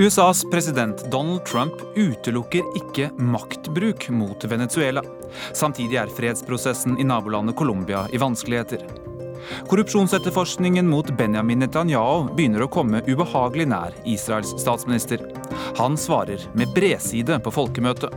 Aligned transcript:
USAs 0.00 0.50
president 0.50 1.10
Donald 1.10 1.44
Trump 1.44 1.74
utelukker 1.96 2.64
ikke 2.76 3.10
maktbruk 3.20 4.06
mot 4.08 4.44
Venezuela. 4.44 5.02
Samtidig 5.52 5.98
er 6.00 6.12
fredsprosessen 6.16 6.94
i 6.96 7.04
nabolandet 7.04 7.56
Colombia 7.56 8.06
i 8.08 8.16
vanskeligheter. 8.16 8.80
Korrupsjonsetterforskningen 9.68 10.88
mot 10.88 11.10
Benjamin 11.18 11.60
Netanyahu 11.60 12.30
begynner 12.32 12.64
å 12.64 12.70
komme 12.72 13.02
ubehagelig 13.04 13.66
nær 13.68 13.98
Israels 14.08 14.54
statsminister. 14.62 15.20
Han 15.76 16.00
svarer 16.00 16.46
med 16.56 16.72
bredside 16.72 17.36
på 17.44 17.52
folkemøtet. 17.52 18.08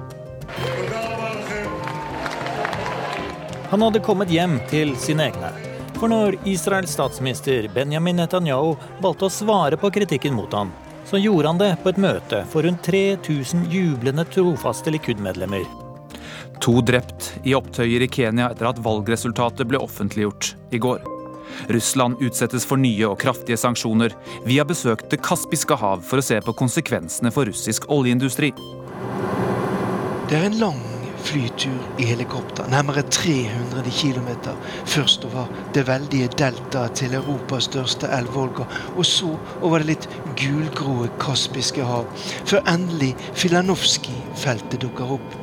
Han 3.73 3.83
hadde 3.83 4.05
kommet 4.07 4.31
hjem 4.31 4.55
til 4.71 4.95
sine 5.03 5.27
egne. 5.33 5.51
For 5.99 6.07
når 6.07 6.39
Israels 6.47 6.95
statsminister 6.95 7.67
Benjamin 7.75 8.23
Netanyahu 8.23 8.77
valgte 9.03 9.27
å 9.27 9.35
svare 9.41 9.75
på 9.83 9.91
kritikken 9.99 10.39
mot 10.39 10.55
ham, 10.55 10.71
så 11.05 11.19
gjorde 11.21 11.47
han 11.47 11.61
det 11.61 11.71
på 11.83 11.91
et 11.91 12.01
møte 12.01 12.43
for 12.51 12.65
rundt 12.65 12.83
3000 12.85 13.67
jublende 13.71 14.25
trofaste 14.33 14.93
Likud-medlemmer. 14.93 15.65
To 16.63 16.79
drept 16.85 17.33
i 17.43 17.55
opptøyer 17.57 18.05
i 18.05 18.11
Kenya 18.11 18.51
etter 18.53 18.69
at 18.69 18.79
valgresultatet 18.83 19.67
ble 19.67 19.81
offentliggjort 19.83 20.53
i 20.71 20.79
går. 20.83 21.03
Russland 21.73 22.21
utsettes 22.23 22.65
for 22.65 22.79
nye 22.81 23.05
og 23.09 23.19
kraftige 23.21 23.59
sanksjoner. 23.59 24.15
Vi 24.47 24.57
har 24.57 24.69
besøkt 24.69 25.09
Det 25.11 25.21
kaspiske 25.21 25.75
hav 25.77 26.01
for 26.07 26.21
å 26.21 26.25
se 26.25 26.39
på 26.41 26.55
konsekvensene 26.57 27.33
for 27.35 27.49
russisk 27.49 27.89
oljeindustri. 27.91 28.53
Det 30.29 30.39
er 30.39 30.47
en 30.47 30.59
lang 30.59 30.81
flytur 31.23 32.01
i 32.01 32.07
helikopter, 32.09 32.67
nærmere 32.71 33.03
300 33.09 33.91
km, 33.91 34.29
først 34.85 35.25
over 35.29 35.51
det 35.75 35.85
veldige 35.87 36.31
deltaet 36.37 36.97
til 36.99 37.15
Europas 37.19 37.69
største 37.69 38.09
elv 38.17 38.33
Volga, 38.35 38.67
og 38.95 39.05
så 39.07 39.31
over 39.61 39.83
det 39.83 39.93
litt 39.93 40.09
gulgrå 40.39 41.07
Kaspiske 41.21 41.85
hav, 41.87 42.09
før 42.45 42.63
endelig 42.73 43.13
Filanovskij-feltet 43.39 44.81
dukker 44.83 45.17
opp. 45.17 45.39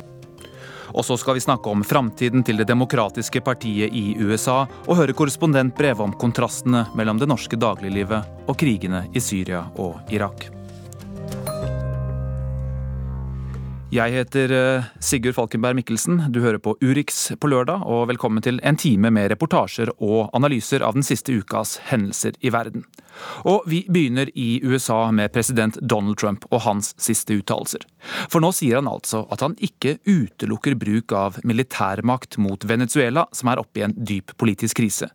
Og 0.91 1.05
så 1.07 1.15
skal 1.19 1.37
vi 1.37 1.43
snakke 1.43 1.71
om 1.71 1.85
framtiden 1.87 2.43
til 2.43 2.59
Det 2.59 2.67
demokratiske 2.67 3.41
partiet 3.41 3.93
i 3.95 4.15
USA, 4.19 4.65
og 4.87 4.97
høre 4.99 5.15
korrespondent 5.15 5.75
Breve 5.77 6.03
om 6.03 6.15
kontrastene 6.19 6.85
mellom 6.95 7.21
det 7.21 7.29
norske 7.31 7.59
dagliglivet 7.59 8.47
og 8.47 8.57
krigene 8.59 9.05
i 9.15 9.23
Syria 9.23 9.65
og 9.79 10.11
Irak. 10.11 10.60
Jeg 13.91 14.13
heter 14.15 14.51
eh, 14.55 14.85
Sigurd 15.03 15.35
Falkenberg 15.35 15.75
Mikkelsen. 15.75 16.21
Du 16.31 16.37
hører 16.39 16.61
på 16.63 16.77
Urix 16.79 17.25
på 17.35 17.49
lørdag, 17.51 17.81
og 17.83 18.05
velkommen 18.07 18.39
til 18.39 18.61
en 18.63 18.77
time 18.79 19.09
med 19.11 19.27
reportasjer 19.33 19.91
og 19.97 20.29
analyser 20.37 20.79
av 20.87 20.95
den 20.95 21.03
siste 21.03 21.35
ukas 21.35 21.73
hendelser 21.89 22.37
i 22.39 22.53
verden. 22.55 22.85
Og 23.43 23.67
vi 23.67 23.81
begynner 23.91 24.31
i 24.31 24.61
USA 24.63 25.09
med 25.11 25.33
president 25.35 25.75
Donald 25.83 26.21
Trump 26.23 26.47
og 26.53 26.63
hans 26.69 26.93
siste 27.03 27.35
uttalelser. 27.35 27.83
For 28.31 28.39
nå 28.39 28.53
sier 28.55 28.79
han 28.79 28.87
altså 28.87 29.25
at 29.27 29.43
han 29.43 29.57
ikke 29.59 29.97
utelukker 30.07 30.79
bruk 30.79 31.11
av 31.11 31.41
militærmakt 31.43 32.39
mot 32.39 32.63
Venezuela, 32.63 33.27
som 33.35 33.51
er 33.51 33.59
oppe 33.59 33.83
i 33.83 33.89
en 33.89 33.97
dyp 33.99 34.31
politisk 34.39 34.79
krise. 34.79 35.11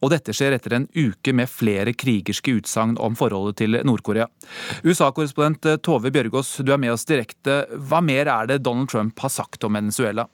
Og 0.00 0.10
dette 0.12 0.34
skjer 0.36 0.56
etter 0.56 0.76
en 0.78 0.88
uke 0.94 1.34
med 1.36 1.50
flere 1.50 1.94
krigerske 1.96 2.56
utsagn 2.60 2.96
om 3.02 3.18
forholdet 3.18 3.60
til 3.62 3.78
Nord-Korea. 3.86 4.28
USA-korrespondent 4.86 5.82
Tove 5.82 6.12
Bjørgaas, 6.14 6.56
du 6.62 6.72
er 6.72 6.82
med 6.82 6.94
oss 6.94 7.06
direkte. 7.08 7.64
Hva 7.76 8.02
mer 8.04 8.30
er 8.30 8.50
det 8.50 8.62
Donald 8.64 8.90
Trump 8.92 9.18
har 9.22 9.32
sagt 9.32 9.64
om 9.64 9.78
Venezuela? 9.78 10.28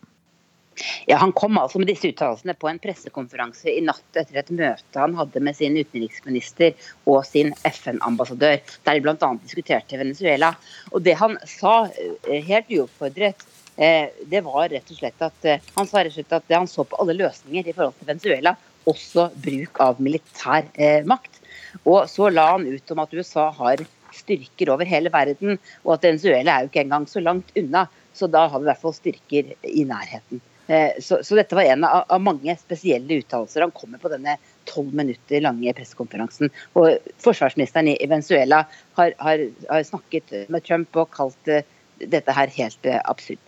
Ja, 1.07 1.17
Han 1.17 1.33
kom 1.33 1.59
altså 1.59 1.81
med 1.81 1.91
disse 1.91 2.09
uttalelsene 2.09 2.55
på 2.59 2.69
en 2.71 2.81
pressekonferanse 2.83 3.71
i 3.73 3.83
natt 3.85 4.19
etter 4.19 4.41
et 4.41 4.53
møte 4.57 5.01
han 5.01 5.17
hadde 5.19 5.43
med 5.45 5.57
sin 5.59 5.77
utenriksminister 5.77 6.73
og 7.11 7.25
sin 7.29 7.53
FN-ambassadør, 7.69 8.61
der 8.87 8.99
de 8.99 9.05
bl.a. 9.05 9.33
diskuterte 9.43 10.01
Venezuela. 10.01 10.55
Og 10.93 11.03
Det 11.03 11.19
han 11.21 11.37
sa, 11.49 11.89
eh, 11.89 12.41
helt 12.49 12.73
uoppfordret, 12.73 13.45
eh, 13.77 14.09
det 14.27 14.45
var 14.45 14.69
rett 14.73 14.91
og 14.91 14.97
slett 14.97 15.23
at 15.23 15.45
eh, 15.45 15.73
han 15.77 15.89
sa 15.89 16.01
rett 16.01 16.13
og 16.13 16.21
slett 16.21 16.39
at 16.41 16.57
han 16.57 16.71
så 16.71 16.85
på 16.89 17.01
alle 17.01 17.19
løsninger 17.21 17.69
i 17.69 17.77
forhold 17.77 17.99
til 17.99 18.13
Venezuela 18.15 18.57
også 18.89 19.29
bruk 19.45 19.81
av 19.83 20.01
militær 20.03 20.69
eh, 20.75 21.03
makt. 21.09 21.41
Og 21.89 22.07
så 22.11 22.29
la 22.33 22.53
han 22.55 22.69
ut 22.69 22.95
om 22.95 23.03
at 23.03 23.15
USA 23.17 23.49
har 23.57 23.85
styrker 24.13 24.73
over 24.73 24.89
hele 24.89 25.13
verden, 25.13 25.59
og 25.87 25.97
at 25.97 26.07
Venezuela 26.07 26.57
er 26.57 26.65
jo 26.65 26.73
ikke 26.73 26.85
engang 26.85 27.07
så 27.09 27.23
langt 27.25 27.53
unna. 27.59 27.87
Så 28.13 28.29
da 28.29 28.45
har 28.47 28.61
vi 28.61 28.67
i 28.67 28.71
hvert 28.71 28.83
fall 28.83 28.97
styrker 28.97 29.55
i 29.65 29.85
nærheten. 29.89 30.43
Eh, 30.67 30.99
så, 31.03 31.19
så, 31.25 31.35
dette 31.35 31.57
var 31.59 31.67
en 31.67 31.85
av, 31.85 32.05
av 32.13 32.21
mange 32.23 32.55
spesielle 32.61 33.19
uttalelser 33.23 33.65
han 33.65 33.73
kommer 33.75 34.01
på 34.03 34.11
denne 34.13 34.37
tolv 34.69 34.93
minutter 34.95 35.43
lange 35.43 35.73
pressekonferansen. 35.77 36.53
Og 36.79 37.09
forsvarsministeren 37.23 37.91
i 37.95 37.97
Venezuela 38.09 38.63
har, 38.99 39.17
har, 39.19 39.47
har, 39.71 39.87
snakket 39.89 40.37
med 40.53 40.65
Trump 40.69 41.01
og 41.01 41.11
kalt 41.17 41.51
uh, 41.51 41.65
dette 41.99 42.37
her 42.37 42.53
helt 42.59 42.89
uh, 42.89 43.01
absurd. 43.03 43.43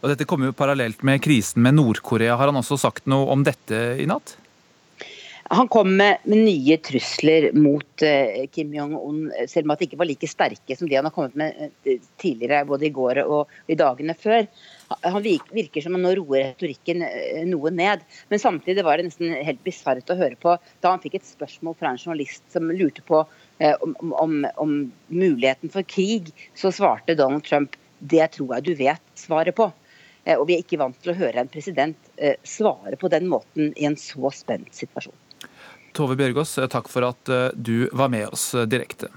Og 0.00 0.12
Dette 0.12 0.26
kommer 0.28 0.48
jo 0.48 0.56
parallelt 0.56 1.02
med 1.04 1.20
krisen 1.24 1.64
med 1.64 1.76
Nord-Korea. 1.76 2.36
Har 2.40 2.48
han 2.48 2.60
også 2.60 2.78
sagt 2.80 3.08
noe 3.10 3.28
om 3.32 3.44
dette 3.44 3.80
i 4.00 4.08
natt? 4.08 4.36
Han 5.52 5.68
kom 5.68 5.96
med, 5.96 6.18
med 6.24 6.38
nye 6.38 6.76
trusler 6.78 7.48
mot 7.58 8.02
uh, 8.06 8.46
Kim 8.54 8.74
Jong-un, 8.74 9.32
selv 9.50 9.66
om 9.66 9.72
at 9.74 9.80
de 9.80 9.88
ikke 9.88 9.98
var 9.98 10.06
like 10.06 10.28
sterke 10.30 10.76
som 10.78 10.86
de 10.86 10.94
han 10.94 11.08
har 11.08 11.14
kommet 11.14 11.34
med 11.40 11.72
uh, 11.88 11.96
tidligere, 12.22 12.60
både 12.68 12.86
i 12.86 12.92
går 12.94 13.18
og 13.24 13.50
i 13.66 13.74
dagene 13.74 14.14
før. 14.14 14.44
Han 15.02 15.24
virker 15.26 15.82
som 15.82 15.96
han 15.96 16.04
nå 16.06 16.12
roer 16.20 16.52
retorikken 16.52 17.02
uh, 17.02 17.40
noe 17.50 17.72
ned. 17.74 18.04
Men 18.30 18.42
samtidig 18.42 18.84
var 18.86 19.00
det 19.00 19.08
nesten 19.08 19.34
helt 19.34 19.64
bisart 19.66 20.12
å 20.14 20.16
høre 20.20 20.38
på 20.38 20.54
da 20.84 20.92
han 20.92 21.02
fikk 21.02 21.16
et 21.18 21.26
spørsmål 21.26 21.74
fra 21.80 21.90
en 21.90 21.98
journalist 21.98 22.46
som 22.54 22.70
lurte 22.70 23.02
på 23.08 23.24
om, 23.58 23.96
om, 24.22 24.36
om 24.54 24.76
muligheten 25.10 25.72
for 25.74 25.82
krig. 25.82 26.30
Så 26.54 26.70
svarte 26.76 27.16
Donald 27.18 27.42
Trump 27.48 27.74
det 27.98 28.28
tror 28.36 28.54
jeg 28.54 28.68
du 28.68 28.78
vet 28.78 29.02
svaret 29.18 29.58
på. 29.58 29.66
Og 30.30 30.46
vi 30.46 30.54
er 30.54 30.62
ikke 30.62 30.78
vant 30.78 30.94
til 31.02 31.10
å 31.10 31.18
høre 31.18 31.42
en 31.42 31.50
president 31.50 32.14
svare 32.46 32.94
på 33.00 33.10
den 33.12 33.26
måten 33.28 33.74
i 33.74 33.90
en 33.90 33.98
så 33.98 34.30
spent 34.32 34.70
situasjon. 34.78 35.18
Tove 35.96 36.16
Bjørgaas, 36.18 36.58
takk 36.70 36.90
for 36.90 37.08
at 37.08 37.32
eh, 37.32 37.48
du 37.54 37.88
var 37.92 38.12
med 38.12 38.30
oss 38.30 38.52
eh, 38.54 38.68
direkte. 38.70 39.10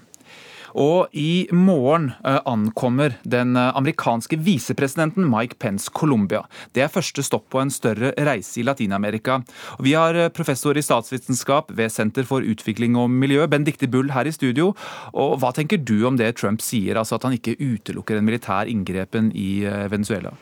Og 0.73 1.11
i 1.13 1.45
morgen 1.53 2.07
eh, 2.25 2.39
ankommer 2.49 3.13
den 3.29 3.53
amerikanske 3.59 4.39
visepresidenten 4.41 5.27
Mike 5.29 5.59
Pence 5.61 5.91
Colombia. 5.93 6.41
Det 6.73 6.81
er 6.81 6.93
første 6.93 7.21
stopp 7.25 7.45
på 7.53 7.61
en 7.61 7.73
større 7.73 8.09
reise 8.17 8.59
i 8.61 8.65
Latin-Amerika. 8.65 9.37
Vi 9.85 9.93
har 9.93 10.17
professor 10.33 10.77
i 10.77 10.85
statsvitenskap 10.85 11.69
ved 11.77 11.93
Senter 11.93 12.25
for 12.25 12.41
utvikling 12.41 12.97
og 12.97 13.11
miljø, 13.13 13.45
Benedicte 13.45 13.87
Bull, 13.87 14.09
her 14.15 14.25
i 14.25 14.33
studio. 14.33 14.71
Og 15.13 15.37
hva 15.43 15.53
tenker 15.53 15.77
du 15.77 15.99
om 16.09 16.17
det 16.17 16.33
Trump 16.41 16.63
sier, 16.65 16.97
altså 16.97 17.19
at 17.19 17.29
han 17.29 17.37
ikke 17.37 17.59
utelukker 17.61 18.17
en 18.17 18.25
militær 18.25 18.71
inngrepen 18.71 19.29
i 19.37 19.61
Venezuela? 19.93 20.33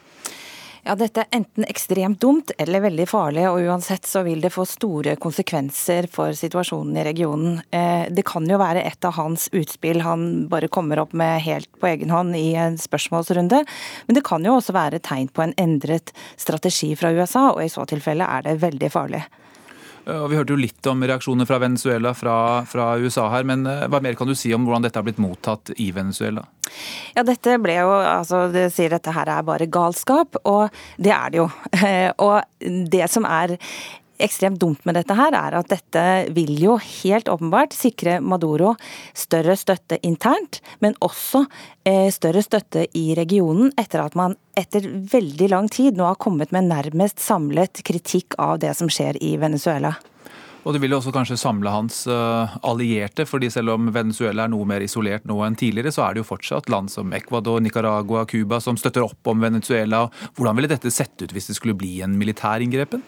Ja, 0.81 0.95
dette 0.97 1.21
er 1.21 1.35
enten 1.37 1.65
ekstremt 1.69 2.17
dumt 2.23 2.51
eller 2.57 2.81
veldig 2.81 3.05
farlig, 3.05 3.43
og 3.45 3.59
uansett 3.69 4.07
så 4.09 4.23
vil 4.25 4.39
det 4.41 4.49
få 4.49 4.63
store 4.65 5.13
konsekvenser 5.21 6.07
for 6.09 6.33
situasjonen 6.33 6.97
i 6.97 7.03
regionen. 7.05 7.59
Eh, 7.69 8.07
det 8.09 8.23
kan 8.25 8.47
jo 8.49 8.57
være 8.57 8.81
et 8.89 9.05
av 9.05 9.13
hans 9.19 9.45
utspill 9.53 10.01
han 10.01 10.47
bare 10.49 10.71
kommer 10.73 11.03
opp 11.03 11.13
med 11.13 11.43
helt 11.45 11.69
på 11.77 11.91
egen 11.91 12.09
hånd 12.09 12.33
i 12.39 12.55
en 12.57 12.79
spørsmålsrunde, 12.81 13.61
men 14.07 14.17
det 14.17 14.25
kan 14.25 14.41
jo 14.41 14.55
også 14.57 14.73
være 14.73 15.03
tegn 15.05 15.29
på 15.29 15.45
en 15.45 15.53
endret 15.61 16.15
strategi 16.33 16.95
fra 16.97 17.13
USA, 17.13 17.51
og 17.51 17.61
i 17.61 17.69
så 17.69 17.85
tilfelle 17.85 18.25
er 18.25 18.49
det 18.49 18.57
veldig 18.65 18.89
farlig. 18.89 19.21
Vi 20.11 20.37
hørte 20.37 20.55
jo 20.55 20.59
litt 20.59 20.87
om 20.89 21.03
reaksjoner 21.07 21.47
fra 21.49 21.59
Venezuela 21.61 22.13
fra, 22.17 22.35
fra, 22.67 22.93
USA 23.01 23.27
her, 23.33 23.45
men 23.47 23.65
eh, 23.69 23.85
hva 23.91 24.01
mer 24.03 24.17
kan 24.19 24.29
du 24.29 24.35
si 24.37 24.53
om 24.55 24.65
hvordan 24.67 24.85
dette 24.87 24.99
har 24.99 25.07
blitt 25.07 25.21
mottatt 25.21 25.73
i 25.81 25.91
Venezuela? 25.95 26.43
Ja, 27.15 27.23
dette 27.27 27.57
ble 27.61 27.77
jo, 27.79 27.91
altså 27.91 28.45
du 28.51 28.61
sier 28.71 28.93
dette 28.93 29.13
her 29.15 29.29
er 29.31 29.47
bare 29.47 29.69
galskap, 29.71 30.39
og 30.47 30.71
det 31.01 31.13
er 31.15 31.33
det 31.33 31.41
jo. 31.41 31.47
Og 32.27 32.37
det 32.91 33.07
som 33.11 33.25
er 33.27 33.55
ekstremt 34.23 34.59
dumt 34.61 34.85
med 34.85 34.97
dette 34.99 35.15
her, 35.17 35.35
er 35.35 35.57
at 35.59 35.71
dette 35.71 36.05
vil 36.35 36.53
jo 36.61 36.77
helt 36.81 37.29
åpenbart 37.31 37.75
sikre 37.75 38.19
Maduro 38.21 38.75
større 39.17 39.57
støtte 39.59 39.99
internt, 40.07 40.61
men 40.79 40.97
også 41.01 41.45
eh, 41.87 42.09
større 42.13 42.43
støtte 42.45 42.87
i 42.97 43.11
regionen, 43.17 43.73
etter 43.79 44.05
at 44.05 44.17
man 44.19 44.37
etter 44.57 44.85
veldig 44.85 45.51
lang 45.51 45.69
tid 45.71 45.97
nå 45.97 46.07
har 46.09 46.19
kommet 46.21 46.51
med 46.55 46.69
nærmest 46.69 47.21
samlet 47.23 47.83
kritikk 47.87 48.37
av 48.41 48.59
det 48.63 48.75
som 48.77 48.91
skjer 48.91 49.19
i 49.23 49.35
Venezuela. 49.41 49.95
Og 50.61 50.75
det 50.75 50.81
vil 50.83 50.93
jo 50.93 50.99
også 50.99 51.13
kanskje 51.15 51.39
samle 51.41 51.71
hans 51.73 52.03
uh, 52.09 52.51
allierte, 52.67 53.25
fordi 53.25 53.49
selv 53.49 53.73
om 53.73 53.89
Venezuela 53.93 54.45
er 54.45 54.51
noe 54.53 54.67
mer 54.69 54.83
isolert 54.85 55.25
nå 55.29 55.39
enn 55.45 55.57
tidligere, 55.57 55.93
så 55.93 56.05
er 56.05 56.13
det 56.13 56.21
jo 56.21 56.29
fortsatt 56.29 56.69
land 56.69 56.91
som 56.93 57.13
Ecuador, 57.17 57.61
Nicaragua, 57.65 58.27
Cuba 58.29 58.61
som 58.61 58.77
støtter 58.77 59.07
opp 59.07 59.31
om 59.31 59.41
Venezuela. 59.41 60.05
Hvordan 60.37 60.59
ville 60.59 60.69
dette 60.69 60.93
sett 60.93 61.15
ut 61.23 61.33
hvis 61.33 61.49
det 61.49 61.57
skulle 61.57 61.77
bli 61.79 61.95
en 62.05 62.13
militær 62.19 62.61
inngrepen? 62.61 63.01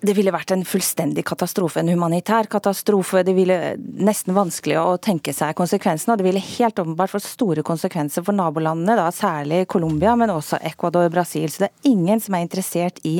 Det 0.00 0.14
ville 0.16 0.32
vært 0.32 0.54
en 0.54 0.62
fullstendig 0.64 1.24
katastrofe, 1.28 1.80
en 1.82 1.90
humanitær 1.92 2.48
katastrofe. 2.50 3.20
Det 3.26 3.34
ville 3.36 3.56
nesten 4.00 4.34
vanskelig 4.36 4.78
å 4.80 4.96
tenke 5.02 5.34
seg 5.36 5.56
konsekvensene, 5.58 6.14
og 6.14 6.20
det 6.20 6.26
ville 6.26 6.42
helt 6.44 6.80
åpenbart 6.80 7.12
fått 7.12 7.26
store 7.26 7.64
konsekvenser 7.66 8.24
for 8.24 8.36
nabolandene, 8.36 8.96
da 8.96 9.10
særlig 9.12 9.66
Colombia, 9.70 10.14
men 10.16 10.32
også 10.32 10.60
Ecuador 10.70 11.08
og 11.08 11.14
Brasil. 11.14 11.50
Så 11.52 11.66
det 11.66 11.70
er 11.70 11.90
ingen 11.92 12.22
som 12.22 12.36
er 12.36 12.46
interessert 12.46 13.00
i 13.04 13.18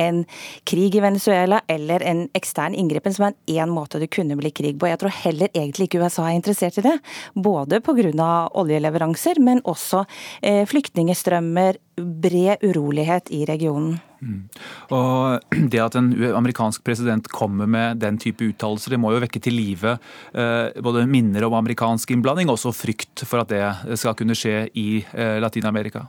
en 0.00 0.22
krig 0.68 0.96
i 0.96 1.04
Venezuela 1.04 1.60
eller 1.68 2.04
en 2.08 2.24
ekstern 2.36 2.76
inngripen 2.78 3.14
som 3.14 3.28
er 3.28 3.60
én 3.60 3.72
måte 3.72 4.00
det 4.00 4.10
kunne 4.14 4.38
bli 4.40 4.52
krig 4.54 4.80
på. 4.80 4.88
Jeg 4.88 5.02
tror 5.02 5.12
heller 5.26 5.52
egentlig 5.52 5.90
ikke 5.90 6.00
USA 6.04 6.30
er 6.30 6.38
interessert 6.38 6.80
i 6.80 6.86
det, 6.88 6.96
både 7.34 7.82
pga. 7.84 8.32
oljeleveranser, 8.54 9.38
men 9.44 9.60
også 9.68 10.04
eh, 10.42 10.64
flyktningestrømmer, 10.68 11.78
bred 11.96 12.62
urolighet 12.62 13.30
i 13.30 13.44
regionen. 13.44 13.98
Mm. 14.24 14.48
Og 14.94 15.40
Det 15.72 15.80
at 15.82 15.96
en 15.98 16.10
amerikansk 16.36 16.84
president 16.84 17.28
kommer 17.28 17.66
med 17.66 18.00
den 18.02 18.18
type 18.20 18.44
uttalelser, 18.44 18.94
det 18.94 19.00
må 19.02 19.12
jo 19.14 19.20
vekke 19.22 19.40
til 19.42 19.56
live 19.56 19.96
eh, 19.96 20.80
både 20.84 21.04
minner 21.10 21.46
om 21.46 21.56
amerikansk 21.58 22.14
innblanding, 22.14 22.48
og 22.48 22.58
også 22.58 22.72
frykt 22.76 23.24
for 23.28 23.42
at 23.42 23.52
det 23.52 23.98
skal 24.00 24.16
kunne 24.18 24.36
skje 24.38 24.68
i 24.80 24.88
eh, 25.02 25.36
Latin-Amerika. 25.42 26.06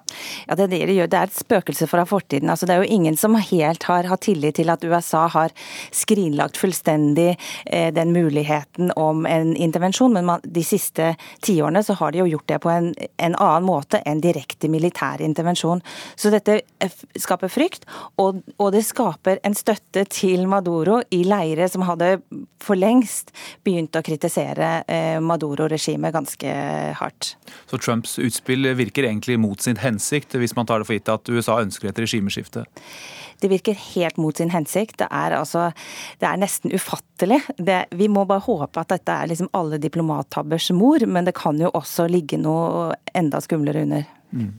Ja, 0.47 0.57
det 0.57 0.69
det 0.73 0.83
det 0.89 0.97
gjør. 0.97 1.11
Det 1.11 1.19
er 1.19 1.29
et 1.29 1.39
spøkelse 1.39 1.87
fra 1.91 2.05
fortiden. 2.07 2.51
Altså, 2.51 2.67
det 2.67 2.75
er 2.75 2.83
jo 2.83 2.95
ingen 2.97 3.17
som 3.17 3.35
helt 3.35 3.87
har 3.89 4.09
hatt 4.09 4.25
tillit 4.27 4.59
til 4.59 4.71
at 4.71 4.83
USA 4.83 5.25
har 5.31 5.53
skrinlagt 5.95 6.59
fullstendig 6.61 7.35
eh, 7.65 7.91
den 7.95 8.13
muligheten 8.15 8.91
om 8.95 9.25
en 9.25 9.55
intervensjon, 9.55 10.13
men 10.13 10.27
man, 10.27 10.43
de 10.43 10.63
siste 10.65 11.13
tiårene 11.45 11.83
så 11.83 11.97
har 11.99 12.13
de 12.13 12.23
jo 12.23 12.29
gjort 12.35 12.47
det 12.51 12.61
på 12.63 12.71
en, 12.71 12.91
en 13.17 13.35
annen 13.35 13.67
måte 13.67 14.01
enn 14.05 14.23
direkte 14.23 14.69
militær 14.71 15.23
intervensjon. 15.25 15.74
Så 16.15 16.31
dette 16.33 16.59
skaper 17.19 17.51
frykt. 17.51 17.87
Og, 18.21 18.41
og, 18.57 18.69
det 18.75 18.83
skaper 18.87 19.41
en 19.45 19.57
støtte 19.57 20.05
til 20.11 20.45
Maduro 20.51 21.01
i 21.15 21.23
leire 21.27 21.67
som 21.71 21.85
hadde 21.87 22.17
for 22.63 22.79
lengst 22.79 23.33
begynt 23.65 23.95
å 23.95 24.03
kritisere 24.05 24.71
eh, 24.91 25.19
Maduro-regimet 25.23 26.15
ganske 26.15 26.55
hardt. 26.99 27.35
Så 27.69 27.79
Trumps 27.81 28.17
utspill 28.21 28.71
virker 28.77 29.07
egentlig 29.09 29.37
mot 29.41 29.61
sin 29.61 29.79
hensikt, 29.81 30.37
hvis 30.39 30.55
man 30.57 30.67
tar 30.69 30.81
det 30.81 30.89
for 30.89 30.97
gitt 30.97 31.11
at 31.11 31.29
USA 31.31 31.59
ønsker 31.63 31.91
et 31.91 32.01
regimeskifte? 32.01 32.65
Det 33.41 33.51
virker 33.51 33.77
helt 33.93 34.19
mot 34.21 34.37
sin 34.37 34.53
hensikt. 34.53 34.97
Det 35.01 35.07
er, 35.11 35.35
altså, 35.37 35.69
det 36.21 36.29
er 36.29 36.41
nesten 36.41 36.73
ufattelig. 36.75 37.41
Det, 37.57 37.85
vi 37.95 38.09
må 38.11 38.25
bare 38.29 38.45
håpe 38.47 38.81
at 38.81 38.93
dette 38.95 39.15
er 39.15 39.31
liksom 39.31 39.51
alle 39.57 39.79
diplomattabbers 39.81 40.71
mor, 40.75 41.05
men 41.07 41.27
det 41.27 41.35
kan 41.37 41.59
jo 41.61 41.73
også 41.73 42.07
ligge 42.11 42.39
noe 42.41 42.93
enda 43.15 43.41
skumlere 43.43 43.85
under. 43.85 44.05
Mm. 44.35 44.51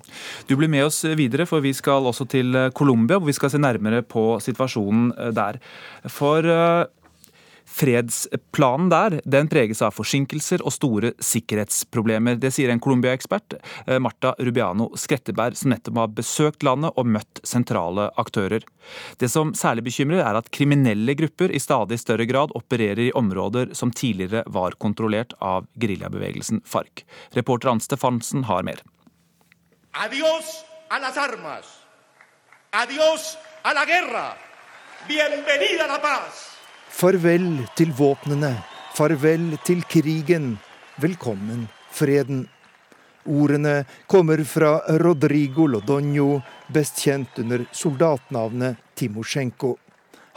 Du 0.48 0.54
blir 0.56 0.70
med 0.72 0.86
oss 0.86 1.02
videre, 1.18 1.44
for 1.48 1.60
vi 1.64 1.74
skal 1.76 2.06
også 2.08 2.24
til 2.32 2.56
Colombia, 2.76 3.18
hvor 3.18 3.28
vi 3.28 3.36
skal 3.36 3.52
se 3.52 3.60
nærmere 3.60 4.00
på 4.06 4.38
situasjonen 4.40 5.10
eh, 5.12 5.32
der. 5.36 5.58
For 6.08 6.46
eh, 6.48 6.86
Fredsplanen 7.66 8.88
der 8.88 9.18
den 9.26 9.48
preges 9.50 9.82
av 9.82 9.92
forsinkelser 9.96 10.62
og 10.64 10.72
store 10.74 11.12
sikkerhetsproblemer. 11.18 12.38
Det 12.40 12.52
sier 12.54 12.70
en 12.72 12.80
Colombia-ekspert, 12.80 13.58
Marta 14.00 14.34
Rubiano 14.38 14.88
Skretteberg, 14.96 15.58
som 15.58 15.74
nettopp 15.74 15.98
har 16.00 16.14
besøkt 16.14 16.66
landet 16.66 16.94
og 16.96 17.10
møtt 17.10 17.42
sentrale 17.44 18.08
aktører. 18.16 18.64
Det 19.18 19.28
som 19.32 19.52
særlig 19.58 19.88
bekymrer, 19.90 20.22
er 20.22 20.38
at 20.38 20.50
kriminelle 20.54 21.16
grupper 21.18 21.50
i 21.50 21.60
stadig 21.62 21.98
større 22.00 22.26
grad 22.30 22.54
opererer 22.56 23.08
i 23.08 23.12
områder 23.18 23.74
som 23.74 23.90
tidligere 23.90 24.46
var 24.46 24.78
kontrollert 24.78 25.34
av 25.42 25.66
geriljabevegelsen 25.74 26.62
FARC. 26.64 27.04
Reporter 27.34 27.74
Ann 27.74 27.82
Stefansen 27.82 28.46
har 28.46 28.62
mer. 28.62 28.82
Adios 29.92 30.64
a 30.88 30.98
las 30.98 31.16
armas. 31.16 31.66
Adios 32.70 33.36
a 33.62 33.72
la 33.74 33.84
guerra. 33.84 34.28
Bienvenida 35.08 35.86
la 35.86 35.98
paz. 35.98 36.55
Farvel 36.96 37.58
til 37.76 37.90
våpnene. 37.92 38.54
Farvel 38.96 39.58
til 39.68 39.82
krigen. 39.84 40.54
Velkommen 40.96 41.66
freden. 41.92 42.46
Ordene 43.28 43.82
kommer 44.08 44.40
fra 44.48 44.78
Rodrigo 45.02 45.66
Lodonio, 45.68 46.38
best 46.72 47.02
kjent 47.04 47.36
under 47.42 47.66
soldatnavnet 47.76 48.80
Timosjenko. 48.96 49.74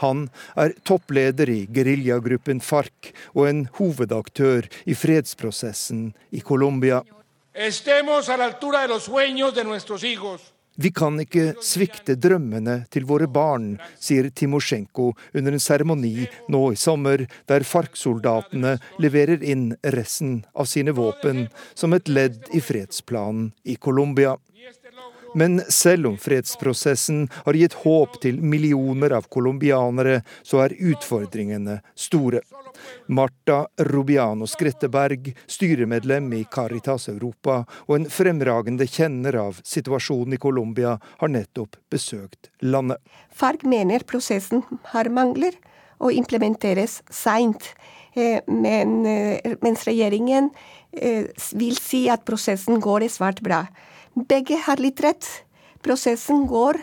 Han 0.04 0.26
er 0.52 0.76
toppleder 0.84 1.48
i 1.48 1.64
geriljagruppen 1.64 2.60
FARC 2.60 3.08
og 3.32 3.48
en 3.48 3.64
hovedaktør 3.80 4.68
i 4.84 4.92
fredsprosessen 4.92 6.10
i 6.28 6.44
Colombia. 6.44 7.00
Vi 10.76 10.90
kan 10.94 11.18
ikke 11.20 11.54
svikte 11.64 12.14
drømmene 12.16 12.84
til 12.94 13.04
våre 13.08 13.26
barn, 13.28 13.74
sier 14.00 14.30
Timosjenko 14.30 15.10
under 15.36 15.56
en 15.56 15.62
seremoni 15.62 16.28
nå 16.52 16.62
i 16.72 16.78
sommer, 16.78 17.26
der 17.50 17.66
FARC-soldatene 17.66 18.76
leverer 19.02 19.42
inn 19.42 19.72
resten 19.96 20.44
av 20.54 20.70
sine 20.70 20.94
våpen 20.96 21.48
som 21.74 21.96
et 21.96 22.08
ledd 22.08 22.48
i 22.54 22.62
fredsplanen 22.64 23.50
i 23.64 23.76
Colombia. 23.76 24.36
Men 25.34 25.60
selv 25.68 26.06
om 26.06 26.16
fredsprosessen 26.18 27.28
har 27.44 27.54
gitt 27.54 27.76
håp 27.84 28.16
til 28.22 28.40
millioner 28.42 29.14
av 29.14 29.28
colombianere, 29.30 30.20
så 30.42 30.64
er 30.64 30.74
utfordringene 30.74 31.80
store. 31.94 32.42
Marta 33.06 33.66
Rubiano 33.90 34.46
Skretteberg, 34.50 35.32
styremedlem 35.46 36.32
i 36.34 36.44
Caritas 36.50 37.08
Europa 37.12 37.60
og 37.86 37.96
en 37.96 38.08
fremragende 38.10 38.86
kjenner 38.90 39.38
av 39.42 39.60
situasjonen 39.64 40.34
i 40.34 40.40
Colombia, 40.42 40.96
har 41.18 41.32
nettopp 41.32 41.78
besøkt 41.90 42.50
landet. 42.62 42.98
Farg 43.30 43.62
mener 43.68 44.06
prosessen 44.08 44.64
har 44.94 45.10
mangler 45.12 45.54
og 46.00 46.14
implementeres 46.16 47.00
seint. 47.12 47.72
Eh, 48.14 48.40
men, 48.46 49.06
eh, 49.06 49.54
mens 49.62 49.84
regjeringen 49.86 50.50
eh, 50.92 51.28
vil 51.54 51.76
si 51.78 52.08
at 52.10 52.24
prosessen 52.26 52.80
går 52.82 53.06
svært 53.12 53.42
bra. 53.44 53.66
Begge 54.14 54.58
har 54.66 54.80
litt 54.82 55.00
rett. 55.04 55.26
Prosessen 55.84 56.46
går 56.50 56.78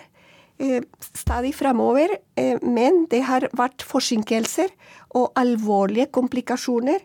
eh, 0.60 0.84
stadig 1.14 1.54
framover, 1.56 2.18
eh, 2.36 2.58
men 2.62 3.06
det 3.12 3.24
har 3.28 3.50
vært 3.58 3.86
forsinkelser 3.86 4.72
og 5.18 5.34
alvorlige 5.38 6.10
komplikasjoner 6.14 7.04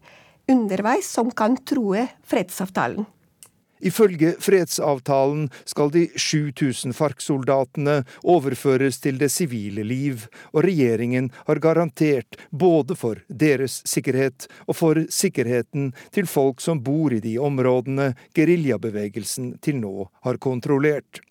underveis 0.50 1.10
som 1.10 1.30
kan 1.30 1.56
true 1.68 2.06
fredsavtalen. 2.28 3.06
Ifølge 3.82 4.36
fredsavtalen 4.38 5.48
skal 5.66 5.90
de 5.94 6.04
7000 6.14 6.94
FARC-soldatene 6.94 8.02
overføres 8.22 9.00
til 9.02 9.18
det 9.18 9.30
sivile 9.34 9.82
liv, 9.86 10.28
og 10.54 10.62
regjeringen 10.68 11.32
har 11.48 11.62
garantert 11.62 12.38
både 12.50 12.94
for 12.98 13.18
deres 13.28 13.80
sikkerhet 13.88 14.46
og 14.68 14.78
for 14.78 15.02
sikkerheten 15.10 15.90
til 16.14 16.30
folk 16.30 16.62
som 16.62 16.82
bor 16.84 17.12
i 17.14 17.20
de 17.24 17.34
områdene 17.42 18.12
geriljabevegelsen 18.38 19.56
til 19.64 19.82
nå 19.82 20.08
har 20.22 20.38
kontrollert. 20.38 21.24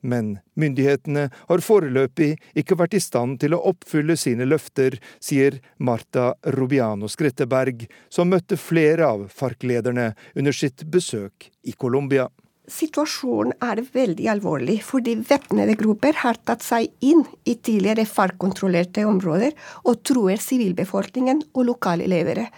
Men 0.00 0.36
myndighetene 0.58 1.28
har 1.48 1.64
foreløpig 1.64 2.34
ikke 2.58 2.78
vært 2.78 2.96
i 2.98 3.02
stand 3.02 3.38
til 3.42 3.56
å 3.56 3.62
oppfylle 3.70 4.16
sine 4.18 4.48
løfter, 4.48 4.98
sier 5.20 5.60
Marta 5.78 6.32
Rubiano 6.56 7.08
Skretteberg, 7.10 7.86
som 8.10 8.30
møtte 8.32 8.58
flere 8.60 9.08
av 9.08 9.28
FARC-lederne 9.32 10.12
under 10.34 10.56
sitt 10.56 10.86
besøk 10.90 11.50
i 11.62 11.72
Colombia. 11.72 12.28
Situasjonen 12.68 13.54
er 13.64 13.80
veldig 13.94 14.26
alvorlig, 14.28 14.82
fordi 14.84 15.14
væpnede 15.24 15.76
grupper 15.80 16.18
har 16.20 16.36
tatt 16.44 16.64
seg 16.64 16.90
inn 17.00 17.22
i 17.48 17.54
tidligere 17.56 18.04
FARC-kontrollerte 18.04 19.06
områder 19.08 19.56
og 19.88 20.02
truer 20.04 20.40
sivilbefolkningen 20.42 21.46
og 21.54 21.64
lokale 21.70 22.08
levere. 22.10 22.50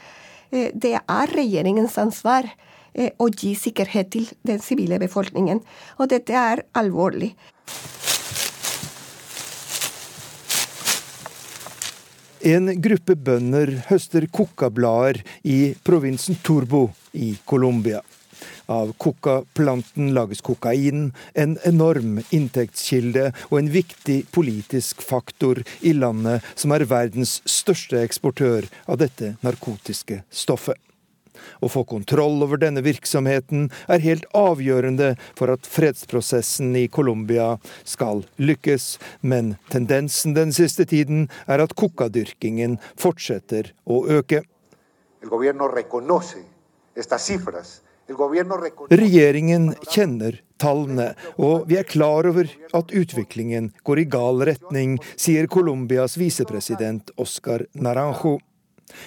Eh, 0.50 0.74
det 0.74 0.96
er 0.98 1.34
regjeringens 1.36 1.94
ansvar 2.02 2.50
og 3.18 3.36
gi 3.36 3.54
sikkerhet 3.58 4.10
til 4.14 4.28
den 4.46 4.62
sivile 4.62 4.98
befolkningen. 5.02 5.62
Og 5.98 6.10
dette 6.10 6.36
er 6.36 6.64
alvorlig. 6.74 7.34
En 12.40 12.70
gruppe 12.80 13.18
bønder 13.20 13.74
høster 13.90 14.24
coca-blader 14.32 15.18
i 15.44 15.74
provinsen 15.84 16.38
Turbo 16.40 16.86
i 17.12 17.34
Colombia. 17.44 18.00
Av 18.70 18.94
coca-planten 18.96 20.14
lages 20.16 20.40
kokain, 20.40 21.10
en 21.34 21.56
enorm 21.68 22.22
inntektskilde 22.32 23.26
og 23.50 23.58
en 23.60 23.72
viktig 23.74 24.22
politisk 24.32 25.04
faktor 25.04 25.60
i 25.84 25.92
landet 25.92 26.46
som 26.54 26.72
er 26.72 26.88
verdens 26.88 27.42
største 27.44 28.00
eksportør 28.00 28.70
av 28.86 29.02
dette 29.04 29.34
narkotiske 29.44 30.22
stoffet. 30.32 30.80
Å 31.60 31.70
få 31.70 31.84
kontroll 31.88 32.42
over 32.44 32.60
denne 32.60 32.82
virksomheten 32.84 33.68
er 33.88 34.04
helt 34.04 34.26
avgjørende 34.36 35.14
for 35.38 35.52
at 35.54 35.68
fredsprosessen 35.68 36.74
i 36.78 36.86
Colombia 36.92 37.54
skal 37.84 38.24
lykkes, 38.40 38.98
men 39.20 39.56
tendensen 39.72 40.36
den 40.36 40.54
siste 40.56 40.86
tiden 40.88 41.28
er 41.46 41.62
at 41.64 41.76
kokadyrkingen 41.78 42.78
fortsetter 43.00 43.72
å 43.84 44.04
øke. 44.20 44.44
Regjeringen 48.90 49.66
kjenner 49.86 50.40
tallene, 50.60 51.08
og 51.38 51.68
vi 51.70 51.78
er 51.80 51.88
klar 51.88 52.26
over 52.30 52.50
at 52.76 52.92
utviklingen 52.96 53.70
går 53.86 54.02
i 54.02 54.06
gal 54.10 54.42
retning, 54.48 54.98
sier 55.16 55.48
Colombias 55.50 56.16
visepresident 56.20 57.12
Oscar 57.20 57.66
Naranjo. 57.72 58.38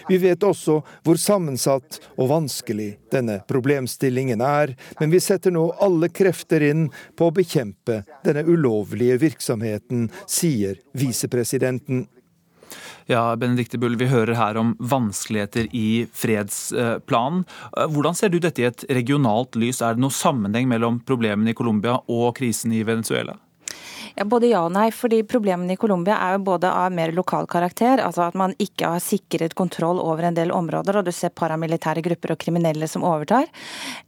Vi 0.09 0.19
vet 0.21 0.43
også 0.43 0.79
hvor 1.05 1.19
sammensatt 1.19 1.99
og 2.17 2.29
vanskelig 2.31 2.89
denne 3.13 3.39
problemstillingen 3.49 4.41
er, 4.43 4.75
men 4.99 5.13
vi 5.13 5.21
setter 5.23 5.53
nå 5.53 5.67
alle 5.83 6.09
krefter 6.13 6.65
inn 6.69 6.87
på 7.17 7.29
å 7.29 7.35
bekjempe 7.35 8.01
denne 8.25 8.45
ulovlige 8.47 9.19
virksomheten, 9.27 10.09
sier 10.29 10.79
visepresidenten. 10.97 12.07
Ja, 13.05 13.35
Benedikte 13.35 13.77
Bull, 13.77 13.95
Vi 13.99 14.07
hører 14.07 14.33
her 14.39 14.57
om 14.57 14.75
vanskeligheter 14.79 15.67
i 15.75 16.07
fredsplanen. 16.13 17.43
Hvordan 17.75 18.15
ser 18.15 18.31
du 18.31 18.39
dette 18.39 18.63
i 18.63 18.69
et 18.69 18.85
regionalt 18.89 19.57
lys? 19.59 19.81
Er 19.81 19.97
det 19.97 20.03
noe 20.05 20.15
sammenheng 20.15 20.69
mellom 20.71 21.01
problemene 21.03 21.51
i 21.51 21.57
Colombia 21.57 21.99
og 22.07 22.35
krisen 22.39 22.71
i 22.71 22.83
Venezuela? 22.87 23.35
Ja, 24.15 24.25
Både 24.29 24.47
ja 24.51 24.61
og 24.65 24.73
nei. 24.75 24.89
fordi 24.93 25.23
Problemene 25.25 25.73
i 25.73 25.79
Colombia 25.79 26.19
er 26.21 26.35
jo 26.37 26.43
både 26.45 26.69
av 26.69 26.93
mer 26.93 27.11
lokal 27.15 27.47
karakter, 27.49 27.97
altså 28.03 28.27
at 28.27 28.37
man 28.37 28.53
ikke 28.61 28.91
har 28.93 29.01
sikret 29.01 29.55
kontroll 29.57 29.97
over 30.01 30.27
en 30.27 30.37
del 30.37 30.51
områder, 30.53 30.99
og 30.99 31.07
du 31.07 31.11
ser 31.11 31.33
paramilitære 31.33 32.03
grupper 32.05 32.35
og 32.35 32.41
kriminelle 32.43 32.87
som 32.87 33.05
overtar. 33.07 33.49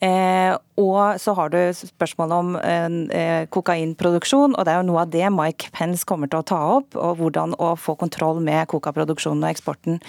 Eh, 0.03 0.53
og 0.77 1.17
så 1.23 1.33
har 1.37 1.49
du 1.53 1.57
spørsmålet 1.73 2.35
om 2.35 2.55
eh, 2.59 3.47
kokainproduksjon, 3.49 4.57
og 4.57 4.65
det 4.67 4.73
er 4.73 4.81
jo 4.81 4.87
noe 4.89 5.05
av 5.05 5.13
det 5.13 5.29
Mike 5.33 5.71
Pence 5.73 6.05
kommer 6.05 6.29
til 6.29 6.43
å 6.43 6.47
ta 6.51 6.59
opp. 6.75 6.97
og 6.99 7.17
Hvordan 7.21 7.55
å 7.57 7.71
få 7.79 7.95
kontroll 7.97 8.41
med 8.43 8.67
kokaproduksjonen 8.69 9.45
og 9.45 9.53
eksporten. 9.53 10.01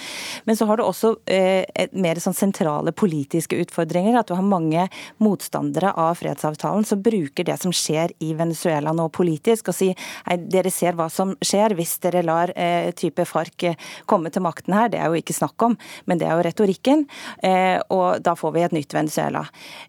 Men 0.44 0.58
så 0.58 0.66
har 0.66 0.80
du 0.80 0.84
også 0.84 1.14
eh, 1.30 1.64
mer 1.94 2.18
sånn 2.20 2.36
sentrale 2.36 2.92
politiske 2.92 3.56
utfordringer. 3.62 4.18
At 4.18 4.28
du 4.28 4.34
har 4.36 4.44
mange 4.44 4.88
motstandere 5.22 5.94
av 5.94 6.18
fredsavtalen 6.18 6.84
som 6.84 7.04
bruker 7.04 7.46
det 7.46 7.60
som 7.62 7.72
skjer 7.72 8.12
i 8.18 8.34
Venezuela 8.36 8.92
nå 8.96 9.06
politisk, 9.14 9.70
og 9.70 9.78
sier 9.78 9.85
si 9.86 10.36
dere 10.50 10.70
ser 10.72 10.96
hva 10.98 11.08
som 11.12 11.34
skjer 11.44 11.74
hvis 11.78 11.96
dere 12.04 12.22
lar 12.26 12.52
eh, 12.56 12.90
type 12.96 13.24
FARC 13.28 13.68
eh, 13.70 13.78
komme 14.08 14.32
til 14.32 14.44
makten 14.44 14.74
her. 14.76 14.90
Det 14.92 15.00
er 15.00 15.10
jo 15.10 15.20
ikke 15.20 15.36
snakk 15.36 15.62
om, 15.66 15.76
men 16.06 16.20
det 16.20 16.28
er 16.28 16.36
jo 16.36 16.46
retorikken. 16.46 17.04
Eh, 17.44 17.78
og 17.94 18.22
da 18.24 18.36
får 18.38 18.54
vi 18.54 18.64
et 18.66 18.76
nytt 18.76 18.96
Venezuela. 18.96 19.44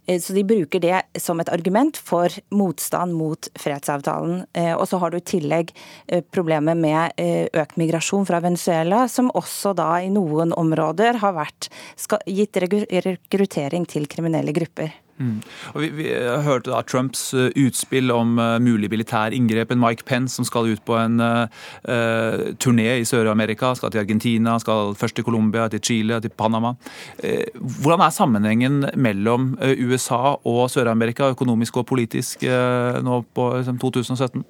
Så 0.08 0.36
de 0.36 0.44
bruker 0.48 0.82
det 0.84 1.02
som 1.22 1.40
et 1.42 1.52
argument 1.54 1.98
for 1.98 2.32
motstand 2.56 3.16
mot 3.18 3.50
fredsavtalen. 3.60 4.44
Og 4.78 4.86
så 4.90 5.00
har 5.02 5.12
du 5.12 5.20
i 5.20 5.26
tillegg 5.26 5.74
problemet 6.34 6.80
med 6.80 7.18
økt 7.58 7.78
migrasjon 7.80 8.28
fra 8.28 8.42
Venezuela, 8.44 9.06
som 9.12 9.32
også 9.38 9.74
da 9.78 9.90
i 10.04 10.12
noen 10.14 10.54
områder 10.58 11.22
har 11.24 11.36
vært, 11.38 11.70
gitt 12.28 12.60
rekruttering 12.62 13.88
til 13.90 14.08
kriminelle 14.12 14.56
grupper. 14.56 14.96
Mm. 15.20 15.42
Vi, 15.76 15.90
vi 15.98 16.10
hørte 16.46 16.70
da 16.70 16.84
Trumps 16.86 17.32
uh, 17.34 17.48
utspill 17.58 18.12
om 18.14 18.38
uh, 18.38 18.58
mulig 18.62 18.90
militær 18.94 19.34
inngrep. 19.34 19.72
En 19.74 19.82
Mike 19.82 20.06
Pence 20.06 20.38
som 20.38 20.46
skal 20.46 20.70
ut 20.70 20.84
på 20.86 20.98
en 21.00 21.18
uh, 21.22 21.48
turné 22.62 22.88
i 23.00 23.06
Sør-Amerika. 23.08 23.74
Skal 23.78 23.94
til 23.94 24.04
Argentina, 24.04 24.58
skal 24.62 24.94
først 24.98 25.18
til 25.18 25.26
Colombia, 25.26 25.68
til 25.74 25.82
Chile, 25.84 26.22
til 26.22 26.30
Panama. 26.30 26.74
hvordan 27.82 28.02
er 28.02 28.10
sammenhengen 28.10 28.86
mellom 28.96 29.58
USA 29.62 30.36
og 30.46 30.70
Sør-Amerika 30.70 31.32
økonomisk 31.34 31.78
og 31.78 31.86
politisk 31.90 32.44
nå 33.04 33.20
på 33.36 33.46
2017? 33.64 34.44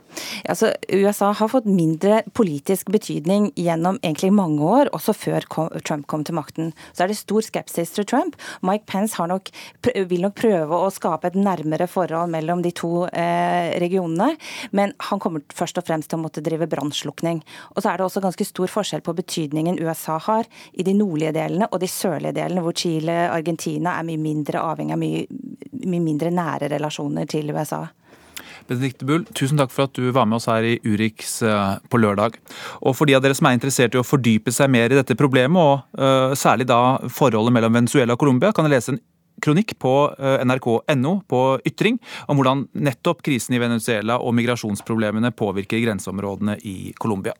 Altså, 0.45 0.73
USA 0.93 1.31
har 1.31 1.51
fått 1.51 1.65
mindre 1.65 2.21
politisk 2.33 2.91
betydning 2.91 3.51
gjennom 3.55 3.99
egentlig 4.03 4.33
mange 4.33 4.63
år, 4.63 4.91
også 4.93 5.13
før 5.13 5.47
Trump 5.85 6.07
kom 6.07 6.23
til 6.23 6.35
makten. 6.35 6.73
Så 6.93 7.05
er 7.05 7.11
det 7.11 7.19
stor 7.19 7.45
skepsis 7.45 7.93
til 7.95 8.05
Trump. 8.05 8.35
Mike 8.61 8.85
Pence 8.87 9.27
nok, 9.27 9.49
vil 10.09 10.21
nok 10.21 10.35
prøve 10.35 10.56
prøve 10.57 10.79
å 10.81 10.89
skape 10.93 11.29
et 11.29 11.37
nærmere 11.37 11.87
forhold 11.89 12.31
mellom 12.33 12.63
de 12.65 12.73
to 12.75 13.05
eh, 13.07 13.73
regionene. 13.81 14.35
Men 14.77 14.93
han 15.09 15.21
kommer 15.23 15.45
først 15.53 15.81
og 15.81 15.87
fremst 15.87 16.11
til 16.11 16.19
å 16.19 16.23
måtte 16.25 16.43
drive 16.45 16.69
brannslukning. 16.71 17.43
Og 17.75 17.83
så 17.83 17.91
er 17.91 17.99
det 17.99 18.07
også 18.07 18.23
ganske 18.23 18.47
stor 18.47 18.71
forskjell 18.71 19.05
på 19.05 19.15
betydningen 19.17 19.79
USA 19.83 20.17
har 20.27 20.49
i 20.73 20.85
de 20.87 20.95
nordlige 20.97 21.35
delene 21.37 21.69
og 21.71 21.81
de 21.83 21.91
sørlige 21.91 22.35
delene, 22.39 22.63
hvor 22.65 22.75
Chile 22.77 23.27
og 23.27 23.37
Argentina 23.37 23.97
er 23.97 24.07
mye 24.07 24.21
mindre 24.21 24.63
avhengig 24.63 24.95
av 24.95 25.01
mye, 25.01 25.23
mye 25.85 26.03
mindre 26.03 26.33
nære 26.33 26.71
relasjoner 26.73 27.29
til 27.29 27.53
USA. 27.53 27.85
Benedicte 28.67 29.07
Bull, 29.07 29.23
tusen 29.35 29.59
takk 29.59 29.71
for 29.71 29.87
at 29.87 29.95
du 29.95 30.09
var 30.11 30.27
med 30.27 30.39
oss 30.39 30.47
her 30.49 30.65
i 30.67 30.75
Urix 30.83 31.39
eh, 31.45 31.77
på 31.87 31.99
lørdag. 32.01 32.35
Og 32.83 32.95
for 32.97 33.07
de 33.07 33.15
av 33.15 33.23
dere 33.23 33.37
som 33.37 33.47
er 33.49 33.55
interessert 33.57 33.95
i 33.95 34.01
å 34.01 34.05
fordype 34.05 34.51
seg 34.53 34.71
mer 34.73 34.91
i 34.91 34.97
dette 34.99 35.15
problemet, 35.17 35.57
og 35.57 36.01
uh, 36.01 36.35
særlig 36.37 36.67
da 36.69 36.97
forholdet 37.13 37.55
mellom 37.55 37.79
Venezuela 37.79 38.17
og 38.17 38.21
Colombia, 38.21 38.51
kan 38.51 38.67
dere 38.67 38.77
lese 38.77 38.95
en 38.95 39.01
kronikk 39.41 39.75
på 39.79 39.93
eh, 40.19 40.45
nrk.no 40.45 41.13
på 41.27 41.43
Ytring 41.65 41.99
om 42.27 42.39
hvordan 42.39 42.67
nettopp 42.73 43.21
krisen 43.25 43.57
i 43.57 43.61
Venezuela 43.61 44.19
og 44.21 44.35
migrasjonsproblemene 44.37 45.33
påvirker 45.35 45.83
grenseområdene 45.83 46.57
i 46.63 46.93
Colombia. 46.97 47.35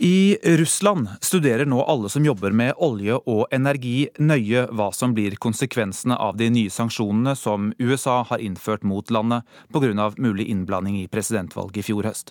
I 0.00 0.38
Russland 0.44 1.08
studerer 1.20 1.66
nå 1.66 1.82
alle 1.82 2.08
som 2.08 2.22
jobber 2.24 2.54
med 2.54 2.76
olje 2.78 3.16
og 3.18 3.48
energi 3.50 4.06
nøye 4.22 4.68
hva 4.70 4.92
som 4.94 5.10
blir 5.16 5.34
konsekvensene 5.42 6.14
av 6.14 6.38
de 6.38 6.46
nye 6.54 6.70
sanksjonene 6.70 7.34
som 7.34 7.72
USA 7.82 8.20
har 8.28 8.38
innført 8.38 8.86
mot 8.86 9.10
landet 9.10 9.42
pga. 9.74 10.12
mulig 10.16 10.46
innblanding 10.46 11.00
i 11.02 11.08
presidentvalget 11.08 11.82
i 11.82 11.82
fjor 11.90 12.06
høst. 12.06 12.30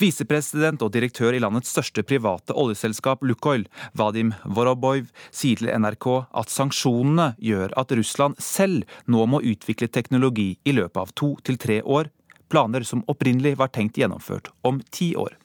Visepresident 0.00 0.82
og 0.84 0.92
direktør 0.94 1.36
i 1.36 1.42
landets 1.42 1.72
største 1.74 2.04
private 2.06 2.56
oljeselskap 2.56 3.24
Lukoil, 3.26 3.66
Vadim 3.96 4.32
Voroboj, 4.44 5.04
sier 5.30 5.60
til 5.60 5.70
NRK 5.70 6.08
at 6.42 6.52
sanksjonene 6.52 7.34
gjør 7.42 7.74
at 7.80 7.92
Russland 7.96 8.40
selv 8.42 8.88
nå 9.10 9.26
må 9.30 9.42
utvikle 9.42 9.90
teknologi 9.92 10.54
i 10.64 10.74
løpet 10.76 11.02
av 11.04 11.14
to 11.14 11.34
til 11.44 11.60
tre 11.60 11.80
år, 11.82 12.10
planer 12.50 12.86
som 12.86 13.04
opprinnelig 13.10 13.56
var 13.60 13.70
tenkt 13.74 14.00
gjennomført 14.00 14.50
om 14.66 14.82
ti 14.90 15.14
år. 15.14 15.36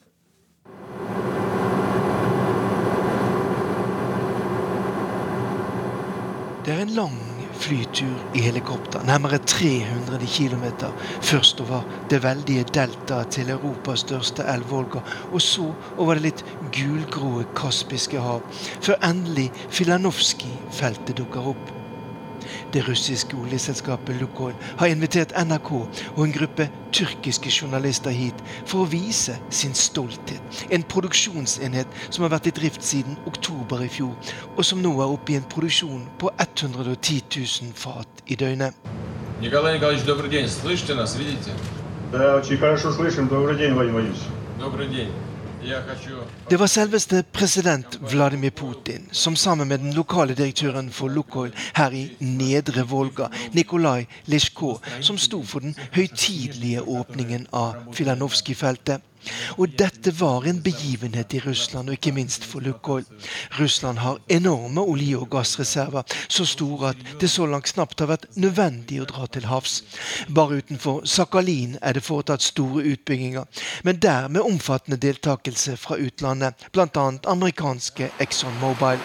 Det 6.66 6.74
er 6.74 6.82
en 6.82 6.96
lang 6.98 7.35
flytur 7.66 8.38
i 8.38 8.44
helikopter, 8.46 9.04
nærmere 9.08 9.38
300 9.38 10.28
km, 10.38 10.66
først 11.22 11.62
over 11.62 11.82
det 12.10 12.22
veldige 12.24 12.66
deltaet 12.74 13.34
til 13.34 13.50
Europas 13.50 14.06
største 14.06 14.46
elv 14.54 14.70
Volga, 14.70 15.02
og 15.32 15.42
så 15.42 15.72
over 15.98 16.14
det 16.14 16.28
litt 16.30 16.46
gulgrå 16.76 17.46
Kaspiske 17.58 18.22
hav, 18.22 18.44
før 18.82 19.02
endelig 19.10 19.50
Filanovskij-feltet 19.70 21.18
dukker 21.18 21.54
opp. 21.56 21.85
Det 22.73 22.83
russiske 22.89 23.37
oljeselskapet 23.37 24.21
Lukoil 24.21 24.55
har 24.81 24.93
invitert 24.93 25.35
NRK 25.37 25.71
og 26.17 26.23
en 26.25 26.33
gruppe 26.33 26.69
tyrkiske 26.93 27.51
journalister 27.53 28.15
hit 28.15 28.45
for 28.65 28.85
å 28.85 28.91
vise 28.91 29.37
sin 29.51 29.75
stolthet. 29.75 30.63
En 30.71 30.83
produksjonsenhet 30.83 32.01
som 32.09 32.27
har 32.27 32.35
vært 32.37 32.51
i 32.51 32.55
drift 32.61 32.87
siden 32.87 33.19
oktober 33.31 33.85
i 33.85 33.91
fjor, 33.91 34.15
og 34.57 34.65
som 34.67 34.83
nå 34.83 34.95
er 35.01 35.15
oppe 35.15 35.35
i 35.35 35.41
en 35.41 35.47
produksjon 35.51 36.07
på 36.19 36.33
110 36.39 37.23
000 37.37 37.75
fat 37.75 38.25
i 38.27 38.39
døgnet. 38.39 38.75
Николай 39.41 39.77
Николаевич, 39.77 40.05
добрый 40.05 40.31
день. 40.31 40.49
Слышите 40.49 40.95
нас, 40.95 41.17
видите? 41.17 41.51
Да, 42.13 42.37
очень 42.37 42.59
хорошо 42.59 42.93
слышим. 42.93 43.29
Добрый 43.29 43.57
день, 43.57 43.73
Владимир 43.73 44.03
Владимирович. 44.03 44.23
Добрый 44.59 44.89
день. 44.89 45.13
Det 46.50 46.60
var 46.60 46.68
selveste 46.70 47.24
president 47.34 47.98
Vladimir 48.12 48.50
Putin 48.50 49.08
som 49.12 49.36
sammen 49.36 49.68
med 49.68 49.80
den 49.80 49.94
lokale 49.94 50.36
direktøren 50.38 50.92
for 50.92 51.08
Lukoil 51.08 51.54
her 51.76 51.90
i 51.90 52.04
Nedre 52.20 52.86
Volga, 52.90 53.32
Nikolai 53.54 54.06
Lisjko, 54.26 54.76
som 55.02 55.18
sto 55.18 55.42
for 55.44 55.66
den 55.66 55.76
høytidelige 55.96 56.82
åpningen 56.82 57.48
av 57.54 57.74
Filanovskij-feltet. 57.98 59.02
Og 59.58 59.76
dette 59.80 60.14
var 60.20 60.48
en 60.48 60.62
begivenhet 60.64 61.34
i 61.34 61.42
Russland, 61.46 61.90
og 61.90 61.98
ikke 61.98 62.14
minst 62.16 62.46
for 62.46 62.64
Lukoil. 62.66 63.06
Russland 63.60 64.02
har 64.04 64.20
enorme 64.30 64.82
olje- 64.82 65.18
og 65.18 65.30
gassreserver, 65.30 66.04
så 66.28 66.46
store 66.46 66.90
at 66.90 67.22
det 67.22 67.30
så 67.30 67.46
langt 67.46 67.74
knapt 67.74 68.00
har 68.00 68.12
vært 68.14 68.28
nødvendig 68.36 69.02
å 69.02 69.10
dra 69.10 69.28
til 69.28 69.48
havs. 69.50 69.82
Bare 70.36 70.62
utenfor 70.62 71.06
Sakhalin 71.06 71.78
er 71.82 71.98
det 71.98 72.06
foretatt 72.06 72.44
store 72.46 72.84
utbygginger, 72.96 73.46
men 73.84 74.02
der 74.02 74.28
med 74.28 74.46
omfattende 74.46 74.98
deltakelse 75.02 75.78
fra 75.78 75.98
utlandet, 76.02 76.68
bl.a. 76.74 77.08
amerikanske 77.36 78.12
Exxon 78.20 78.62
Mobil. 78.62 79.02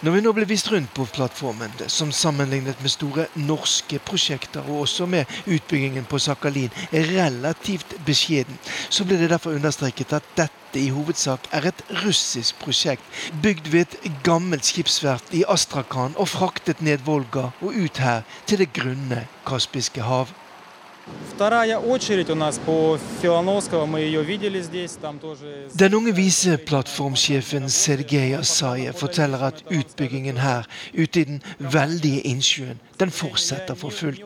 Når 0.00 0.14
vi 0.14 0.20
nå 0.24 0.30
ble 0.32 0.46
vist 0.48 0.70
rundt 0.72 0.94
på 0.96 1.04
plattformen, 1.12 1.74
som 1.92 2.08
sammenlignet 2.16 2.78
med 2.80 2.88
store 2.88 3.26
norske 3.36 3.98
prosjekter, 4.08 4.64
og 4.64 4.86
også 4.86 5.04
med 5.04 5.28
utbyggingen 5.44 6.06
på 6.08 6.16
Sakhalin, 6.24 6.72
er 6.88 7.10
relativt 7.18 7.92
beskjeden, 8.06 8.56
så 8.88 9.04
ble 9.04 9.18
det 9.20 9.28
derfor 9.28 9.58
understreket 9.58 10.14
at 10.16 10.30
dette 10.38 10.80
i 10.80 10.88
hovedsak 10.88 11.50
er 11.52 11.68
et 11.68 11.84
russisk 12.00 12.56
prosjekt, 12.64 13.04
bygd 13.44 13.68
ved 13.74 13.98
et 14.00 14.08
gammelt 14.24 14.64
skipsverft 14.64 15.36
i 15.36 15.44
Astrakhan 15.52 16.16
og 16.16 16.32
fraktet 16.32 16.80
ned 16.80 17.04
Volga 17.04 17.50
og 17.60 17.76
ut 17.76 18.00
her 18.00 18.24
til 18.48 18.64
det 18.64 18.72
grunne 18.72 19.26
Kaspiske 19.44 20.08
hav. 20.08 20.32
Den 25.78 25.94
unge 25.94 26.14
viseplattformsjefen 26.14 27.70
Sergej 27.70 28.34
Asaye 28.34 28.92
forteller 28.92 29.38
at 29.38 29.64
utbyggingen 29.70 30.36
her, 30.36 30.68
ute 30.92 31.20
i 31.20 31.24
den 31.24 31.42
veldige 31.58 32.20
innsjøen, 32.20 32.80
den 33.00 33.10
fortsetter 33.10 33.74
for 33.74 33.90
fullt. 33.90 34.20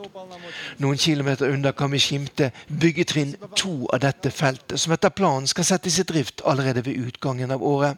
Noen 0.77 0.97
kilometer 0.97 1.55
unna 1.55 1.71
kan 1.71 1.91
vi 1.91 2.03
skimte 2.03 2.51
byggetrinn 2.67 3.35
to 3.55 3.87
av 3.93 4.03
dette 4.03 4.31
feltet, 4.31 4.79
som 4.79 4.91
etter 4.91 5.09
planen 5.15 5.47
skal 5.47 5.71
settes 5.71 5.99
i 5.99 6.03
drift 6.03 6.43
allerede 6.43 6.83
ved 6.85 7.07
utgangen 7.07 7.51
av 7.51 7.63
året. 7.63 7.95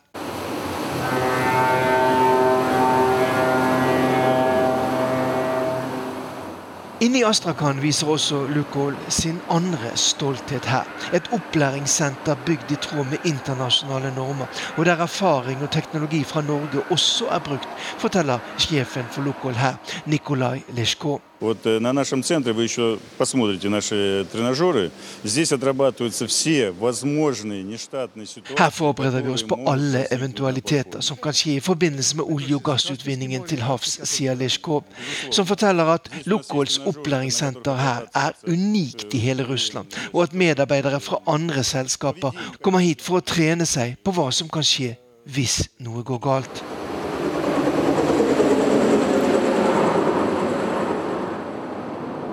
Inne 6.98 7.20
i 7.20 7.26
Astrakhan 7.28 7.78
viser 7.78 8.10
også 8.10 8.40
Lukoil 8.50 8.96
sin 9.14 9.36
andre 9.54 9.92
stolthet 10.02 10.66
her. 10.66 10.88
Et 11.14 11.28
opplæringssenter 11.32 12.40
bygd 12.46 12.72
i 12.74 12.78
tråd 12.82 13.06
med 13.12 13.28
internasjonale 13.30 14.10
normer, 14.16 14.50
og 14.78 14.86
der 14.86 15.04
erfaring 15.06 15.62
og 15.62 15.70
teknologi 15.72 16.24
fra 16.24 16.42
Norge 16.42 16.82
også 16.90 17.30
er 17.38 17.40
brukt, 17.40 17.70
forteller 18.02 18.42
sjefen 18.58 19.06
for 19.14 19.22
Lukoil 19.22 19.62
her, 19.62 19.78
Nikolai 20.06 20.64
Leshko. 20.74 21.20
Вот 21.41 21.65
на 21.65 21.93
нашем 21.93 22.23
центре 22.23 22.53
вы 22.53 22.63
еще 22.63 22.99
посмотрите 23.19 23.69
наши 23.69 24.25
тренажеры. 24.31 24.93
Здесь 25.25 25.53
отрабатываются 25.53 26.27
все 26.27 26.71
возможные 26.71 27.65
нештатные 27.65 28.27
ситуации. 28.27 28.57
Her 28.57 28.71
forbereder 28.71 29.23
vi 29.23 29.31
oss 29.31 29.43
på 29.43 29.59
alle 29.67 30.07
eventualiteter 30.11 31.01
som 31.01 31.17
kan 31.17 31.33
skje 31.33 31.57
i 31.57 31.61
forbindelse 31.61 32.17
med 32.17 32.25
olje- 32.25 32.55
og 32.55 32.63
gassutvinningen 32.63 33.43
til 33.45 33.63
havs, 33.63 33.99
sier 34.05 34.35
Leshkov, 34.35 34.85
som 35.31 35.47
forteller 35.47 35.85
at 35.97 36.09
Lukoils 36.27 36.79
opplæringssenter 36.79 37.75
her 37.75 38.07
er 38.15 38.33
unikt 38.47 39.15
i 39.15 39.19
hele 39.19 39.43
Russland, 39.43 39.87
og 40.13 40.23
at 40.23 40.35
medarbeidere 40.35 41.01
fra 41.01 41.19
andre 41.27 41.65
selskaper 41.65 42.31
kommer 42.63 42.79
hit 42.79 43.03
for 43.03 43.19
å 43.19 43.27
trene 43.27 43.67
seg 43.67 43.99
på 44.05 44.15
hva 44.15 44.31
som 44.31 44.49
kan 44.49 44.63
skje 44.63 44.95
hvis 45.27 45.67
noe 45.83 46.03
går 46.07 46.23
galt. 46.23 46.76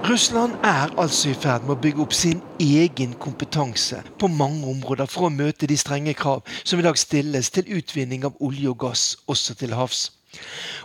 Russland 0.09 0.53
er 0.63 0.93
altså 0.97 1.29
i 1.29 1.35
ferd 1.37 1.65
med 1.67 1.75
å 1.75 1.81
bygge 1.83 2.01
opp 2.01 2.13
sin 2.17 2.39
egen 2.63 3.11
kompetanse 3.21 3.99
på 4.17 4.29
mange 4.31 4.65
områder 4.71 5.09
for 5.11 5.27
å 5.27 5.33
møte 5.33 5.67
de 5.69 5.75
strenge 5.77 6.15
krav 6.17 6.41
som 6.63 6.79
i 6.79 6.85
dag 6.85 6.97
stilles 6.97 7.51
til 7.53 7.69
utvinning 7.77 8.23
av 8.25 8.39
olje 8.41 8.71
og 8.71 8.79
gass 8.87 9.03
også 9.29 9.53
til 9.59 9.75
havs. 9.77 10.07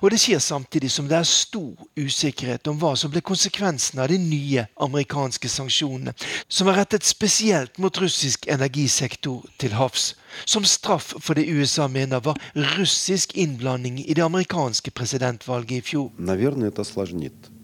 Og 0.02 0.10
det 0.12 0.18
skjer 0.20 0.42
samtidig 0.44 0.90
som 0.92 1.08
det 1.08 1.16
er 1.16 1.28
stor 1.28 1.86
usikkerhet 1.96 2.68
om 2.68 2.76
hva 2.80 2.92
som 3.00 3.12
blir 3.12 3.24
konsekvensene 3.24 4.04
av 4.04 4.12
de 4.12 4.18
nye 4.20 4.66
amerikanske 4.88 5.48
sanksjonene, 5.52 6.12
som 6.48 6.68
er 6.68 6.80
rettet 6.82 7.08
spesielt 7.08 7.80
mot 7.80 8.02
russisk 8.04 8.48
energisektor 8.50 9.44
til 9.60 9.76
havs, 9.78 10.10
som 10.44 10.68
straff 10.68 11.14
for 11.16 11.38
det 11.38 11.48
USA 11.48 11.88
mener 11.88 12.24
var 12.24 12.40
russisk 12.76 13.36
innblanding 13.36 14.02
i 14.04 14.12
det 14.12 14.24
amerikanske 14.26 14.92
presidentvalget 14.92 15.78
i 15.78 15.84
fjor. 15.92 16.10
Наверное, 16.18 16.68
это 16.68 16.82
осложнит 16.82 17.54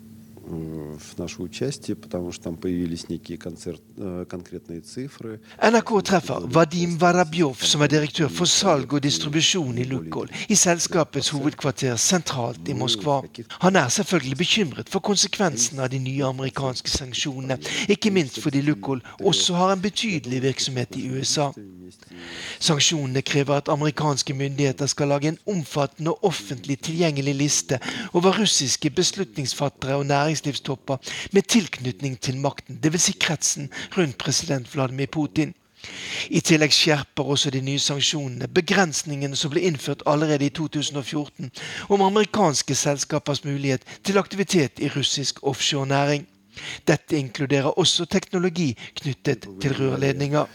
э, 0.46 0.98
наше 1.18 1.42
участие, 1.42 1.96
потому 1.96 2.32
что 2.32 2.44
там 2.44 2.56
появились 2.56 3.08
некие 3.08 3.38
концерт, 3.38 3.80
э, 3.96 4.24
конкретные 4.28 4.80
цифры. 4.80 5.40
NRK 5.58 6.02
treffer 6.02 6.40
Vadim 6.46 6.98
Varabjov, 6.98 7.62
som 7.62 7.82
er 7.82 7.88
direktør 7.88 8.28
for 8.28 8.46
salg 8.46 8.92
og 8.92 9.02
distribusjon 9.02 9.78
i 9.78 9.84
Lukoil, 9.84 10.28
i 10.48 10.54
selskapets 10.54 11.30
hovedkvarter 11.30 11.96
sentralt 11.96 12.68
i 12.68 12.74
Moskva. 12.74 13.22
Han 13.60 13.76
er 13.76 13.88
selvfølgelig 13.88 14.36
bekymret 14.36 14.88
for 14.88 15.00
konsekvensene 15.00 15.82
av 15.82 15.90
de 15.90 15.98
nye 15.98 16.24
amerikanske 16.24 16.90
sanksjonene, 16.90 17.58
ikke 17.88 18.10
minst 18.10 18.40
fordi 18.40 18.60
Lukoil 18.60 19.02
også 19.20 19.54
har 19.54 19.72
en 19.72 19.82
betydelig 19.82 20.42
virksomhet 20.42 20.96
i 20.96 21.08
USA. 21.10 21.52
Sanksjonene 22.60 23.22
krever 23.22 23.54
at 23.54 23.68
amerikanske 23.72 24.34
myndigheter 24.34 24.86
skal 24.86 25.08
lage 25.08 25.28
en 25.28 25.38
omfattende 25.46 26.12
og 26.12 26.24
offentlig 26.30 26.78
tilgjengelig 26.84 27.34
liste 27.34 27.78
over 28.12 28.36
russiske 28.40 28.90
beslutningsfattere 28.90 29.96
og 29.96 30.06
næringslivstopper 30.35 30.97
med 31.31 31.41
tilknytning 31.41 32.19
til 32.19 32.37
makten, 32.37 32.79
dvs. 32.83 33.01
Si 33.01 33.13
kretsen 33.19 33.69
rundt 33.97 34.17
president 34.17 34.73
Vladimir 34.73 35.05
Putin. 35.05 35.53
I 36.29 36.39
tillegg 36.39 36.73
skjerper 36.73 37.23
også 37.23 37.51
de 37.53 37.61
nye 37.61 37.79
sanksjonene 37.79 38.47
begrensningene 38.47 39.35
som 39.37 39.51
ble 39.53 39.61
innført 39.61 40.01
allerede 40.09 40.47
i 40.47 40.49
2014 40.49 41.51
om 41.89 42.01
amerikanske 42.01 42.75
selskapers 42.75 43.43
mulighet 43.45 43.83
til 44.03 44.17
aktivitet 44.17 44.79
i 44.79 44.89
russisk 44.89 45.43
offshorenæring. 45.43 46.25
Dette 46.87 47.17
inkluderer 47.17 47.77
også 47.77 48.05
teknologi 48.05 48.73
knyttet 48.95 49.45
til 49.61 49.77
rørledninger 49.77 50.45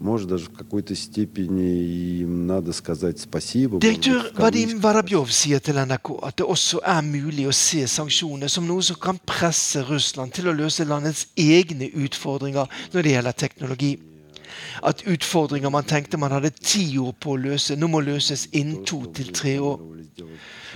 Может, 0.00 0.28
даже 0.28 0.46
в 0.46 0.52
какой-то 0.52 0.94
степени 0.94 2.20
им 2.22 2.46
надо 2.46 2.72
сказать 2.72 3.18
спасибо. 3.20 3.78
Direktør 3.78 4.14
может, 4.14 4.32
в 4.32 4.40
Vadim 4.40 4.80
кавычках. 4.80 4.82
Varabjov 4.82 5.30
sier 5.30 5.60
til 5.60 5.76
NRK 5.76 6.10
at 6.22 6.38
det 6.38 6.46
også 6.46 6.80
er 6.82 7.02
mulig 7.02 7.44
å 7.46 7.52
se 7.52 7.84
sanksjonene 7.86 8.48
som 8.48 8.64
noe 8.66 8.82
som 8.82 8.96
kan 8.96 9.18
presse 9.18 9.84
Russland 9.84 10.32
til 10.32 10.48
å 10.48 10.56
løse 10.56 10.84
landets 10.88 11.26
egne 11.36 11.90
utfordringer 11.92 12.64
når 12.94 13.02
det 13.02 13.12
gjelder 13.12 13.32
teknologi. 13.32 13.98
at 14.83 15.03
utfordringer 15.07 15.73
man 15.73 15.87
tenkte 15.87 16.19
man 16.21 16.31
hadde 16.35 16.53
ti 16.59 16.97
år 17.01 17.13
på 17.19 17.35
å 17.35 17.41
løse, 17.47 17.75
nå 17.75 17.89
må 17.91 18.03
løses 18.05 18.47
innen 18.53 18.83
to 18.87 19.03
til 19.15 19.33
tre 19.35 19.57
år. 19.59 19.79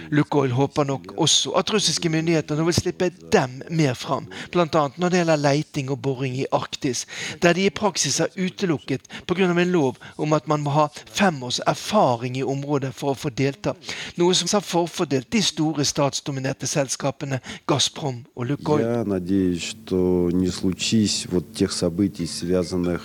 Lukoil 0.10 0.52
håper 0.56 0.84
nok 0.88 1.14
også 1.20 1.52
at 1.60 1.72
russiske 1.74 2.10
myndigheter 2.10 2.58
nå 2.58 2.64
vil 2.68 2.76
slippe 2.76 3.10
dem 3.34 3.60
mer 3.76 3.94
fram, 3.98 4.28
bl.a. 4.52 4.66
når 4.96 5.12
det 5.12 5.20
gjelder 5.22 5.42
leiting 5.44 5.92
og 5.94 6.00
boring 6.04 6.38
i 6.40 6.46
Arktis, 6.56 7.06
der 7.44 7.54
de 7.54 7.66
i 7.68 7.74
praksis 7.74 8.20
er 8.24 8.34
utelukket 8.38 9.08
pga. 9.28 9.50
en 9.50 9.72
lov 9.72 9.98
om 10.18 10.34
at 10.34 10.48
man 10.48 10.62
må 10.64 10.70
ha 10.76 10.88
fem 11.06 11.44
års 11.44 11.60
erfaring 11.68 12.38
i 12.38 12.44
området 12.44 12.94
for 12.96 13.12
å 13.12 13.20
få 13.20 13.30
delta, 13.30 13.76
noe 14.18 14.34
som 14.36 14.48
har 14.52 14.66
forfordelt 14.66 15.32
de 15.32 15.42
store 15.44 15.86
statsdominerte 15.86 16.68
selskapene 16.68 17.40
Gazprom 17.68 18.26
og 18.36 18.46
Lukoil. 18.46 18.82
Jeg 18.84 19.04
håper, 19.04 19.16
at 19.16 19.28
det 19.28 19.40
ikke 21.60 21.74
skjer 21.76 21.90
de 22.00 22.10
tingene 22.10 22.64
som 22.66 22.88
er 22.88 23.00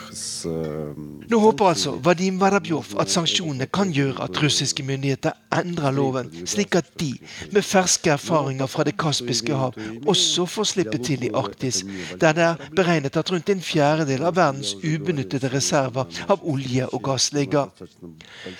э, 0.64 1.14
Nå 1.30 1.38
håper 1.40 1.70
altså 1.70 1.94
Vadim 2.04 2.36
Varabjov 2.40 2.94
at 3.00 3.10
sanksjonene 3.12 3.66
kan 3.72 3.92
gjøre 3.94 4.26
at 4.26 4.38
russiske 4.42 4.84
myndigheter 4.84 5.32
endrer 5.56 5.94
loven, 5.94 6.28
slik 6.46 6.76
at 6.76 6.90
de, 7.00 7.14
med 7.52 7.64
ferske 7.64 8.10
erfaringer 8.12 8.68
fra 8.68 8.84
Det 8.84 8.96
kaspiske 9.00 9.54
hav, 9.56 9.76
også 10.06 10.44
får 10.50 10.68
slippe 10.68 10.98
til 10.98 11.24
i 11.24 11.30
Arktis, 11.34 11.82
der 12.20 12.36
det 12.36 12.44
er 12.44 12.68
beregnet 12.76 13.16
at 13.16 13.32
rundt 13.32 13.50
en 13.50 13.62
fjerdedel 13.64 14.24
av 14.26 14.36
verdens 14.36 14.74
ubenyttede 14.82 15.48
reserver 15.52 16.10
av 16.28 16.44
olje 16.44 16.88
og 16.92 17.02
gass 17.08 17.30
ligger. 17.32 17.72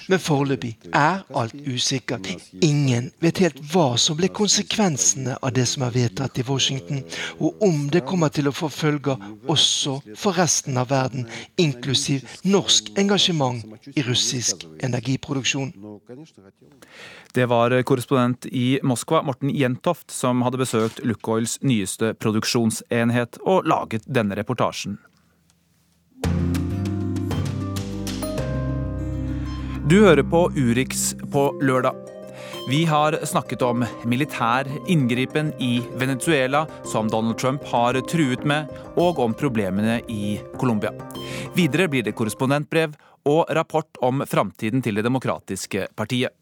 Men 0.08 0.22
foreløpig 0.22 0.76
er 0.92 1.24
alt 1.34 1.56
usikkert. 1.66 2.30
Ingen 2.62 3.10
vet 3.20 3.42
helt 3.44 3.60
hva 3.72 3.94
som 4.00 4.16
blir 4.16 4.32
konsekvensene 4.32 5.36
av 5.42 5.52
det 5.56 5.66
som 5.68 5.84
er 5.84 5.94
vedtatt 5.98 6.40
i 6.40 6.46
Washington, 6.48 7.04
og 7.38 7.62
om 7.62 7.88
det 7.92 8.06
kommer 8.08 8.32
til 8.32 8.48
å 8.48 8.56
få 8.56 8.72
følger 8.72 9.20
også 9.48 10.00
for 10.16 10.40
resten 10.40 10.78
av 10.80 10.90
verden, 10.90 11.28
inklusiv 11.60 11.93
inklusiv 11.94 12.28
norsk 12.42 12.90
engasjement 12.98 13.64
i 13.94 14.02
russisk 14.02 14.66
energiproduksjon. 14.82 15.72
Det 17.32 17.46
var 17.46 17.82
korrespondent 17.82 18.46
i 18.46 18.80
Moskva, 18.82 19.22
Morten 19.22 19.50
Jentoft, 19.50 20.10
som 20.10 20.42
hadde 20.42 20.58
besøkt 20.58 20.98
Lukoils 21.04 21.60
nyeste 21.62 22.14
produksjonsenhet 22.18 23.38
og 23.46 23.68
laget 23.70 24.08
denne 24.10 24.34
reportasjen. 24.34 24.98
Du 29.86 30.00
hører 30.00 30.24
på 30.26 30.48
Urix 30.56 31.12
på 31.30 31.52
lørdag. 31.62 32.13
Vi 32.68 32.84
har 32.84 33.18
snakket 33.26 33.62
om 33.62 33.84
militær 34.04 34.68
inngripen 34.88 35.52
i 35.60 35.82
Venezuela, 36.00 36.66
som 36.84 37.08
Donald 37.08 37.38
Trump 37.38 37.64
har 37.64 37.98
truet 38.08 38.44
med, 38.44 38.70
og 38.96 39.18
om 39.20 39.34
problemene 39.36 39.98
i 40.08 40.38
Colombia. 40.56 40.94
Videre 41.54 41.90
blir 41.92 42.06
det 42.06 42.14
korrespondentbrev 42.16 42.96
og 43.28 43.52
rapport 43.52 44.00
om 44.00 44.24
framtiden 44.24 44.80
til 44.82 44.96
Det 44.96 45.04
demokratiske 45.04 45.88
partiet. 45.96 46.32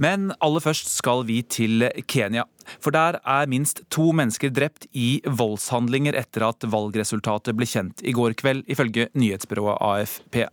Men 0.00 0.30
aller 0.40 0.64
først 0.64 0.88
skal 0.88 1.26
vi 1.28 1.42
til 1.42 1.84
Kenya. 2.08 2.46
For 2.80 2.94
der 2.94 3.18
er 3.26 3.50
minst 3.50 3.82
to 3.92 4.10
mennesker 4.16 4.52
drept 4.54 4.86
i 4.96 5.20
voldshandlinger 5.26 6.16
etter 6.16 6.46
at 6.48 6.64
valgresultatet 6.72 7.56
ble 7.58 7.68
kjent 7.68 8.02
i 8.06 8.14
går 8.16 8.36
kveld, 8.38 8.64
ifølge 8.70 9.10
nyhetsbyrået 9.18 9.82
AFP. 9.82 10.44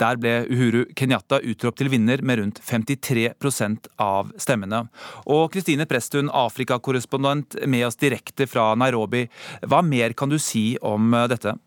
Der 0.00 0.16
ble 0.16 0.34
Uhuru 0.48 0.86
Kenyatta 0.96 1.42
utropt 1.44 1.82
til 1.82 1.90
vinner 1.92 2.22
med 2.24 2.40
rundt 2.40 2.62
53% 2.64 3.90
av 4.00 4.32
stemmene. 4.40 4.86
Og 5.28 5.50
Kristine 5.52 5.84
Prestun, 5.90 6.32
Afrikakorrespondent 6.32 7.58
med 7.68 7.84
oss 7.90 8.00
direkte 8.00 8.48
fra 8.48 8.70
Nairobi. 8.78 9.26
Hva 9.68 9.82
mer 9.84 10.16
kan 10.16 10.32
du 10.32 10.38
si 10.40 10.70
om 10.80 11.12
dette? 11.28 11.58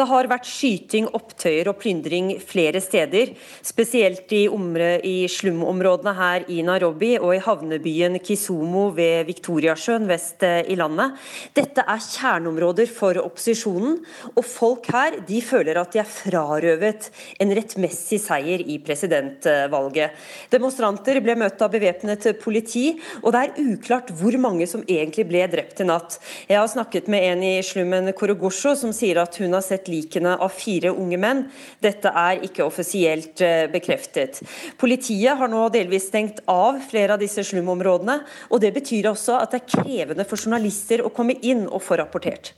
Det 0.00 0.06
har 0.08 0.30
vært 0.30 0.46
skyting, 0.48 1.10
opptøyer 1.12 1.68
og 1.68 1.76
plyndring 1.82 2.30
flere 2.40 2.80
steder, 2.80 3.34
spesielt 3.60 4.30
i, 4.32 4.46
i 4.48 5.16
slumområdene 5.28 6.14
her 6.16 6.46
i 6.48 6.62
Nairobi 6.64 7.10
og 7.18 7.34
i 7.34 7.42
havnebyen 7.44 8.16
Kisumo 8.24 8.86
ved 8.96 9.28
Viktoriasjøen 9.28 10.06
vest 10.08 10.46
eh, 10.46 10.62
i 10.72 10.76
landet. 10.80 11.18
Dette 11.52 11.84
er 11.84 12.00
kjerneområder 12.00 12.88
for 12.88 13.20
opposisjonen, 13.20 13.98
og 14.32 14.46
folk 14.48 14.88
her 14.94 15.18
de 15.28 15.42
føler 15.44 15.82
at 15.82 15.92
de 15.92 16.00
er 16.00 16.08
frarøvet 16.08 17.10
en 17.44 17.52
rettmessig 17.60 18.22
seier 18.24 18.64
i 18.64 18.78
presidentvalget. 18.80 20.16
Demonstranter 20.48 21.20
ble 21.20 21.36
møtt 21.44 21.60
av 21.60 21.74
bevæpnet 21.76 22.30
politi, 22.40 22.94
og 23.20 23.36
det 23.36 23.44
er 23.44 23.60
uklart 23.66 24.14
hvor 24.16 24.40
mange 24.40 24.64
som 24.70 24.86
egentlig 24.88 25.28
ble 25.28 25.44
drept 25.52 25.84
i 25.84 25.90
natt. 25.92 26.16
Jeg 26.48 26.56
har 26.56 26.72
snakket 26.72 27.12
med 27.12 27.28
en 27.34 27.46
i 27.50 27.54
slummen 27.68 28.14
Korogosho 28.16 28.72
som 28.80 28.96
sier 28.96 29.20
at 29.20 29.36
hun 29.44 29.52
har 29.52 29.66
sett 29.68 29.89
likene 29.90 30.36
av 30.38 30.54
fire 30.54 30.92
unge 30.94 31.18
menn. 31.20 31.44
Dette 31.82 32.12
er 32.14 32.44
ikke 32.46 32.64
offisielt 32.66 33.42
eh, 33.44 33.66
bekreftet. 33.72 34.40
Politiet 34.80 35.38
har 35.40 35.50
nå 35.50 35.66
delvis 35.74 36.08
stengt 36.08 36.42
av 36.50 36.80
flere 36.90 37.16
av 37.16 37.22
disse 37.22 37.44
slumområdene. 37.50 38.20
og 38.50 38.62
Det 38.62 38.72
betyr 38.78 39.10
også 39.12 39.40
at 39.42 39.54
det 39.54 39.62
er 39.62 39.70
krevende 39.76 40.26
for 40.28 40.40
journalister 40.40 41.04
å 41.04 41.12
komme 41.14 41.38
inn 41.42 41.66
og 41.68 41.82
få 41.84 42.00
rapportert. 42.00 42.54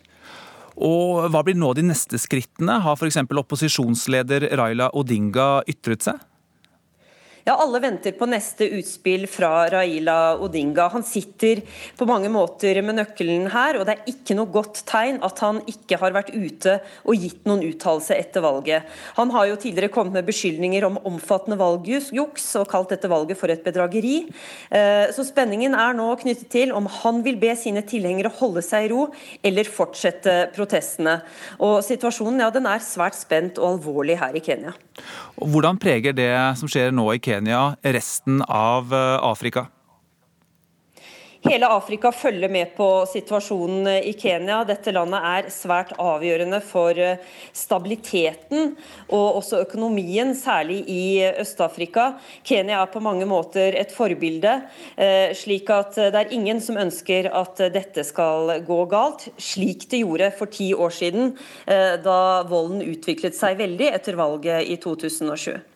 Og 0.83 1.29
Hva 1.33 1.43
blir 1.45 1.59
nå 1.59 1.75
de 1.77 1.85
neste 1.85 2.19
skrittene? 2.21 2.79
Har 2.85 2.97
f.eks. 2.97 3.21
opposisjonsleder 3.29 4.53
Raila 4.57 4.91
Odinga 4.97 5.63
ytret 5.69 6.07
seg? 6.09 6.21
Ja, 7.45 7.57
Alle 7.59 7.81
venter 7.83 8.13
på 8.15 8.27
neste 8.31 8.69
utspill 8.79 9.25
fra 9.27 9.65
Raila 9.71 10.37
Odinga. 10.39 10.85
Han 10.93 11.03
sitter 11.03 11.59
på 11.99 12.07
mange 12.07 12.29
måter 12.31 12.79
med 12.87 13.01
nøkkelen 13.01 13.49
her, 13.51 13.81
og 13.81 13.89
det 13.89 13.97
er 13.97 14.13
ikke 14.13 14.37
noe 14.39 14.51
godt 14.55 14.85
tegn 14.87 15.19
at 15.27 15.43
han 15.43 15.59
ikke 15.67 15.99
har 15.99 16.15
vært 16.15 16.31
ute 16.31 16.77
og 17.03 17.19
gitt 17.19 17.43
noen 17.51 17.65
uttalelse 17.67 18.15
etter 18.15 18.45
valget. 18.45 18.87
Han 19.17 19.33
har 19.35 19.49
jo 19.51 19.59
tidligere 19.59 19.91
kommet 19.91 20.15
med 20.21 20.29
beskyldninger 20.29 20.87
om 20.87 21.01
omfattende 21.09 21.59
valgjuks 21.59 22.47
og 22.61 22.69
kalt 22.71 22.95
dette 22.95 23.11
valget 23.11 23.41
for 23.41 23.51
et 23.51 23.65
bedrageri. 23.67 24.21
Eh, 24.71 25.11
så 25.11 25.27
spenningen 25.27 25.75
er 25.75 25.99
nå 25.99 26.13
knyttet 26.23 26.47
til 26.55 26.71
om 26.77 26.87
han 27.01 27.25
vil 27.27 27.41
be 27.43 27.57
sine 27.59 27.83
tilhengere 27.83 28.31
holde 28.39 28.63
seg 28.63 28.87
i 28.87 28.93
ro, 28.95 29.09
eller 29.43 29.67
fortsette 29.67 30.37
protestene. 30.55 31.19
Og 31.59 31.81
Situasjonen 31.83 32.47
ja, 32.47 32.53
den 32.55 32.71
er 32.71 32.87
svært 32.87 33.19
spent 33.19 33.59
og 33.59 33.81
alvorlig 33.81 34.21
her 34.23 34.39
i 34.39 34.45
Kenya. 34.45 34.77
Hvordan 35.43 35.79
preger 35.83 36.15
det 36.15 36.31
som 36.61 36.71
skjer 36.71 36.93
nå 36.95 37.09
i 37.11 37.19
Kenya, 37.19 37.32
resten 37.83 38.43
av 38.43 38.93
eh, 38.95 39.25
Afrika? 39.25 39.67
Hele 41.43 41.67
Afrika 41.67 42.13
følger 42.15 42.49
med 42.49 42.77
på 42.77 42.87
situasjonen 43.11 43.89
i 44.07 44.13
Kenya. 44.15 44.61
Dette 44.63 44.93
landet 44.95 45.25
er 45.27 45.49
svært 45.51 45.91
avgjørende 45.99 46.61
for 46.63 46.95
eh, 46.95 47.19
stabiliteten 47.51 48.77
og 49.09 49.41
også 49.41 49.65
økonomien, 49.65 50.37
særlig 50.39 50.85
i 50.87 51.25
Øst-Afrika. 51.43 52.13
Kenya 52.47 52.79
er 52.85 52.93
på 52.93 53.03
mange 53.03 53.27
måter 53.27 53.75
et 53.81 53.91
forbilde, 53.91 54.55
eh, 54.95 55.35
slik 55.35 55.73
at 55.75 55.99
det 55.99 56.23
er 56.23 56.31
ingen 56.37 56.63
som 56.63 56.79
ønsker 56.79 57.27
at 57.33 57.65
dette 57.75 58.07
skal 58.07 58.61
gå 58.63 58.79
galt, 58.93 59.27
slik 59.35 59.89
det 59.91 60.05
gjorde 60.05 60.31
for 60.39 60.47
ti 60.47 60.71
år 60.75 60.95
siden, 60.95 61.35
da 61.67 62.21
volden 62.47 62.85
utviklet 62.87 63.35
seg 63.35 63.59
veldig 63.59 63.91
etter 63.97 64.19
valget 64.19 64.71
i 64.71 64.79
2007. 64.79 65.72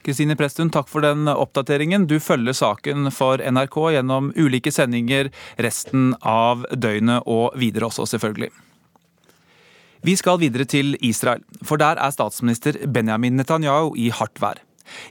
Kristine 0.00 0.36
Presttun, 0.36 0.70
takk 0.72 0.88
for 0.88 1.04
den 1.04 1.28
oppdateringen. 1.28 2.06
Du 2.08 2.16
følger 2.22 2.56
saken 2.56 3.10
for 3.12 3.42
NRK 3.44 3.76
gjennom 3.96 4.30
ulike 4.32 4.72
sendinger 4.72 5.28
resten 5.60 6.14
av 6.24 6.64
døgnet 6.72 7.28
og 7.28 7.52
videre 7.60 7.90
også, 7.90 8.08
selvfølgelig. 8.14 8.48
Vi 10.00 10.16
skal 10.16 10.40
videre 10.40 10.64
til 10.64 10.94
Israel, 11.04 11.44
for 11.60 11.76
der 11.76 12.00
er 12.00 12.14
statsminister 12.14 12.78
Benjamin 12.88 13.36
Netanyahu 13.36 13.92
i 14.00 14.08
hardt 14.08 14.40
vær. 14.40 14.62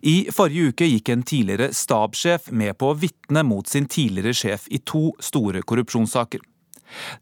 I 0.01 0.27
forrige 0.33 0.73
uke 0.73 0.87
gikk 0.89 1.11
en 1.13 1.23
tidligere 1.23 1.69
stabssjef 1.77 2.49
med 2.51 2.73
på 2.81 2.89
å 2.89 2.97
vitne 2.97 3.45
mot 3.45 3.69
sin 3.69 3.85
tidligere 3.87 4.33
sjef 4.35 4.65
i 4.73 4.81
to 4.81 5.11
store 5.23 5.61
korrupsjonssaker. 5.61 6.41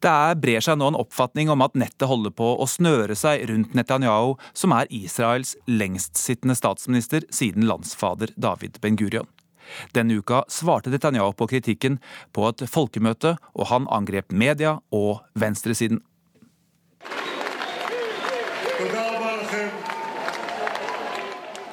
Det 0.03 0.11
er 0.11 0.37
brer 0.39 0.63
seg 0.63 0.79
nå 0.79 0.91
en 0.91 0.99
oppfatning 0.99 1.51
om 1.53 1.63
at 1.65 1.77
nettet 1.79 2.07
holder 2.09 2.33
på 2.35 2.53
å 2.57 2.67
snøre 2.69 3.15
seg 3.17 3.47
rundt 3.49 3.75
Netanyahu, 3.77 4.35
som 4.53 4.75
er 4.75 4.91
Israels 4.93 5.55
lengstsittende 5.67 6.55
statsminister 6.57 7.27
siden 7.33 7.67
landsfader 7.69 8.33
David 8.35 8.79
Ben-Gurion. 8.83 9.27
Denne 9.91 10.19
uka 10.21 10.43
svarte 10.47 10.89
Netanyahu 10.89 11.33
på 11.35 11.49
kritikken 11.51 11.99
på 12.35 12.47
et 12.49 12.63
folkemøte, 12.71 13.35
og 13.53 13.71
han 13.71 13.87
angrep 13.91 14.31
media 14.31 14.77
og 14.95 15.25
venstresiden. 15.35 15.99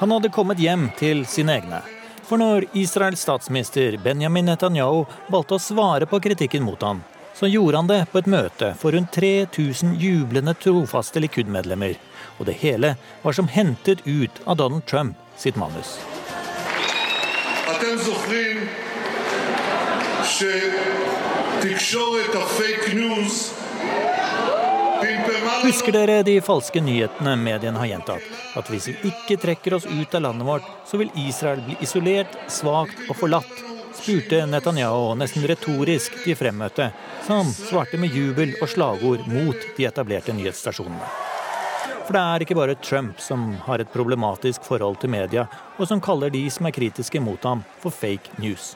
Han 0.00 0.11
hadde 0.11 0.33
kommet 0.35 0.59
hjem 0.59 0.88
til 0.98 1.22
sine 1.30 1.61
egne. 1.61 1.80
For 2.24 2.40
når 2.40 2.66
Israels 2.76 3.22
statsminister 3.22 3.98
Benjamin 4.02 4.48
Netanyahu 4.48 5.04
valgte 5.30 5.59
å 5.59 5.62
svare 5.62 6.09
på 6.09 6.18
kritikken 6.24 6.64
mot 6.64 6.80
ham, 6.83 7.02
så 7.34 7.46
gjorde 7.46 7.76
han 7.76 7.86
det 7.90 8.06
på 8.12 8.20
et 8.22 8.30
møte 8.30 8.70
for 8.78 8.94
rundt 8.94 9.12
3000 9.16 9.96
jublende 9.98 10.54
trofaste 10.54 11.22
Likud-medlemmer. 11.22 11.96
Og 12.38 12.46
det 12.46 12.58
hele 12.62 12.94
var 13.22 13.34
som 13.34 13.50
hentet 13.50 14.06
ut 14.06 14.40
av 14.46 14.56
Donald 14.56 14.86
Trump 14.86 15.18
sitt 15.36 15.56
manus. 15.56 15.98
Husker 25.64 25.92
dere 25.92 26.22
de 26.22 26.38
falske 26.44 26.80
nyhetene 26.80 27.34
mediene 27.40 27.80
har 27.82 27.90
gjentatt? 27.90 28.32
At 28.54 28.70
hvis 28.70 28.88
vi 28.92 29.10
ikke 29.10 29.40
trekker 29.42 29.78
oss 29.78 29.86
ut 29.90 30.14
av 30.14 30.28
landet 30.28 30.46
vårt, 30.46 30.66
så 30.86 31.00
vil 31.02 31.10
Israel 31.26 31.64
bli 31.66 31.78
isolert, 31.82 32.38
svakt 32.46 33.08
og 33.08 33.18
forlatt 33.18 33.73
spurte 34.04 34.46
Netanyahu 34.46 35.14
nesten 35.16 35.46
retorisk 35.48 36.18
de 36.26 36.34
fremmøtte, 36.36 36.90
som 37.24 37.48
svarte 37.48 37.96
med 37.96 38.12
jubel 38.12 38.50
og 38.60 38.68
slagord 38.68 39.22
mot 39.30 39.56
de 39.78 39.86
etablerte 39.88 40.34
nyhetsstasjonene. 40.36 41.06
For 42.04 42.12
det 42.12 42.20
er 42.20 42.44
ikke 42.44 42.56
bare 42.58 42.76
Trump 42.84 43.22
som 43.24 43.54
har 43.64 43.80
et 43.80 43.92
problematisk 43.94 44.66
forhold 44.68 44.98
til 45.00 45.14
media, 45.14 45.46
og 45.78 45.88
som 45.88 46.02
kaller 46.04 46.28
de 46.34 46.42
som 46.52 46.68
er 46.68 46.76
kritiske 46.76 47.22
mot 47.24 47.40
ham, 47.48 47.64
for 47.80 47.96
fake 47.96 48.36
news. 48.44 48.74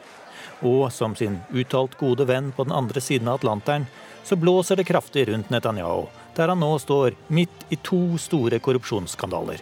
Og 0.64 0.88
som 0.96 1.12
sin 1.18 1.42
uttalt 1.52 1.98
gode 2.00 2.24
venn 2.24 2.48
på 2.56 2.64
den 2.64 2.72
andre 2.72 3.02
siden 3.04 3.28
av 3.28 3.42
Atlanteren, 3.42 3.84
så 4.24 4.36
blåser 4.36 4.80
det 4.80 4.88
kraftig 4.88 5.26
rundt 5.28 5.52
Netanyahu, 5.52 6.06
der 6.40 6.54
han 6.54 6.64
nå 6.64 6.72
står 6.80 7.20
midt 7.28 7.68
i 7.68 7.76
to 7.76 8.16
store 8.16 8.64
korrupsjonsskandaler. 8.64 9.60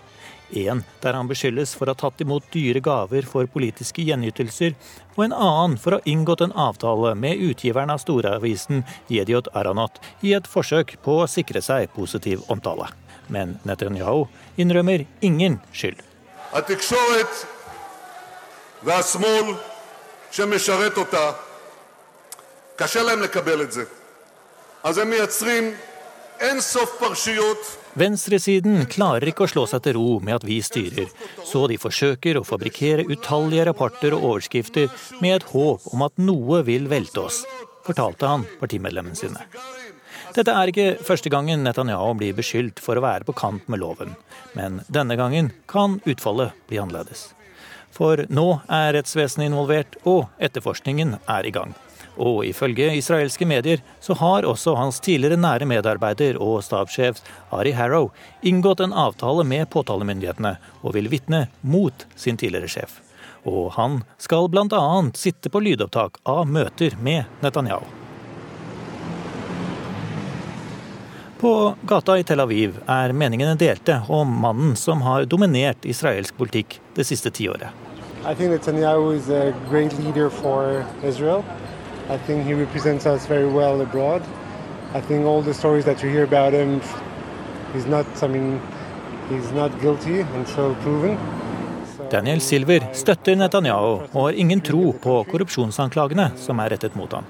En 0.52 0.84
der 1.04 1.16
han 1.16 1.30
beskyldes 1.30 1.74
for 1.78 1.88
å 1.88 1.96
ha 1.96 2.00
tatt 2.02 2.22
imot 2.24 2.50
dyre 2.52 2.82
gaver 2.84 3.28
for 3.28 3.48
politiske 3.48 4.04
gjenytelser, 4.04 4.76
og 5.16 5.24
en 5.26 5.36
annen 5.36 5.78
for 5.80 5.96
å 5.96 6.00
ha 6.02 6.08
inngått 6.12 6.44
en 6.44 6.56
avtale 6.56 7.14
med 7.16 7.40
utgiveren 7.40 7.94
av 7.94 8.02
storavisen 8.04 8.84
Jediot 9.12 9.48
Aranot 9.56 10.02
i 10.22 10.36
et 10.36 10.50
forsøk 10.50 10.98
på 11.06 11.22
å 11.24 11.30
sikre 11.32 11.64
seg 11.64 11.92
positiv 11.96 12.44
omtale. 12.52 12.90
Men 13.32 13.60
Netanyahu 13.64 14.26
innrømmer 14.58 15.06
ingen 15.22 15.60
skyld. 15.72 16.02
קשה 22.82 23.04
להם 23.04 23.22
לקבל 23.22 23.62
את 23.62 23.72
זה. 23.72 23.84
אז 24.84 24.98
הם 24.98 25.10
מייצרים 25.10 25.76
אינסוף 26.40 26.96
פרשיות 27.00 27.78
Venstresiden 27.97 28.83
klarer 28.93 29.31
ikke 29.31 29.47
å 29.47 29.49
slå 29.49 29.63
seg 29.71 29.81
til 29.87 29.95
ro 29.97 30.19
med 30.21 30.37
at 30.37 30.45
vi 30.45 30.59
styrer, 30.61 31.09
så 31.49 31.63
de 31.71 31.79
forsøker 31.81 32.37
å 32.37 32.45
fabrikkere 32.45 33.07
utallige 33.09 33.65
rapporter 33.71 34.13
og 34.13 34.27
overskrifter 34.35 34.91
med 35.23 35.39
et 35.39 35.47
håp 35.55 35.87
om 35.97 36.05
at 36.05 36.21
noe 36.21 36.61
vil 36.67 36.91
velte 36.93 37.25
oss, 37.25 37.41
fortalte 37.89 38.29
han 38.29 38.45
partimedlemmene 38.61 39.17
sine. 39.17 39.47
Dette 40.37 40.53
er 40.53 40.69
ikke 40.69 40.99
første 41.07 41.33
gangen 41.33 41.65
Netanyahu 41.65 42.13
blir 42.21 42.37
beskyldt 42.37 42.83
for 42.85 43.01
å 43.01 43.07
være 43.07 43.25
på 43.25 43.33
kant 43.41 43.65
med 43.73 43.81
loven, 43.81 44.13
men 44.53 44.83
denne 44.93 45.17
gangen 45.17 45.49
kan 45.71 45.97
utfallet 46.05 46.53
bli 46.69 46.83
annerledes. 46.83 47.31
For 47.97 48.27
nå 48.29 48.47
er 48.69 48.93
rettsvesenet 48.99 49.49
involvert, 49.49 49.97
og 50.05 50.27
etterforskningen 50.37 51.17
er 51.25 51.49
i 51.49 51.57
gang. 51.57 51.73
Og 52.17 52.47
ifølge 52.49 52.95
israelske 52.97 53.47
medier 53.49 53.83
så 54.01 54.17
har 54.17 54.47
også 54.49 54.75
hans 54.79 55.01
tidligere 55.05 55.37
nære 55.41 55.69
medarbeider 55.69 56.39
og 56.41 56.63
stabssjef 56.65 57.21
Ari 57.53 57.75
Harrow 57.77 58.11
inngått 58.43 58.81
en 58.81 58.97
avtale 58.97 59.45
med 59.45 59.69
påtalemyndighetene 59.73 60.57
og 60.83 60.97
vil 60.97 61.11
vitne 61.13 61.47
mot 61.61 62.07
sin 62.17 62.41
tidligere 62.41 62.73
sjef. 62.73 63.01
Og 63.47 63.71
han 63.77 64.01
skal 64.19 64.49
bl.a. 64.51 64.83
sitte 65.15 65.53
på 65.53 65.63
lydopptak 65.63 66.19
av 66.25 66.49
møter 66.51 66.97
med 66.99 67.29
Netanyahu. 67.45 67.85
På 71.37 71.75
gata 71.85 72.15
i 72.19 72.25
Tel 72.25 72.41
Aviv 72.41 72.79
er 72.89 73.13
meningene 73.13 73.59
delte 73.61 73.99
om 74.09 74.31
mannen 74.41 74.73
som 74.77 75.03
har 75.05 75.29
dominert 75.29 75.85
israelsk 75.85 76.33
politikk 76.39 76.79
det 76.97 77.05
siste 77.05 77.31
tiåret. 77.31 77.69
I 78.25 78.35
think 78.35 78.51
Netanyahu 78.51 79.13
is 79.13 79.29
a 79.29 79.53
great 79.71 79.93
leader 80.01 80.31
for 80.31 80.83
Israel. 81.05 81.45
I 82.09 82.19
think 82.19 82.47
he 82.47 82.55
represents 82.55 83.07
us 83.07 83.27
very 83.27 83.49
well 83.49 83.81
abroad. 83.81 84.23
I 84.95 85.01
think 85.01 85.27
all 85.27 85.43
the 85.43 85.55
stories 85.55 85.85
that 85.85 86.03
you 86.03 86.11
hear 86.11 86.25
about 86.25 86.53
him 86.53 86.81
he's 87.77 87.87
not. 87.87 88.07
I 88.23 88.29
mean, 88.29 88.61
he's 89.29 89.53
not 89.53 89.81
guilty 89.81 90.21
until 90.21 90.75
proven. 90.75 91.19
Daniel 92.11 92.41
Silver 92.41 92.85
støtter 92.95 93.35
Netanyahu 93.37 93.95
og 94.13 94.21
har 94.29 94.37
ingen 94.39 94.61
tro 94.61 94.93
på 95.03 95.17
korrupsjonsanklagene 95.31 96.31
som 96.39 96.61
er 96.63 96.71
rettet 96.77 96.95
mot 96.95 97.13
ham. 97.13 97.27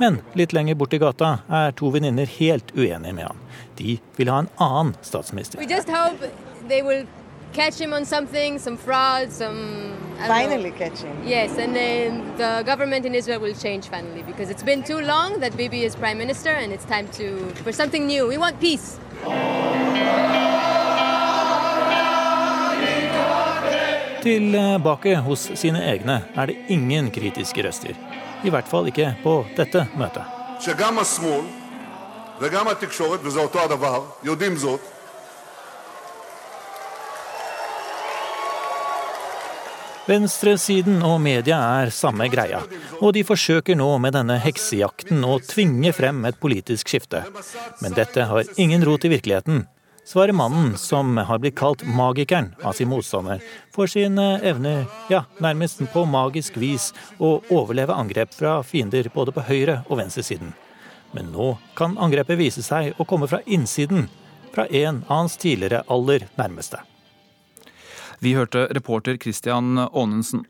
Men 0.00 0.18
litt 0.34 0.52
lenger 0.52 0.74
bort 0.74 0.96
i 0.96 0.98
gata 1.00 1.36
er 1.48 1.76
to 1.78 1.92
venninner 1.94 2.26
helt 2.38 2.72
uenige 2.74 3.14
med 3.14 3.28
ham. 3.28 3.38
De 3.78 3.98
vil 4.16 4.32
ha 4.32 4.40
en 4.42 4.50
annen 4.58 4.96
statsminister. 5.02 5.60
We 5.62 5.70
just 5.70 5.88
hope 5.88 6.32
they 6.68 6.82
will 6.82 7.06
catch 7.54 7.80
him 7.80 7.92
on 7.92 8.04
something, 8.04 8.58
some 8.58 8.76
fraud, 8.76 9.30
some. 9.30 10.05
Finally 10.26 10.70
know. 10.70 10.78
catch 10.78 11.00
him. 11.00 11.16
Yes, 11.24 11.58
and 11.58 11.74
then 11.74 12.36
the 12.36 12.62
government 12.64 13.04
in 13.04 13.14
Israel 13.14 13.40
will 13.40 13.54
change 13.54 13.88
finally 13.88 14.22
because 14.22 14.50
it's 14.50 14.62
been 14.62 14.82
too 14.82 15.00
long 15.00 15.40
that 15.40 15.56
Bibi 15.56 15.84
is 15.84 15.94
prime 15.96 16.18
minister 16.18 16.50
and 16.50 16.72
it's 16.72 16.84
time 16.84 17.08
to 17.18 17.26
for 17.64 17.72
something 17.72 18.06
new. 18.06 18.26
We 18.26 18.38
want 18.38 18.60
peace. 18.60 18.98
Tilbake 24.22 25.16
hos 25.22 25.50
sine 25.54 25.82
egne 25.86 26.22
er 26.34 26.46
det 26.46 26.56
ingen 26.68 27.10
kritiske 27.10 27.62
røster. 27.62 27.94
I 28.44 28.50
hvert 28.50 28.68
fall 28.68 28.86
ikke 28.90 29.14
på 29.22 29.44
dette 29.56 29.86
møtet. 29.96 30.24
Venstresiden 40.06 41.00
og 41.02 41.16
media 41.18 41.56
er 41.80 41.90
samme 41.90 42.28
greia, 42.30 42.60
og 43.00 43.10
de 43.16 43.24
forsøker 43.26 43.74
nå 43.74 43.88
med 43.98 44.14
denne 44.14 44.36
heksejakten 44.38 45.24
å 45.26 45.40
tvinge 45.42 45.90
frem 45.96 46.20
et 46.28 46.38
politisk 46.38 46.92
skifte. 46.92 47.24
Men 47.82 47.96
dette 47.96 48.28
har 48.30 48.52
ingen 48.54 48.86
rot 48.86 49.08
i 49.08 49.10
virkeligheten, 49.10 49.64
svarer 50.06 50.36
mannen 50.38 50.76
som 50.78 51.18
har 51.18 51.42
blitt 51.42 51.58
kalt 51.58 51.82
magikeren 51.82 52.52
av 52.62 52.78
sin 52.78 52.92
motstander 52.92 53.42
for 53.74 53.90
sine 53.90 54.36
evner, 54.46 54.86
ja, 55.10 55.24
nærmest 55.42 55.82
på 55.90 56.06
magisk 56.06 56.62
vis, 56.62 56.92
å 57.18 57.40
overleve 57.50 57.98
angrep 57.98 58.34
fra 58.38 58.60
fiender 58.62 59.10
både 59.14 59.34
på 59.34 59.48
høyre- 59.50 59.80
og 59.88 59.98
venstresiden. 60.04 60.54
Men 61.18 61.32
nå 61.34 61.56
kan 61.74 61.98
angrepet 61.98 62.38
vise 62.38 62.62
seg 62.62 62.94
å 62.94 63.10
komme 63.10 63.26
fra 63.26 63.42
innsiden, 63.42 64.06
fra 64.54 64.70
en 64.70 65.02
av 65.08 65.16
hans 65.24 65.34
tidligere 65.36 65.82
aller 65.90 66.30
nærmeste. 66.38 66.78
Vi 68.20 68.32
hørte 68.36 68.66
reporter 68.74 69.18
Christian 69.20 69.76
Aanensen. 69.86 70.46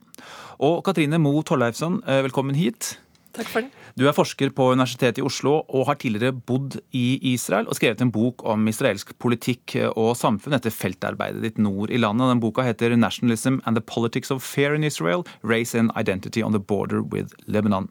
Og 0.63 0.85
Katrine 0.87 1.19
Moe 1.19 1.43
Torleifsson, 1.43 2.03
eh, 2.07 2.23
velkommen 2.23 2.55
hit. 2.55 2.99
Takk 3.37 3.49
for 3.53 3.61
det. 3.61 3.71
Du 3.97 4.07
er 4.09 4.15
forsker 4.17 4.51
på 4.53 4.71
Universitetet 4.73 5.21
i 5.21 5.25
Oslo 5.25 5.59
og 5.69 5.87
har 5.89 5.99
tidligere 6.01 6.33
bodd 6.33 6.79
i 6.97 7.19
Israel 7.35 7.69
og 7.69 7.77
skrevet 7.77 8.01
en 8.01 8.13
bok 8.13 8.45
om 8.49 8.65
israelsk 8.69 9.13
politikk 9.21 9.75
og 9.93 10.15
samfunn 10.17 10.57
etter 10.57 10.73
feltarbeidet 10.73 11.43
ditt 11.45 11.61
nord 11.61 11.93
i 11.93 12.01
landet. 12.01 12.31
Den 12.33 12.41
boka 12.41 12.65
heter 12.65 12.97
'Nationalism 12.97 13.61
and 13.67 13.77
the 13.77 13.85
Politics 13.85 14.31
of 14.31 14.43
Fear 14.43 14.75
in 14.75 14.85
Israel 14.85 15.25
Race 15.43 15.75
and 15.75 15.91
Identity 15.97 16.43
on 16.43 16.53
the 16.53 16.61
Border 16.61 17.03
with 17.03 17.35
Lebanon'. 17.47 17.89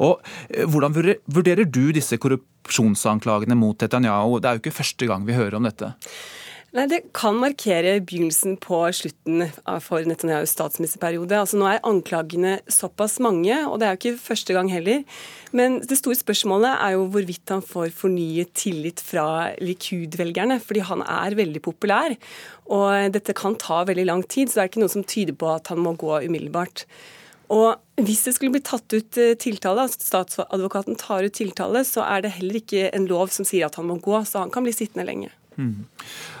Og 0.00 0.20
eh, 0.50 0.64
Hvordan 0.64 0.92
vurderer 1.26 1.64
du 1.64 1.92
disse 1.92 2.16
korrupsjonsanklagene 2.16 3.56
mot 3.56 3.78
Netanyahu? 3.78 4.40
Det 4.40 4.44
er 4.44 4.52
jo 4.52 4.62
ikke 4.64 4.80
første 4.82 5.06
gang 5.06 5.26
vi 5.26 5.32
hører 5.32 5.56
om 5.56 5.64
dette. 5.64 5.94
Nei, 6.76 6.84
Det 6.84 6.98
kan 7.16 7.38
markere 7.40 7.94
begynnelsen 8.04 8.58
på 8.60 8.82
slutten 8.92 9.46
for 9.80 10.04
Netanyahus 10.04 10.52
statsministerperiode. 10.52 11.32
Altså 11.32 11.56
Nå 11.56 11.64
er 11.64 11.80
anklagene 11.88 12.58
såpass 12.68 13.16
mange, 13.24 13.54
og 13.64 13.78
det 13.80 13.86
er 13.88 13.94
jo 13.94 14.00
ikke 14.02 14.20
første 14.26 14.52
gang 14.52 14.68
heller. 14.68 15.00
Men 15.56 15.78
det 15.80 15.96
store 15.96 16.18
spørsmålet 16.18 16.74
er 16.74 16.92
jo 16.98 17.06
hvorvidt 17.08 17.54
han 17.54 17.64
får 17.64 17.88
fornyet 17.96 18.52
tillit 18.52 19.00
fra 19.00 19.54
Likud-velgerne. 19.64 20.60
Fordi 20.60 20.84
han 20.84 21.06
er 21.08 21.38
veldig 21.40 21.64
populær, 21.64 22.18
og 22.68 23.16
dette 23.16 23.32
kan 23.32 23.56
ta 23.56 23.80
veldig 23.88 24.04
lang 24.04 24.26
tid. 24.28 24.52
Så 24.52 24.60
det 24.60 24.66
er 24.66 24.72
ikke 24.74 24.84
noe 24.84 24.92
som 24.92 25.08
tyder 25.08 25.40
på 25.40 25.48
at 25.54 25.72
han 25.72 25.80
må 25.80 25.96
gå 25.96 26.20
umiddelbart. 26.28 26.84
Og 27.48 27.80
hvis 27.96 28.26
det 28.26 28.36
skulle 28.36 28.52
bli 28.52 28.60
tatt 28.60 28.92
ut 28.92 29.16
eh, 29.16 29.32
tiltale, 29.40 29.88
altså 29.88 30.04
statsadvokaten 30.04 31.00
tar 31.00 31.24
ut 31.24 31.32
tiltale, 31.32 31.80
så 31.88 32.04
er 32.04 32.26
det 32.26 32.36
heller 32.36 32.60
ikke 32.60 32.90
en 32.92 33.08
lov 33.08 33.32
som 33.32 33.48
sier 33.48 33.64
at 33.64 33.80
han 33.80 33.88
må 33.88 33.96
gå, 34.04 34.20
så 34.28 34.44
han 34.44 34.52
kan 34.52 34.68
bli 34.68 34.76
sittende 34.76 35.08
lenge. 35.08 35.32
Mm. 35.58 35.88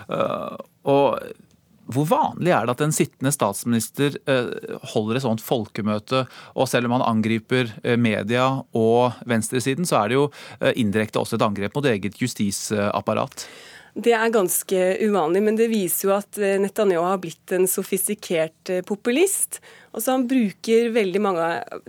Eh, 0.08 0.56
og 0.88 1.34
hvor 1.88 2.04
vanlig 2.04 2.52
er 2.52 2.66
det 2.68 2.74
at 2.74 2.82
en 2.84 2.92
sittende 2.92 3.32
statsminister 3.32 4.18
eh, 4.28 4.50
holder 4.92 5.16
et 5.18 5.24
sånt 5.24 5.44
folkemøte, 5.44 6.26
og 6.52 6.68
selv 6.68 6.88
om 6.88 6.98
han 6.98 7.06
angriper 7.06 7.72
eh, 7.80 7.96
media 7.96 8.50
og 8.76 9.16
venstresiden, 9.28 9.88
så 9.88 10.02
er 10.02 10.10
det 10.10 10.18
jo 10.18 10.28
indirekte 10.76 11.22
også 11.22 11.38
et 11.38 11.46
angrep 11.48 11.78
mot 11.78 11.88
eget 11.88 12.20
justisapparat? 12.20 13.46
Det 13.98 14.12
er 14.14 14.30
ganske 14.30 14.82
uvanlig, 15.02 15.40
men 15.42 15.56
det 15.58 15.66
viser 15.72 16.06
jo 16.06 16.12
at 16.14 16.38
eh, 16.38 16.54
Netanyahu 16.62 17.02
har 17.02 17.18
blitt 17.18 17.50
en 17.56 17.64
sofistikert 17.66 18.70
eh, 18.70 18.84
populist. 18.86 19.58
Altså 19.90 20.14
Han 20.14 20.28
bruker 20.30 20.92
veldig 20.94 21.22
mange 21.24 21.48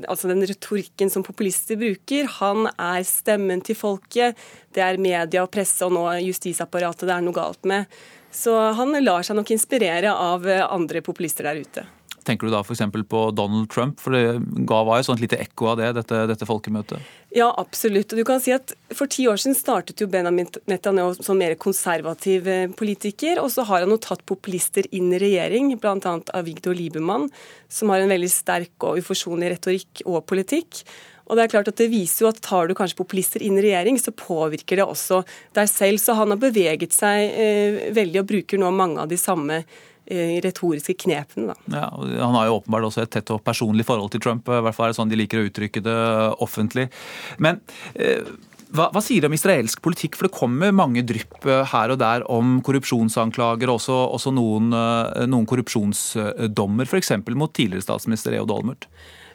altså 0.09 0.31
den 0.31 0.41
retorikken 0.49 1.13
som 1.13 1.25
populister 1.27 1.77
bruker. 1.77 2.25
Han 2.39 2.65
er 2.71 3.05
stemmen 3.05 3.61
til 3.61 3.77
folket. 3.77 4.41
Det 4.73 4.81
er 4.81 4.97
media 4.97 5.45
og 5.45 5.53
presse 5.53 5.85
og 5.85 5.93
nå 5.93 6.07
justisapparatet 6.25 7.05
det 7.05 7.13
er 7.13 7.27
noe 7.27 7.37
galt 7.37 7.69
med. 7.69 7.85
Så 8.33 8.57
han 8.77 8.97
lar 9.03 9.25
seg 9.25 9.37
nok 9.37 9.53
inspirere 9.53 10.09
av 10.09 10.49
eh, 10.49 10.65
andre 10.65 11.05
populister 11.05 11.45
der 11.45 11.61
ute. 11.61 11.85
Tenker 12.27 12.47
du 12.47 12.53
da 12.53 12.61
f.eks. 12.63 12.81
på 13.09 13.23
Donald 13.35 13.69
Trump, 13.71 13.99
for 14.01 14.15
det 14.15 14.39
ga 14.67 14.81
var 14.87 14.99
jo 14.99 15.09
sånt 15.09 15.23
lite 15.23 15.39
ekko 15.41 15.71
av 15.73 15.79
det, 15.79 15.91
dette, 15.99 16.21
dette 16.31 16.47
folkemøtet? 16.49 17.03
Ja, 17.35 17.49
absolutt. 17.61 18.11
Og 18.13 18.21
du 18.21 18.25
kan 18.25 18.41
si 18.41 18.53
at 18.55 18.73
For 18.95 19.09
ti 19.11 19.27
år 19.29 19.37
siden 19.37 19.57
startet 19.57 20.01
jo 20.01 20.09
Benjamin 20.09 20.49
Netanyahu 20.69 21.19
som 21.21 21.37
mer 21.37 21.53
konservativ 21.61 22.47
eh, 22.49 22.65
politiker. 22.73 23.41
Og 23.43 23.51
så 23.53 23.65
har 23.69 23.85
han 23.85 23.93
jo 23.93 23.99
tatt 24.01 24.25
populister 24.29 24.87
inn 24.95 25.13
i 25.13 25.21
regjering, 25.21 25.75
bl.a. 25.79 26.15
Avigdor 26.39 26.77
Liebermann, 26.77 27.29
som 27.69 27.93
har 27.93 28.01
en 28.01 28.11
veldig 28.11 28.31
sterk 28.33 28.87
og 28.89 29.03
uforsonlig 29.03 29.53
retorikk 29.55 30.03
og 30.07 30.23
politikk. 30.29 30.83
Og 31.29 31.37
det 31.37 31.45
er 31.45 31.51
klart 31.53 31.69
at 31.69 31.77
det 31.77 31.91
viser 31.91 32.25
jo 32.25 32.31
at 32.31 32.41
Tar 32.41 32.69
du 32.69 32.73
kanskje 32.77 32.97
populister 32.97 33.43
inn 33.45 33.59
i 33.59 33.67
regjering, 33.67 33.99
så 34.01 34.13
påvirker 34.15 34.81
det 34.81 34.87
også 34.89 35.21
deg 35.57 35.69
selv. 35.69 36.01
Så 36.01 36.17
han 36.17 36.33
har 36.33 36.41
beveget 36.41 36.95
seg 36.95 37.29
eh, 37.29 37.79
veldig 37.93 38.23
og 38.23 38.31
bruker 38.33 38.61
nå 38.61 38.73
mange 38.73 39.05
av 39.05 39.11
de 39.11 39.19
samme 39.21 39.61
retoriske 40.09 40.95
knepene. 41.05 41.53
Da. 41.53 41.77
Ja, 41.77 41.87
Han 42.25 42.37
har 42.37 42.49
jo 42.49 42.59
åpenbart 42.59 42.89
også 42.89 43.03
et 43.05 43.13
tett 43.13 43.29
og 43.35 43.43
personlig 43.45 43.85
forhold 43.87 44.13
til 44.13 44.23
Trump, 44.23 44.49
i 44.49 44.61
hvert 44.65 44.75
fall 44.75 44.89
er 44.89 44.93
det 44.93 44.99
sånn 44.99 45.11
de 45.11 45.19
liker 45.19 45.41
å 45.41 45.49
uttrykke 45.49 45.83
det 45.85 45.97
offentlig. 46.41 46.87
Men 47.37 47.61
eh, 47.93 48.25
hva, 48.69 48.89
hva 48.93 49.01
sier 49.01 49.23
det 49.23 49.29
om 49.29 49.37
israelsk 49.37 49.81
politikk? 49.85 50.17
For 50.17 50.27
det 50.27 50.37
kommer 50.37 50.73
mange 50.75 51.03
drypp 51.07 51.45
eh, 51.49 51.63
her 51.71 51.93
og 51.93 52.01
der 52.01 52.25
om 52.29 52.59
korrupsjonsanklager, 52.65 53.71
og 53.71 53.79
også, 53.79 53.97
også 54.17 54.33
noen, 54.35 54.73
eh, 54.75 55.25
noen 55.29 55.47
korrupsjonsdommer, 55.49 56.89
f.eks. 56.89 57.15
mot 57.33 57.53
tidligere 57.55 57.85
statsminister 57.87 58.37
Eod 58.37 58.53
Olmert. 58.53 58.89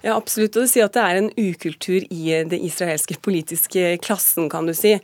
Ja, 0.05 0.19
absolutt. 0.19 0.53
Og 0.59 0.67
du 0.67 0.69
sier 0.69 0.85
at 0.85 0.93
det 0.93 1.01
er 1.01 1.17
en 1.17 1.31
ukultur 1.33 2.03
i 2.13 2.35
det 2.45 2.59
israelske 2.67 3.17
politiske 3.25 3.95
klassen, 4.05 4.51
kan 4.53 4.67
du 4.69 4.75
si. 4.77 4.99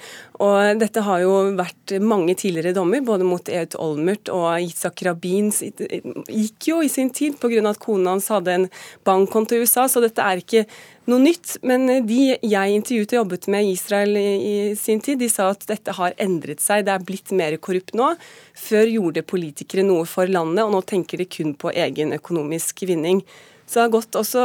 Og 0.45 0.77
dette 0.83 1.01
har 1.07 1.23
jo 1.23 1.31
vært 1.57 1.95
mange 2.05 2.35
tidligere 2.37 2.75
dommer, 2.77 3.01
både 3.01 3.25
mot 3.25 3.49
Eut 3.49 3.79
Olmert 3.81 4.29
og 4.29 4.59
Yitzhak 4.61 5.01
Rabin. 5.07 5.49
Gikk 5.57 6.69
jo 6.69 6.83
i 6.85 6.91
sin 6.93 7.09
tid 7.17 7.39
pga. 7.41 7.63
at 7.71 7.81
kona 7.81 8.13
hans 8.13 8.29
hadde 8.29 8.53
en 8.53 8.67
bankkonto 9.09 9.57
i 9.57 9.65
USA, 9.65 9.87
så 9.89 10.03
dette 10.05 10.21
er 10.21 10.43
ikke 10.43 10.67
noe 11.09 11.25
nytt. 11.25 11.57
Men 11.65 12.05
de 12.05 12.37
jeg 12.37 12.77
intervjuet 12.77 13.15
og 13.15 13.21
jobbet 13.23 13.49
med 13.49 13.65
i 13.65 13.73
Israel 13.73 14.19
i 14.21 14.75
sin 14.77 15.01
tid, 15.01 15.19
de 15.23 15.31
sa 15.33 15.49
at 15.55 15.65
dette 15.71 15.95
har 15.97 16.13
endret 16.21 16.61
seg. 16.61 16.85
Det 16.85 16.93
er 16.93 17.07
blitt 17.09 17.33
mer 17.33 17.57
korrupt 17.57 17.97
nå. 17.97 18.11
Før 18.53 18.85
gjorde 18.85 19.25
politikere 19.25 19.87
noe 19.89 20.05
for 20.05 20.29
landet, 20.29 20.67
og 20.67 20.77
nå 20.77 20.83
tenker 20.85 21.25
de 21.25 21.25
kun 21.25 21.57
på 21.57 21.73
egen 21.73 22.13
økonomisk 22.13 22.85
vinning. 22.85 23.25
Så 23.71 23.79
det 23.79 23.85
har 23.85 23.93
gått 23.95 24.17
også 24.19 24.41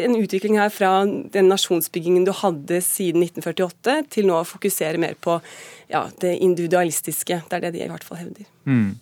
en 0.00 0.14
utvikling 0.16 0.56
her 0.56 0.70
fra 0.72 1.02
den 1.04 1.50
nasjonsbyggingen 1.52 2.24
du 2.24 2.30
hadde 2.32 2.78
siden 2.80 3.20
1948, 3.26 3.98
til 4.14 4.30
nå 4.30 4.38
å 4.38 4.46
fokusere 4.48 5.00
mer 5.02 5.18
på 5.20 5.34
ja, 5.92 6.06
det 6.24 6.38
individualistiske. 6.40 7.42
Det 7.50 7.58
er 7.58 7.66
det 7.66 7.74
de 7.74 7.82
i 7.84 7.90
hvert 7.92 8.06
fall 8.08 8.22
hevder. 8.22 8.48
Mm. 8.68 8.94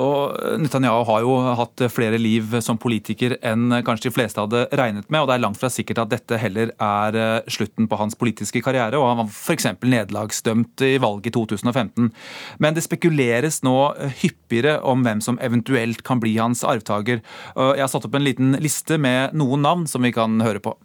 Og 0.00 0.36
Netanyahu 0.60 1.04
har 1.08 1.24
jo 1.24 1.36
hatt 1.58 1.84
flere 1.92 2.18
liv 2.20 2.56
som 2.64 2.78
politiker 2.80 3.36
enn 3.46 3.80
kanskje 3.86 4.08
de 4.08 4.14
fleste 4.14 4.42
hadde 4.42 4.66
regnet 4.76 5.08
med, 5.08 5.22
og 5.22 5.30
det 5.30 5.36
er 5.36 5.44
langt 5.44 5.60
fra 5.60 5.70
sikkert 5.72 6.02
at 6.04 6.12
dette 6.12 6.40
heller 6.40 6.72
er 6.74 7.18
eh, 7.20 7.50
slutten 7.50 7.88
på 7.90 7.98
hans 8.00 8.16
politiske 8.20 8.62
karriere. 8.64 8.98
og 8.98 9.08
Han 9.08 9.22
var 9.22 9.32
f.eks. 9.32 9.70
nederlagsdømt 9.82 10.84
i 10.86 10.94
valget 11.02 11.30
i 11.32 11.34
2015. 11.36 12.10
Men 12.58 12.76
det 12.76 12.86
spekuleres 12.86 13.62
nå 13.66 13.76
hyppigere 14.22 14.78
om 14.86 15.04
hvem 15.06 15.24
som 15.24 15.40
eventuelt 15.44 16.04
kan 16.06 16.22
bli 16.22 16.36
hans 16.38 16.64
arvtaker. 16.66 17.20
Jeg 17.56 17.82
har 17.82 17.90
satt 17.90 18.06
opp 18.08 18.16
en 18.16 18.26
liten 18.26 18.54
liste 18.62 18.98
med 19.00 19.36
noen 19.36 19.64
navn 19.64 19.88
som 19.90 20.04
vi 20.04 20.14
kan 20.14 20.40
høre 20.44 20.62
på. 20.64 20.76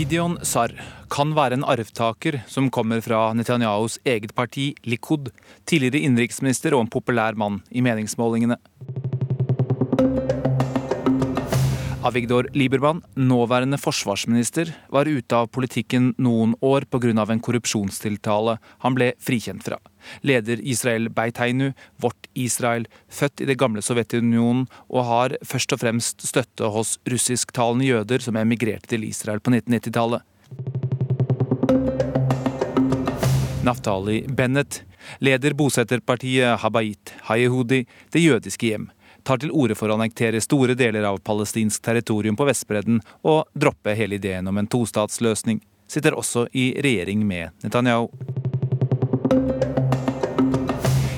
Gideon 0.00 0.38
Sar 0.48 0.72
kan 1.12 1.34
være 1.36 1.58
en 1.58 1.64
arvtaker 1.68 2.38
som 2.48 2.70
kommer 2.72 3.02
fra 3.04 3.18
Netanyahus 3.36 3.98
eget 4.08 4.32
parti 4.32 4.70
Likud, 4.88 5.28
tidligere 5.68 6.00
innenriksminister 6.06 6.72
og 6.72 6.86
en 6.86 6.92
populær 6.94 7.36
mann 7.36 7.58
i 7.68 7.82
meningsmålingene. 7.84 8.56
Avigdor 12.00 12.46
Liebermann, 12.56 13.02
nåværende 13.14 13.76
forsvarsminister, 13.76 14.70
var 14.88 15.04
ute 15.04 15.36
av 15.36 15.50
politikken 15.52 16.14
noen 16.16 16.54
år 16.64 16.86
pga. 16.88 17.10
en 17.28 17.40
korrupsjonstiltale 17.40 18.58
han 18.78 18.94
ble 18.94 19.12
frikjent 19.20 19.62
fra. 19.62 19.76
Leder 20.22 20.60
Israel 20.62 21.10
Beiteinu, 21.10 21.74
Vårt 21.98 22.26
Israel, 22.34 22.86
født 23.10 23.42
i 23.42 23.44
det 23.44 23.58
gamle 23.58 23.82
Sovjetunionen 23.82 24.66
og 24.88 25.04
har 25.04 25.36
først 25.44 25.72
og 25.72 25.80
fremst 25.80 26.22
støtte 26.26 26.64
hos 26.72 26.98
russisktalende 27.04 27.84
jøder 27.84 28.18
som 28.20 28.36
emigrerte 28.36 28.88
til 28.88 29.04
Israel 29.04 29.40
på 29.40 29.50
1990-tallet. 29.50 30.22
Naftali 33.62 34.24
Bennett 34.26 34.84
leder 35.20 35.52
bosetterpartiet 35.52 36.60
Habayit 36.60 37.12
Hayehudi, 37.28 37.86
Det 38.10 38.22
jødiske 38.22 38.66
hjem 38.66 38.90
tar 39.24 39.40
til 39.42 39.52
orde 39.52 39.76
for 39.78 39.90
å 39.90 39.96
annektere 39.98 40.40
store 40.42 40.76
deler 40.78 41.06
av 41.08 41.20
palestinsk 41.26 41.82
territorium 41.84 42.38
på 42.38 42.46
Vestbredden 42.48 43.00
og 43.26 43.46
droppe 43.54 43.94
hele 43.98 44.18
ideen 44.20 44.48
om 44.50 44.58
en 44.60 44.70
tostatsløsning. 44.70 45.60
Sitter 45.90 46.14
også 46.14 46.46
i 46.54 46.70
regjering 46.82 47.24
med 47.26 47.50
Netanyahu. 47.64 48.08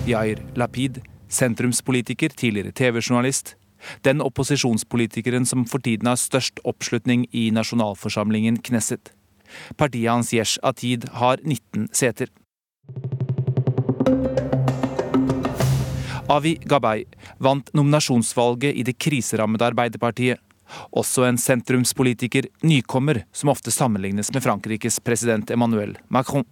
Yair 0.09 0.41
Lapid, 0.57 1.03
sentrumspolitiker, 1.29 2.33
tidligere 2.37 2.73
TV-journalist. 2.73 3.55
Den 4.03 4.23
opposisjonspolitikeren 4.23 5.47
som 5.47 5.65
for 5.67 5.83
tiden 5.83 6.11
har 6.11 6.21
størst 6.21 6.63
oppslutning 6.65 7.27
i 7.33 7.51
nasjonalforsamlingen 7.55 8.61
Knesset. 8.63 9.13
Partiet 9.77 10.11
hans 10.11 10.33
Yesh 10.33 10.59
Atid 10.63 11.09
har 11.21 11.43
19 11.45 11.89
seter. 11.93 12.33
Avi 16.33 16.55
Gabay 16.65 17.05
vant 17.39 17.69
nominasjonsvalget 17.77 18.73
i 18.75 18.83
det 18.87 18.95
kriserammede 18.97 19.67
Arbeiderpartiet. 19.67 20.41
Også 20.97 21.27
en 21.29 21.37
sentrumspolitiker, 21.37 22.47
nykommer, 22.65 23.27
som 23.37 23.51
ofte 23.53 23.71
sammenlignes 23.75 24.33
med 24.33 24.41
Frankrikes 24.41 24.97
president 25.05 25.51
Emmanuel 25.53 25.99
Macron. 26.09 26.47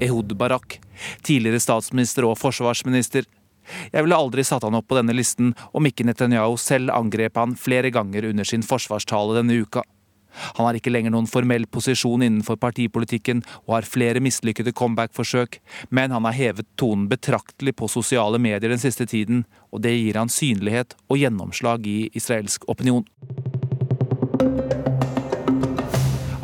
Ehud 0.00 0.36
Barak, 0.36 0.76
tidligere 1.24 1.62
statsminister 1.64 2.28
og 2.28 2.36
forsvarsminister. 2.36 3.24
Jeg 3.94 4.04
ville 4.04 4.20
aldri 4.20 4.44
satt 4.44 4.68
han 4.68 4.76
opp 4.76 4.90
på 4.92 5.00
denne 5.00 5.16
listen 5.16 5.54
om 5.72 5.88
ikke 5.88 6.04
Netanyahu 6.04 6.58
selv 6.60 6.92
angrep 6.92 7.40
han 7.40 7.56
flere 7.56 7.88
ganger 7.90 8.28
under 8.28 8.44
sin 8.44 8.66
forsvarstale 8.66 9.40
denne 9.40 9.56
uka. 9.64 9.86
Han 10.56 10.68
har 10.68 10.78
ikke 10.78 10.92
lenger 10.92 11.14
noen 11.14 11.28
formell 11.30 11.66
posisjon 11.70 12.24
innenfor 12.26 12.58
partipolitikken 12.62 13.42
og 13.66 13.76
har 13.78 13.88
flere 13.88 14.22
mislykkede 14.24 14.74
comeback-forsøk, 14.76 15.60
men 15.90 16.14
han 16.14 16.28
har 16.28 16.36
hevet 16.36 16.68
tonen 16.80 17.08
betraktelig 17.10 17.76
på 17.76 17.90
sosiale 17.90 18.40
medier 18.42 18.72
den 18.72 18.82
siste 18.82 19.06
tiden, 19.06 19.44
og 19.72 19.84
det 19.86 19.96
gir 19.96 20.18
han 20.20 20.32
synlighet 20.32 20.96
og 21.10 21.20
gjennomslag 21.20 21.86
i 21.86 21.98
israelsk 22.16 22.68
opinion. 22.70 23.06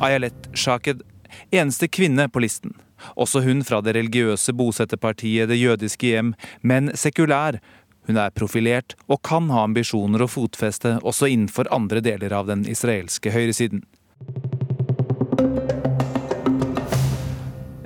Ayelet 0.02 0.48
Shaked, 0.58 1.04
eneste 1.54 1.86
kvinne 1.88 2.26
på 2.28 2.42
listen. 2.42 2.74
Også 3.18 3.42
hun 3.42 3.62
fra 3.66 3.80
det 3.82 3.96
religiøse 3.96 4.54
bosetterpartiet 4.54 5.48
Det 5.50 5.58
jødiske 5.58 6.06
hjem, 6.06 6.34
men 6.62 6.90
sekulær, 6.94 7.58
hun 8.08 8.18
er 8.18 8.34
profilert 8.34 8.96
og 9.06 9.22
kan 9.26 9.50
ha 9.54 9.64
ambisjoner 9.66 10.24
og 10.24 10.32
fotfeste 10.34 10.96
også 11.02 11.30
innenfor 11.30 11.70
andre 11.74 12.02
deler 12.04 12.34
av 12.34 12.50
den 12.50 12.66
israelske 12.70 13.34
høyresiden. 13.34 13.84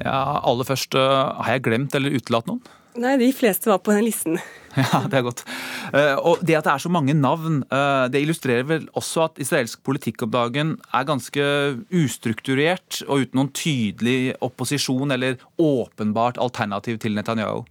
Ja, 0.06 0.40
aller 0.46 0.64
først, 0.64 0.94
eh, 0.94 1.42
har 1.42 1.56
jeg 1.56 1.66
glemt 1.66 1.94
eller 1.94 2.14
utelatt 2.14 2.46
noen? 2.46 2.62
Nei, 2.96 3.16
de 3.20 3.28
fleste 3.36 3.68
var 3.68 3.82
på 3.84 3.92
den 3.96 4.06
listen. 4.06 4.38
Ja, 4.76 4.98
det 5.08 5.16
er 5.16 5.22
godt. 5.24 5.38
Eh, 5.96 6.18
og 6.20 6.42
det 6.44 6.58
at 6.58 6.66
det 6.66 6.72
er 6.74 6.82
så 6.84 6.90
mange 6.92 7.14
navn, 7.16 7.62
eh, 7.72 8.08
det 8.12 8.20
illustrerer 8.20 8.66
vel 8.68 8.82
også 8.92 9.22
at 9.24 9.38
israelsk 9.40 9.80
politikk 9.88 10.26
om 10.26 10.34
dagen 10.34 10.74
er 10.92 11.06
ganske 11.08 11.46
ustrukturert 11.88 12.98
og 13.06 13.24
uten 13.24 13.40
noen 13.40 13.48
tydelig 13.56 14.34
opposisjon 14.44 15.16
eller 15.16 15.40
åpenbart 15.56 16.36
alternativ 16.36 17.00
til 17.00 17.16
Netanyahu. 17.16 17.64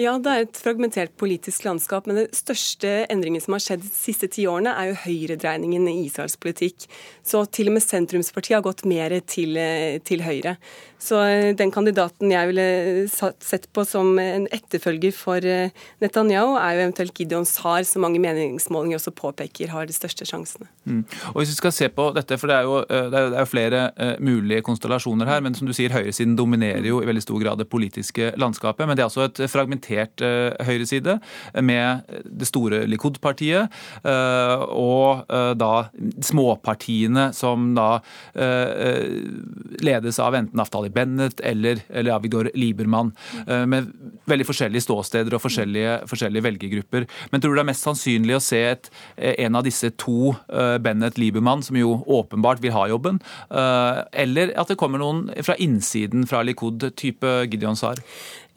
Ja, 0.00 0.14
det 0.22 0.32
er 0.32 0.44
et 0.46 0.60
fragmentert 0.60 1.16
politisk 1.20 1.64
landskap, 1.66 2.06
men 2.06 2.22
den 2.22 2.30
største 2.36 3.04
endringen 3.12 3.42
som 3.42 3.56
har 3.56 3.64
skjedd 3.64 3.82
de 3.84 3.92
siste 3.94 4.30
ti 4.32 4.46
årene, 4.48 4.72
er 4.72 4.92
jo 4.92 5.00
høyredreiningen 5.04 5.88
i 5.90 5.96
Israels 6.06 6.38
politikk. 6.40 6.86
Så 7.26 7.42
til 7.52 7.70
og 7.70 7.76
med 7.76 7.84
sentrumspartiet 7.84 8.58
har 8.58 8.66
gått 8.66 8.86
mer 8.88 9.16
til, 9.28 9.58
til 10.06 10.24
høyre. 10.24 10.56
Så 11.00 11.16
eh, 11.24 11.50
den 11.56 11.72
kandidaten 11.72 12.32
jeg 12.32 12.50
ville 12.50 12.66
sett 13.08 13.66
på 13.72 13.84
som 13.88 14.12
en 14.20 14.46
etterfølger 14.52 15.14
for 15.16 15.44
eh, 15.48 15.72
Netanyahu, 16.04 16.58
er 16.60 16.76
jo 16.76 16.84
eventuelt 16.84 17.16
Gideon 17.16 17.48
Sar, 17.48 17.82
som 17.88 18.04
mange 18.04 18.20
meningsmålinger 18.20 19.00
også 19.00 19.14
påpeker 19.16 19.72
har 19.72 19.88
de 19.88 19.96
største 19.96 20.28
sjansene. 20.28 20.68
Mm. 20.84 21.02
Og 21.32 21.40
Hvis 21.40 21.54
vi 21.54 21.60
skal 21.62 21.74
se 21.76 21.88
på 21.94 22.10
dette, 22.16 22.36
for 22.40 22.52
det 22.52 22.58
er 22.58 22.68
jo, 22.68 22.82
eh, 22.84 23.08
det 23.12 23.22
er 23.30 23.38
jo 23.38 23.48
flere 23.48 23.82
mulige 24.20 24.62
konstellasjoner 24.66 25.30
her, 25.30 25.40
men 25.40 25.56
som 25.56 25.68
du 25.68 25.72
sier, 25.76 25.92
høyresiden 25.94 26.36
dominerer 26.36 26.84
jo 26.84 27.00
i 27.00 27.08
veldig 27.08 27.24
stor 27.24 27.40
grad 27.40 27.62
det 27.62 27.70
politiske 27.72 28.34
landskapet. 28.36 28.84
Men 28.86 28.98
det 28.98 29.06
er 29.06 29.08
altså 29.08 29.24
et 29.30 29.40
fragmentert 29.50 30.22
høyreside 30.66 31.18
med 31.62 32.06
det 32.24 32.48
store 32.48 32.84
Likud-partiet 32.88 33.70
og 34.04 35.24
da 35.60 35.72
småpartiene 36.24 37.30
som 37.36 37.72
da 37.76 37.90
ledes 39.80 40.20
av 40.22 40.36
enten 40.38 40.60
Naftali 40.60 40.90
Bennett 40.94 41.40
eller, 41.40 41.80
eller 41.88 42.14
Avigdor 42.14 42.50
Liebermann, 42.54 43.12
eh, 43.46 43.66
med 43.66 43.90
veldig 44.30 44.46
forskjellige 44.48 44.84
ståsteder 44.84 45.36
og 45.36 45.42
forskjellige, 45.44 45.96
forskjellige, 46.10 46.46
velgergrupper. 46.46 47.06
Men 47.32 47.42
tror 47.42 47.54
du 47.54 47.60
det 47.60 47.64
er 47.64 47.70
mest 47.72 47.86
sannsynlig 47.86 48.36
å 48.36 48.42
se 48.44 48.62
et, 48.72 48.90
eh, 49.16 49.34
en 49.46 49.56
av 49.56 49.64
disse 49.64 49.90
to, 49.96 50.36
eh, 50.48 50.78
Bennett-Liebermann, 50.78 51.62
som 51.64 51.76
jo 51.76 52.04
åpenbart 52.06 52.60
vil 52.60 52.72
ha 52.72 52.86
jobben, 52.88 53.20
eller 53.50 54.52
at 54.56 54.68
det 54.68 54.76
kommer 54.78 54.98
noen 54.98 55.30
fra 55.42 55.54
innsiden 55.56 56.26
fra 56.26 56.42
Likud, 56.42 56.80
type 56.96 57.26
Gideon 57.50 57.76
Sar? 57.76 57.96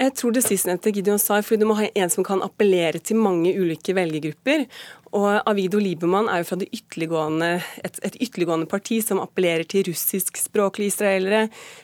Jeg 0.01 0.15
tror 0.17 0.33
det 0.33 0.41
sistnevnte 0.41 0.91
Gideon 0.93 1.19
sa, 1.21 1.37
fordi 1.45 1.61
du 1.61 1.67
må 1.69 1.77
ha 1.77 1.85
en 1.93 2.09
som 2.09 2.25
kan 2.25 2.41
appellere 2.41 2.97
til 2.99 3.19
mange 3.21 3.51
ulike 3.53 3.93
velgergrupper. 3.93 4.65
Og 5.13 5.27
Avido 5.45 5.77
Liebermann 5.77 6.25
er 6.31 6.41
jo 6.41 6.47
fra 6.49 6.57
ytterliggående, 6.65 7.51
et, 7.85 7.99
et 8.01 8.17
ytterliggående 8.25 8.65
parti 8.69 8.97
som 9.05 9.21
appellerer 9.21 9.67
til 9.69 9.85
russiskspråklige 9.91 10.89
israelere, 10.89 11.43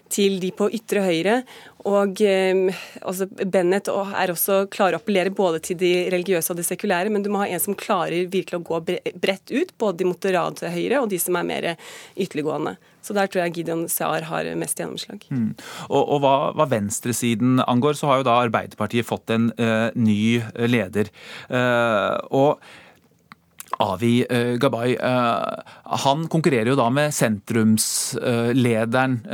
til 0.09 0.39
de 0.41 0.49
på 0.57 0.71
ytre 0.73 1.05
høyre. 1.05 1.37
Og 1.85 2.23
eh, 2.25 2.81
altså 3.05 3.29
Bennett 3.29 3.91
er 3.93 4.33
også 4.33 4.63
klarer 4.73 4.97
å 4.97 5.03
appellere 5.03 5.35
både 5.35 5.61
til 5.69 5.77
de 5.79 5.93
religiøse 6.09 6.55
og 6.55 6.57
de 6.57 6.65
sekulære, 6.65 7.13
men 7.13 7.21
du 7.23 7.29
må 7.29 7.43
ha 7.43 7.51
en 7.53 7.61
som 7.61 7.77
klarer 7.77 8.25
virkelig 8.33 8.63
å 8.63 8.65
gå 8.71 8.81
bredt 9.21 9.53
ut, 9.53 9.77
både 9.77 10.01
de 10.01 10.09
moderate 10.09 10.73
høyre 10.73 11.03
og 11.03 11.13
de 11.13 11.21
som 11.21 11.37
er 11.37 11.51
mer 11.53 11.75
ytterliggående. 12.17 12.79
Så 13.09 13.15
der 13.17 13.25
tror 13.25 13.41
jeg 13.41 13.55
Gideon 13.57 13.87
Saar 13.89 14.21
har 14.29 14.45
mest 14.61 14.77
gjennomslag. 14.77 15.23
Mm. 15.33 15.57
Og, 15.89 16.03
og 16.03 16.19
hva, 16.21 16.53
hva, 16.53 16.67
venstresiden 16.69 17.57
angår, 17.65 17.97
så 17.97 18.05
har 18.11 18.19
jo 18.19 18.27
da 18.27 18.35
Arbeiderpartiet 18.43 19.07
fått 19.07 19.33
en 19.33 19.49
uh, 19.57 19.89
ny 19.97 20.37
leder. 20.69 21.09
Uh, 21.49 22.21
og 22.29 22.61
Avi 23.81 24.21
uh, 24.29 24.61
Gabay 24.61 24.93
uh, 25.01 25.57
han 26.05 26.29
konkurrerer 26.29 26.69
jo 26.69 26.77
da 26.77 26.85
med 26.93 27.09
sentrumslederen 27.17 29.25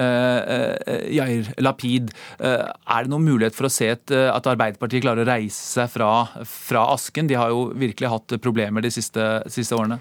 Yair 1.11 1.51
Lapid. 1.59 2.15
Er 2.39 3.03
det 3.03 3.11
noen 3.11 3.27
mulighet 3.27 3.55
for 3.57 3.67
å 3.67 3.75
se 3.75 3.91
et, 3.97 4.07
at 4.15 4.47
Arbeiderpartiet 4.55 5.03
klarer 5.03 5.25
å 5.25 5.31
reise 5.33 5.59
seg 5.75 5.91
fra, 5.91 6.31
fra, 6.47 6.87
asken? 6.95 7.27
De 7.27 7.35
har 7.35 7.51
jo 7.51 7.75
virkelig 7.75 8.07
hatt 8.13 8.39
problemer 8.39 8.79
de 8.85 8.91
siste, 8.95 9.43
siste 9.51 9.75
årene. 9.75 9.99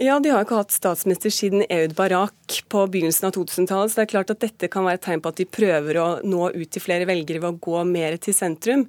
Ja, 0.00 0.16
De 0.20 0.30
har 0.32 0.46
ikke 0.46 0.56
hatt 0.56 0.72
statsminister 0.72 1.32
siden 1.32 1.66
Eud 1.68 1.92
Barak 1.98 2.62
på 2.72 2.84
begynnelsen 2.88 3.28
av 3.28 3.34
2000-tallet. 3.36 3.92
Så 3.92 4.00
det 4.00 4.06
er 4.06 4.12
klart 4.14 4.32
at 4.32 4.40
dette 4.40 4.70
kan 4.72 4.86
være 4.86 4.96
et 4.96 5.04
tegn 5.04 5.20
på 5.20 5.32
at 5.32 5.42
de 5.42 5.44
prøver 5.44 5.98
å 6.00 6.06
nå 6.24 6.46
ut 6.54 6.70
til 6.72 6.80
flere 6.84 7.08
velgere 7.08 7.42
ved 7.42 7.50
å 7.50 7.60
gå 7.60 7.82
mer 7.90 8.16
til 8.22 8.36
sentrum. 8.36 8.86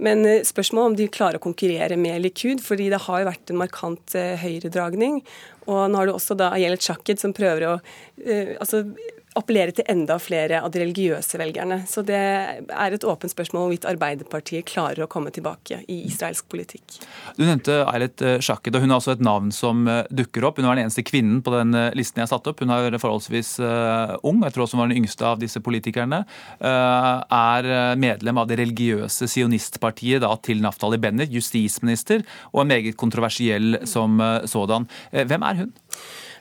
Men 0.00 0.22
spørsmålet 0.24 0.48
spørsmålet 0.48 0.88
om 0.88 0.96
de 0.96 1.10
klarer 1.12 1.40
å 1.40 1.44
konkurrere 1.44 1.98
med 2.00 2.22
Likud, 2.22 2.62
fordi 2.64 2.88
det 2.88 3.02
har 3.04 3.20
jo 3.20 3.28
vært 3.28 3.52
en 3.52 3.60
markant 3.60 4.16
eh, 4.16 4.38
høyredragning. 4.40 5.20
Og 5.66 5.84
nå 5.90 6.00
har 6.00 6.08
du 6.08 6.14
også 6.14 6.38
da 6.38 6.52
Ayelet 6.56 6.86
Shaked 6.86 7.20
som 7.20 7.34
prøver 7.36 7.66
å 7.66 7.72
uh, 7.76 8.52
altså 8.62 8.86
appellere 9.38 9.72
til 9.74 9.86
enda 9.88 10.18
flere 10.20 10.60
av 10.60 10.72
de 10.74 10.82
religiøse 10.82 11.38
velgerne. 11.40 11.80
Så 11.88 12.02
det 12.06 12.18
er 12.18 12.94
et 12.94 13.06
åpent 13.06 13.32
spørsmål 13.32 13.64
hvorvidt 13.64 13.86
Arbeiderpartiet 13.88 14.66
klarer 14.68 15.04
å 15.04 15.08
komme 15.10 15.30
tilbake 15.34 15.80
i 15.88 16.00
israelsk 16.08 16.48
politikk. 16.50 16.98
Du 17.38 17.44
nevnte 17.46 17.80
Eilet 17.88 18.22
Shaked, 18.44 18.74
og 18.74 18.82
hun 18.84 18.92
har 18.92 19.00
også 19.00 19.14
et 19.16 19.24
navn 19.24 19.52
som 19.54 19.86
dukker 20.10 20.48
opp. 20.48 20.58
Hun 20.58 20.68
var 20.68 20.78
den 20.78 20.88
eneste 20.88 21.06
kvinnen 21.06 21.40
på 21.46 21.54
den 21.54 21.72
listen 21.96 22.22
jeg 22.22 22.30
satte 22.32 22.52
opp. 22.52 22.60
Hun 22.64 22.74
er 22.74 22.98
forholdsvis 22.98 23.54
ung, 24.26 24.42
jeg 24.44 24.54
tror 24.54 24.66
også 24.66 24.78
hun 24.78 24.84
var 24.84 24.92
den 24.92 25.00
yngste 25.02 25.28
av 25.28 25.40
disse 25.42 25.62
politikerne. 25.64 26.24
Er 26.60 27.72
medlem 28.00 28.42
av 28.42 28.48
det 28.50 28.58
religiøse 28.60 29.30
sionistpartiet 29.30 30.24
da, 30.24 30.34
til 30.42 30.62
Naftali 30.64 30.98
Bennett, 31.02 31.32
justisminister, 31.34 32.24
og 32.52 32.64
er 32.64 32.72
meget 32.74 32.98
kontroversiell 32.98 33.82
som 33.88 34.18
sådan. 34.48 34.88
Hvem 35.12 35.46
er 35.46 35.62
hun? 35.62 35.76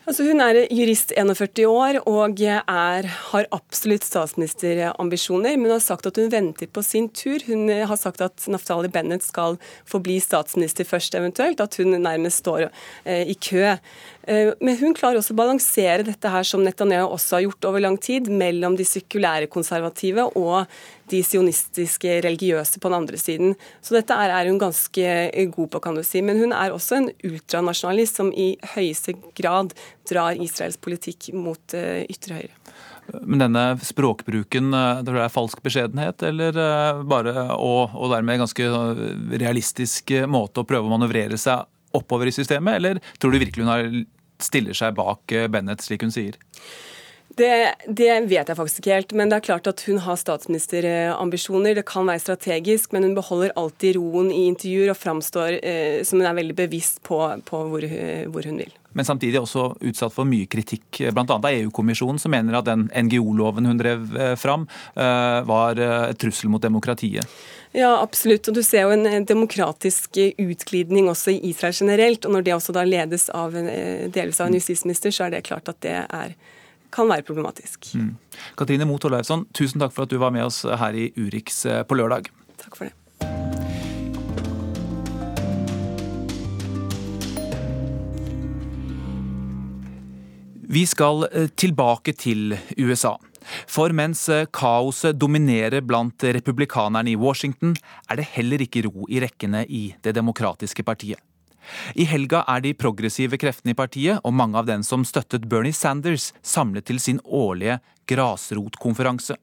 Altså, 0.07 0.23
hun 0.23 0.39
er 0.39 0.61
jurist 0.71 1.09
41 1.19 1.65
år 1.67 1.97
og 2.07 2.39
er, 2.39 3.07
har 3.11 3.47
absolutt 3.51 4.05
statsministerambisjoner, 4.07 5.57
men 5.59 5.73
har 5.73 5.81
sagt 5.83 6.07
at 6.07 6.15
hun 6.15 6.29
venter 6.31 6.69
på 6.71 6.79
sin 6.85 7.09
tur. 7.11 7.43
Hun 7.43 7.67
har 7.67 7.99
sagt 7.99 8.23
at 8.23 8.45
Naftali 8.47 8.87
Bennett 8.87 9.25
skal 9.27 9.57
få 9.83 9.99
bli 9.99 10.15
statsminister 10.23 10.87
først, 10.87 11.17
eventuelt. 11.19 11.59
At 11.59 11.75
hun 11.75 11.97
nærmest 11.99 12.39
står 12.45 12.69
eh, 12.69 13.27
i 13.27 13.35
kø. 13.35 13.65
Eh, 14.31 14.53
men 14.63 14.79
hun 14.79 14.95
klarer 14.95 15.19
også 15.19 15.35
å 15.35 15.41
balansere 15.41 16.07
dette 16.07 16.31
her, 16.31 16.47
som 16.47 16.63
Netanyahu 16.63 17.09
også 17.09 17.41
har 17.41 17.49
gjort 17.49 17.67
over 17.67 17.83
lang 17.83 17.99
tid, 17.99 18.31
mellom 18.31 18.79
de 18.79 18.87
sekulære 18.87 19.51
konservative 19.51 20.29
og 20.39 20.71
de 21.11 21.21
sionistiske 21.23 22.19
religiøse 22.25 22.81
på 22.81 22.91
den 22.91 22.97
andre 23.01 23.19
siden. 23.21 23.55
Så 23.81 23.95
dette 23.97 24.15
er, 24.15 24.33
er 24.33 24.49
hun 24.51 24.59
ganske 24.61 25.13
god 25.53 25.71
på, 25.73 25.81
kan 25.83 25.97
du 25.97 26.03
si. 26.05 26.21
Men 26.25 26.41
hun 26.41 26.55
er 26.55 26.75
også 26.75 26.99
en 26.99 27.09
ultranasjonalist 27.27 28.19
som 28.19 28.31
i 28.33 28.53
høyeste 28.75 29.15
grad 29.37 29.75
drar 30.09 30.39
Israels 30.39 30.79
politikk 30.81 31.31
mot 31.35 31.77
uh, 31.77 32.03
ytre 32.07 32.41
høyre. 32.41 32.55
Men 33.23 33.39
denne 33.39 33.61
språkbruken, 33.87 34.73
eh, 34.75 34.97
det 35.07 35.13
er 35.15 35.31
falsk 35.31 35.61
beskjedenhet, 35.63 36.25
eller 36.27 36.57
eh, 36.59 36.97
bare 37.07 37.45
og, 37.55 37.93
og 37.95 38.11
dermed 38.11 38.41
ganske 38.41 38.67
realistisk 39.31 40.11
måte 40.27 40.59
å 40.59 40.67
prøve 40.67 40.89
å 40.89 40.91
manøvrere 40.91 41.39
seg 41.39 41.63
oppover 41.95 42.27
i 42.27 42.35
systemet, 42.35 42.81
eller 42.81 42.99
tror 43.15 43.31
du 43.31 43.39
virkelig 43.39 43.63
hun 43.63 44.01
stiller 44.43 44.75
seg 44.75 44.99
bak 44.99 45.31
Bennett, 45.53 45.87
slik 45.87 46.03
hun 46.03 46.11
sier? 46.11 46.35
Det, 47.35 47.75
det, 47.85 48.09
vet 48.31 48.47
jeg 48.49 48.57
faktisk 48.57 48.79
ikke 48.81 48.95
helt, 48.95 49.11
men 49.19 49.29
det 49.29 49.37
er 49.37 49.45
klart 49.45 49.67
at 49.69 49.83
hun 49.85 49.99
har 50.01 50.17
statsministerambisjoner. 50.17 51.75
Det 51.77 51.85
kan 51.85 52.07
være 52.07 52.23
strategisk, 52.23 52.95
men 52.95 53.03
hun 53.03 53.17
beholder 53.17 53.53
alltid 53.59 53.99
roen 53.99 54.31
i 54.31 54.47
intervjuer 54.47 54.93
og 54.93 54.97
framstår 54.97 55.59
eh, 55.59 55.99
som 56.07 56.21
hun 56.21 56.29
er 56.29 56.37
veldig 56.39 56.55
bevisst 56.57 57.03
på, 57.05 57.19
på 57.45 57.61
hvor, 57.69 57.85
hvor, 58.31 58.47
hun 58.47 58.63
vil. 58.63 58.73
Men 58.97 59.05
samtidig 59.05 59.37
også 59.43 59.67
utsatt 59.85 60.15
for 60.15 60.25
mye 60.25 60.47
kritikk, 60.49 61.03
bl.a. 61.13 61.25
av 61.35 61.45
EU-kommisjonen, 61.51 62.17
som 62.17 62.33
mener 62.33 62.57
at 62.57 62.65
den 62.65 62.87
NGO-loven 62.89 63.69
hun 63.69 63.77
drev 63.77 64.17
eh, 64.17 64.33
fram, 64.39 64.65
eh, 64.95 65.37
var 65.45 65.77
eh, 65.77 66.09
et 66.09 66.21
trussel 66.23 66.49
mot 66.49 66.63
demokratiet. 66.63 67.37
Ja, 67.77 67.91
absolutt. 67.99 68.47
Og 68.49 68.57
du 68.57 68.63
ser 68.65 68.87
jo 68.87 68.95
en 68.95 69.27
demokratisk 69.27 70.17
utglidning 70.41 71.11
også 71.11 71.35
i 71.35 71.51
Israel 71.51 71.75
generelt. 71.77 72.25
Og 72.25 72.33
når 72.33 72.47
det 72.47 72.55
også 72.55 72.73
da 72.73 72.87
ledes 72.87 73.27
av, 73.29 73.53
delvis 73.53 74.39
av 74.41 74.49
en 74.49 74.57
justisminister, 74.57 75.13
så 75.13 75.27
er 75.27 75.35
det 75.35 75.45
klart 75.45 75.69
at 75.69 75.83
det 75.85 75.99
er 76.07 76.33
kan 76.93 77.09
være 77.09 77.25
problematisk. 77.27 77.91
Mm. 77.97 78.13
Katrine 78.57 78.87
Moe 78.87 79.01
Torleifsson, 79.01 79.45
tusen 79.55 79.81
takk 79.81 79.95
for 79.95 80.07
at 80.07 80.13
du 80.13 80.19
var 80.21 80.33
med 80.35 80.47
oss 80.47 80.63
her 80.63 80.97
i 80.97 81.09
Urix 81.17 81.65
eh, 81.65 81.83
på 81.87 81.97
lørdag. 81.99 82.31
Takk 82.61 82.79
for 82.79 82.89
det. 82.89 82.95
Vi 90.67 90.83
skal 90.85 91.27
eh, 91.31 91.47
tilbake 91.55 92.11
til 92.13 92.57
USA. 92.77 93.15
For 93.71 93.93
mens 93.95 94.25
eh, 94.29 94.47
kaoset 94.51 95.15
dominerer 95.15 95.79
blant 95.85 96.23
republikanerne 96.23 97.13
i 97.13 97.19
Washington, 97.19 97.77
er 98.11 98.19
det 98.19 98.27
heller 98.35 98.63
ikke 98.65 98.83
ro 98.89 99.07
i 99.07 99.21
rekkene 99.23 99.63
i 99.63 99.89
Det 100.03 100.15
demokratiske 100.17 100.83
partiet. 100.83 101.23
I 101.95 102.07
helga 102.07 102.43
er 102.47 102.63
de 102.63 102.73
progressive 102.77 103.39
kreftene 103.41 103.73
i 103.75 103.77
partiet 103.77 104.23
og 104.23 104.33
mange 104.33 104.57
av 104.59 104.69
dem 104.69 104.83
som 104.83 105.05
støttet 105.07 105.49
Bernie 105.49 105.75
Sanders, 105.75 106.31
samlet 106.41 106.87
til 106.87 106.99
sin 107.03 107.19
årlige 107.23 107.79
grasrotkonferanse. 108.07 109.37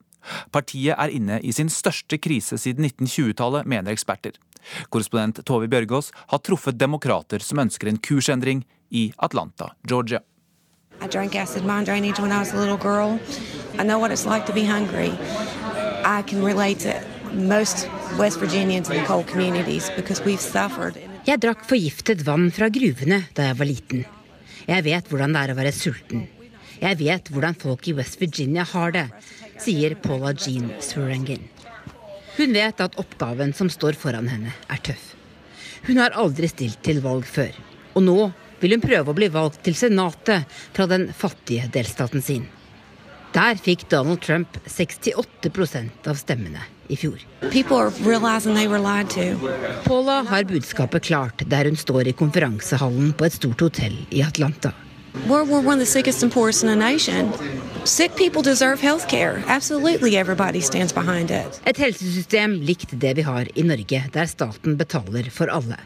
Partiet 0.53 0.97
er 0.97 1.13
inne 1.13 1.41
i 1.45 1.53
sin 1.53 1.69
største 1.69 2.19
krise 2.19 2.59
siden 2.61 2.87
1920-tallet, 2.89 3.69
mener 3.69 3.93
eksperter. 3.93 4.39
Korrespondent 4.89 5.43
Tove 5.45 5.69
Bjørgaas 5.69 6.11
har 6.31 6.41
truffet 6.41 6.79
demokrater 6.81 7.45
som 7.45 7.61
ønsker 7.61 7.91
en 7.91 8.01
kursendring 8.01 8.65
i 8.91 9.11
Atlanta, 9.19 9.75
Georgia. 9.87 10.23
I 11.03 11.09
drank 11.09 11.35
acid 11.35 11.65
mine 11.65 11.85
drainage 11.85 12.21
when 12.21 12.33
I 12.33 12.39
was 12.39 12.55
a 12.55 12.57
little 12.57 12.79
girl. 12.79 13.19
I 13.79 13.83
know 13.83 13.99
what 13.99 14.11
it's 14.11 14.27
like 14.27 14.47
to 14.47 14.53
be 14.53 14.65
hungry. 14.65 15.13
I 16.05 16.23
can 16.23 16.43
relate 16.43 16.79
to 16.81 16.95
most 17.35 17.89
West 18.17 18.39
Virginians 18.39 18.89
in 18.89 18.97
the 18.97 19.05
coal 19.05 19.25
communities 19.25 19.91
because 19.97 20.25
we've 20.25 20.41
suffered. 20.41 20.97
Jeg 21.25 21.41
drakk 21.41 21.63
forgiftet 21.65 22.21
vann 22.27 22.51
fra 22.53 22.67
gruvene 22.69 23.23
da 23.33 23.47
jeg 23.47 23.57
var 23.57 23.69
liten. 23.69 24.03
Jeg 24.69 24.85
vet 24.85 25.07
hvordan 25.09 25.33
det 25.33 25.41
er 25.41 25.53
å 25.55 25.57
være 25.57 25.71
sulten. 25.73 26.27
Jeg 26.83 26.99
vet 27.01 27.31
hvordan 27.33 27.57
folk 27.57 27.89
i 27.89 27.95
West 27.97 28.19
Virginia 28.21 28.67
har 28.69 28.93
det, 28.93 29.05
sier 29.63 29.95
Paula 30.05 30.35
Jean 30.37 30.69
Swerengen. 30.85 31.47
Hun 32.37 32.53
vet 32.53 32.83
at 32.85 32.99
oppgaven 33.01 33.55
som 33.57 33.71
står 33.73 33.97
foran 33.97 34.29
henne, 34.29 34.53
er 34.69 34.85
tøff. 34.85 35.15
Hun 35.89 36.03
har 36.03 36.17
aldri 36.21 36.51
stilt 36.53 36.83
til 36.85 37.01
valg 37.05 37.25
før, 37.25 37.57
og 37.97 38.05
nå 38.05 38.19
vil 38.61 38.77
hun 38.77 38.85
prøve 38.85 39.15
å 39.15 39.17
bli 39.17 39.31
valgt 39.33 39.63
til 39.65 39.79
Senatet 39.81 40.45
fra 40.77 40.89
den 40.91 41.09
fattige 41.09 41.71
delstaten 41.73 42.25
sin. 42.25 42.45
Der 43.33 43.57
fikk 43.57 43.89
Donald 43.89 44.21
Trump 44.21 44.61
68% 44.69 46.13
av 46.13 46.21
stemmene 46.21 46.74
i 46.89 46.97
fjor. 46.97 47.19
Paula 49.85 50.23
har 50.29 50.45
budskapet 50.45 51.03
klart 51.03 51.45
der 51.47 51.65
hun 51.65 51.77
står 51.77 52.09
i 52.09 52.13
konferansehallen 52.13 53.13
på 53.13 53.25
et 53.25 53.33
stort 53.33 53.61
hotell 53.61 53.97
i 54.11 54.23
Atlanta. 54.23 54.73
We're, 55.29 55.45
we're 55.45 55.61
one 55.61 55.75
of 55.75 55.79
the 55.79 55.87
sickest 55.87 56.23
and 56.23 56.33
poorest 56.33 56.65
in 56.65 56.69
the 56.69 56.77
nation. 56.77 57.33
Sick 57.85 58.17
people 58.17 58.43
deserve 58.43 58.81
health 58.81 59.07
care. 59.09 59.43
Absolutely 59.47 60.17
everybody 60.17 60.61
stands 60.61 60.93
behind 60.93 61.31
it. 61.31 61.61
Et 61.67 61.77
helsesystem 61.77 62.59
likt 62.67 62.91
det 63.01 63.15
vi 63.17 63.23
har 63.23 63.47
i 63.55 63.63
Norge, 63.63 64.03
der 64.13 64.27
staten 64.27 64.77
betaler 64.77 65.31
for 65.31 65.47
alle. 65.47 65.79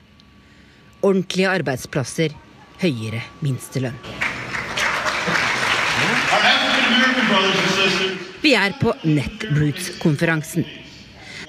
Ordentlige 1.03 1.51
arbeidsplasser, 1.51 2.33
høyere 2.81 3.21
minstelønn. 3.45 4.01
Vi 8.41 8.55
er 8.57 8.75
på 8.81 8.97
Netroots-konferansen. 9.05 10.65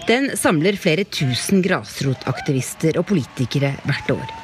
Den 0.07 0.31
samler 0.37 0.77
flere 0.79 1.03
tusen 1.05 1.63
grasrotaktivister 1.65 2.99
og 2.99 3.07
politikere 3.11 3.73
hvert 3.85 4.13
år. 4.13 4.35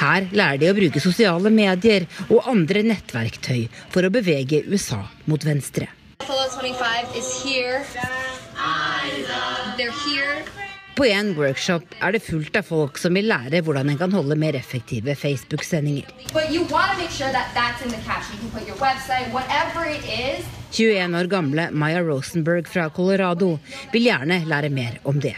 Her 0.00 0.26
lærer 0.34 0.58
de 0.58 0.70
å 0.72 0.76
bruke 0.76 1.02
sosiale 1.02 1.52
medier 1.54 2.08
og 2.26 2.48
andre 2.50 2.82
nettverktøy 2.86 3.68
for 3.94 4.06
å 4.06 4.12
bevege 4.14 4.64
USA 4.66 5.04
mot 5.30 5.46
venstre. 5.46 5.88
Apollo 6.20 6.48
25 6.58 7.18
is 7.18 7.30
here. 7.44 7.84
They're 9.76 9.90
here. 9.90 10.63
På 10.94 11.04
en 11.04 11.32
workshop 11.34 11.94
er 11.98 12.14
det 12.14 12.20
fullt 12.22 12.54
av 12.54 12.66
folk 12.68 12.98
som 13.02 13.16
vil 13.18 13.26
lære 13.26 13.64
hvordan 13.66 13.88
en 13.90 13.98
kan 13.98 14.12
holde 14.14 14.36
mer 14.38 14.54
effektive 14.54 15.16
Facebook-sendinger. 15.18 16.06
21 20.74 21.18
år 21.18 21.30
gamle 21.32 21.66
Maya 21.72 22.02
Rosenberg 22.02 22.70
fra 22.70 22.86
Colorado 22.94 23.58
vil 23.92 24.06
gjerne 24.06 24.44
lære 24.46 24.70
mer 24.70 25.00
om 25.02 25.18
det. 25.18 25.34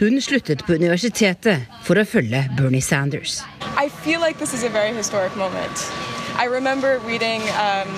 Hun 0.00 0.18
sluttet 0.20 0.64
på 0.66 0.74
universitetet 0.74 1.68
for 1.86 1.98
å 1.98 2.06
følge 2.08 2.42
Bernie 2.58 2.82
Sanders. 2.82 3.42
I 3.78 3.88
feel 4.02 4.20
like 4.20 4.38
this 4.38 4.54
is 4.54 4.64
a 4.64 4.70
very 4.70 4.92
historic 4.94 5.36
moment. 5.36 6.21
I 6.36 6.44
remember 6.46 6.98
reading 7.00 7.42
um, 7.50 7.88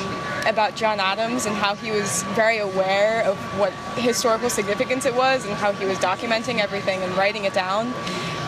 about 0.47 0.75
John 0.75 1.01
Adams 1.01 1.47
and 1.47 1.55
how 1.55 1.75
he 1.75 1.91
was 1.91 2.23
very 2.35 2.59
aware 2.59 3.23
of 3.23 3.37
what 3.59 3.73
historical 3.97 4.51
significance 4.51 5.07
it 5.07 5.15
was 5.15 5.47
and 5.47 5.55
how 5.55 5.73
he 5.73 5.87
was 5.87 5.99
documenting 5.99 6.59
everything 6.59 7.03
and 7.03 7.17
writing 7.17 7.45
it 7.45 7.55
down. 7.55 7.93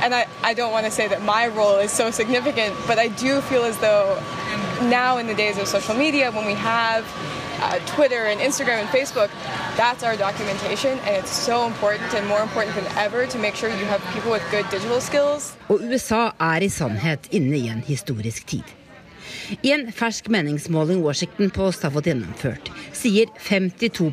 And 0.02 0.14
I, 0.14 0.26
I 0.42 0.54
don't 0.54 0.72
want 0.72 0.84
to 0.86 0.92
say 0.92 1.08
that 1.08 1.22
my 1.22 1.48
role 1.48 1.76
is 1.76 1.90
so 1.90 2.10
significant, 2.10 2.76
but 2.86 2.98
I 2.98 3.08
do 3.08 3.40
feel 3.42 3.64
as 3.64 3.78
though 3.78 4.20
now 4.82 5.16
in 5.18 5.26
the 5.26 5.34
days 5.34 5.58
of 5.58 5.66
social 5.68 5.94
media, 5.94 6.30
when 6.32 6.44
we 6.44 6.54
have 6.54 7.04
uh, 7.62 7.78
Twitter 7.86 8.26
and 8.26 8.40
Instagram 8.40 8.80
and 8.80 8.88
Facebook, 8.88 9.30
that's 9.76 10.02
our 10.02 10.16
documentation, 10.16 10.98
and 11.00 11.16
it's 11.16 11.30
so 11.30 11.66
important 11.66 12.12
and 12.14 12.26
more 12.26 12.42
important 12.42 12.74
than 12.76 12.86
ever 12.98 13.26
to 13.26 13.38
make 13.38 13.54
sure 13.54 13.70
you 13.70 13.86
have 13.86 14.02
people 14.12 14.30
with 14.30 14.42
good 14.50 14.68
digital 14.70 15.00
skills. 15.00 15.56
Og 15.68 15.80
USA 15.80 16.30
er 16.40 16.62
i 16.62 16.68
sannhet 16.68 17.28
inne 17.30 17.56
i 17.58 17.68
en 17.68 17.80
historisk 17.86 18.46
tid. 18.46 18.85
I 19.62 19.72
en 19.72 19.92
fersk 19.92 20.28
meningsmåling 20.28 21.02
Washington 21.02 21.50
Post 21.50 21.82
har 21.82 21.92
fått 21.94 22.08
gjennomført, 22.10 22.70
sier 22.92 23.30
52 23.38 24.10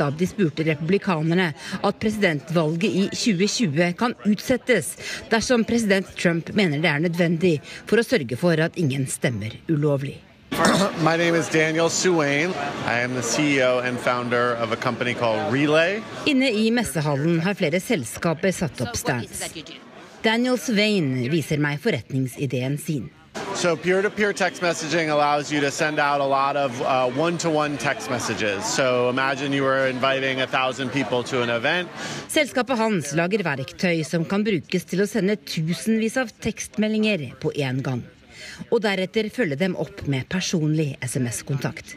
av 0.00 0.16
de 0.16 0.26
spurte 0.26 0.64
republikanerne 0.64 1.52
at 1.82 2.00
presidentvalget 2.00 2.90
i 2.90 3.04
2020 3.12 3.92
kan 3.98 4.14
utsettes 4.24 4.96
dersom 5.30 5.64
president 5.64 6.16
Trump 6.16 6.52
mener 6.54 6.80
det 6.80 6.88
er 6.88 7.04
nødvendig 7.04 7.54
for 7.86 8.00
å 8.00 8.06
sørge 8.06 8.36
for 8.40 8.60
at 8.60 8.78
ingen 8.80 9.06
stemmer 9.06 9.56
ulovlig. 9.68 10.16
My 11.06 11.16
name 11.16 11.36
is 11.38 11.48
Daniel 11.48 11.90
Suwain. 11.90 12.50
I 12.86 13.00
am 13.04 13.14
the 13.14 13.22
CEO 13.22 13.78
and 13.84 13.98
founder 13.98 14.56
of 14.56 14.72
a 14.72 14.76
company 14.76 15.14
called 15.14 15.52
Relay. 15.52 16.02
Inne 16.26 16.50
i 16.50 16.70
messehallen 16.70 17.40
har 17.44 17.54
flere 17.54 17.80
selskaper 17.80 18.52
satt 18.52 18.80
opp 18.80 18.96
stands. 18.98 19.44
Daniel 20.24 20.58
Swain 20.60 21.14
viser 21.32 21.62
meg 21.62 21.80
forretningsideen 21.80 22.76
sin. 22.80 23.08
So 23.54 23.76
peer-to-peer 23.76 24.32
text 24.32 24.62
messaging 24.62 25.10
allows 25.10 25.52
you 25.52 25.60
to 25.60 25.70
send 25.70 25.98
out 25.98 26.20
a 26.20 26.24
lot 26.24 26.56
of 26.56 26.80
uh, 26.82 27.10
one-to-one 27.10 27.76
text 27.78 28.10
messages. 28.10 28.64
So 28.64 29.10
imagine 29.10 29.52
you 29.52 29.62
were 29.62 29.86
inviting 29.86 30.40
a 30.40 30.46
thousand 30.46 30.90
people 30.90 31.22
to 31.24 31.42
an 31.42 31.50
event. 31.50 31.88
Selskapet 32.28 32.78
hans 32.78 33.12
lager 33.12 33.44
verktøy 33.44 34.00
som 34.04 34.24
kan 34.24 34.46
brukes 34.46 34.88
til 34.88 35.04
å 35.04 35.08
sende 35.10 35.36
tusenvis 35.36 36.16
av 36.16 36.32
tekstmeldinger 36.40 37.34
på 37.42 37.52
én 37.58 37.84
gang. 37.84 38.02
Og 38.70 38.82
deretter 38.84 39.30
følge 39.32 39.56
dem 39.60 39.76
opp 39.80 40.02
med 40.10 40.28
personlig 40.28 40.96
SMS-kontakt. 41.02 41.96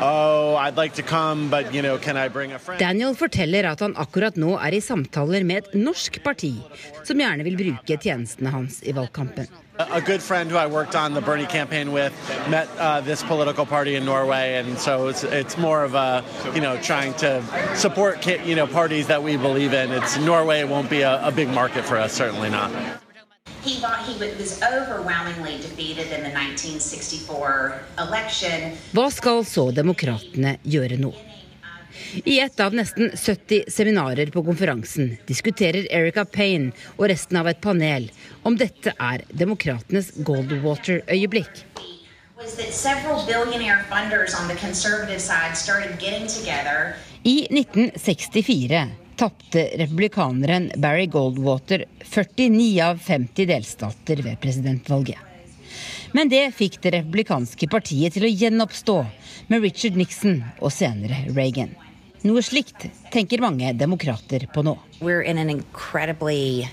"Oh, 0.00 0.56
I'd 0.60 0.76
like 0.76 0.94
to 0.94 1.02
come, 1.02 1.50
but 1.50 1.74
you 1.74 1.82
know, 1.82 1.98
can 1.98 2.16
I 2.16 2.28
bring 2.28 2.52
a 2.52 2.58
friend?" 2.58 2.80
Daniel 2.80 3.14
forteller 3.14 3.70
at 3.70 3.80
han 3.80 3.94
akkurat 3.96 4.36
nå 4.36 4.56
er 4.58 4.74
i 4.74 4.80
samtaler 4.80 5.44
med 5.44 5.64
et 5.64 5.74
norsk 5.74 6.22
parti 6.22 6.54
som 7.04 7.18
gjerne 7.18 7.44
vil 7.44 7.56
bruke 7.56 7.98
tjenestene 8.00 8.50
hans 8.50 8.82
i 8.82 8.92
valgkampen. 8.92 9.48
A 9.88 10.00
good 10.00 10.22
friend 10.22 10.50
who 10.50 10.56
I 10.56 10.66
worked 10.66 10.94
on 10.94 11.14
the 11.14 11.20
Bernie 11.22 11.46
campaign 11.46 11.92
with 11.92 12.12
met 12.48 12.68
uh, 12.76 13.00
this 13.00 13.22
political 13.22 13.64
party 13.64 13.94
in 13.94 14.04
Norway, 14.04 14.56
and 14.56 14.78
so 14.78 15.08
it's 15.08 15.24
it's 15.24 15.56
more 15.56 15.84
of 15.84 15.94
a 15.94 16.22
you 16.54 16.60
know 16.60 16.76
trying 16.82 17.14
to 17.14 17.42
support 17.74 18.26
you 18.26 18.54
know 18.54 18.66
parties 18.66 19.06
that 19.06 19.22
we 19.22 19.36
believe 19.36 19.72
in. 19.72 19.90
It's 19.90 20.18
Norway 20.18 20.64
won't 20.64 20.90
be 20.90 21.00
a, 21.00 21.24
a 21.26 21.32
big 21.32 21.48
market 21.48 21.84
for 21.84 21.96
us, 21.96 22.12
certainly 22.12 22.50
not. 22.50 22.70
He 23.62 23.74
thought 23.80 24.04
he 24.04 24.18
was 24.18 24.60
overwhelmingly 24.62 25.56
defeated 25.58 26.06
in 26.12 26.22
the 26.24 26.32
1964 26.32 27.80
election. 27.98 28.76
Hva 28.92 29.10
skal 29.10 29.44
så 29.44 29.70
demokratene 29.70 30.58
gjøre 30.64 30.96
nå? 31.00 31.12
I 32.24 32.40
et 32.40 32.60
av 32.60 32.74
nesten 32.74 33.10
70 33.14 33.70
seminarer 33.70 34.32
på 34.34 34.42
konferansen 34.46 35.16
diskuterer 35.28 35.86
Erica 35.92 36.24
Payne 36.24 36.72
og 36.96 37.08
resten 37.12 37.38
av 37.40 37.48
et 37.50 37.60
panel 37.62 38.10
om 38.42 38.56
dette 38.58 38.94
er 38.96 39.24
demokratenes 39.30 40.12
Goldwater-øyeblikk. 40.26 41.64
I 47.22 47.36
1964 47.52 48.84
tapte 49.20 49.64
republikaneren 49.76 50.70
Barry 50.76 51.06
Goldwater 51.06 51.84
49 52.04 52.80
av 52.80 53.02
50 53.04 53.46
delstater 53.46 54.22
ved 54.24 54.40
presidentvalget. 54.40 55.18
Men 56.12 56.32
det 56.32 56.46
fikk 56.56 56.80
det 56.82 56.94
republikanske 56.96 57.68
partiet 57.70 58.16
til 58.16 58.24
å 58.26 58.32
gjenoppstå 58.32 58.96
med 59.52 59.62
Richard 59.62 60.00
Nixon 60.00 60.40
og 60.58 60.72
senere 60.74 61.26
Reagan. 61.36 61.76
Noe 62.22 62.42
slikt 62.44 62.84
tenker 63.12 63.40
mange 63.40 63.72
demokrater 63.80 64.44
på 64.52 64.62
nå. 64.62 64.76
We're 65.00 65.22
in 65.22 65.38
an 65.38 65.48
incredibly 65.48 66.68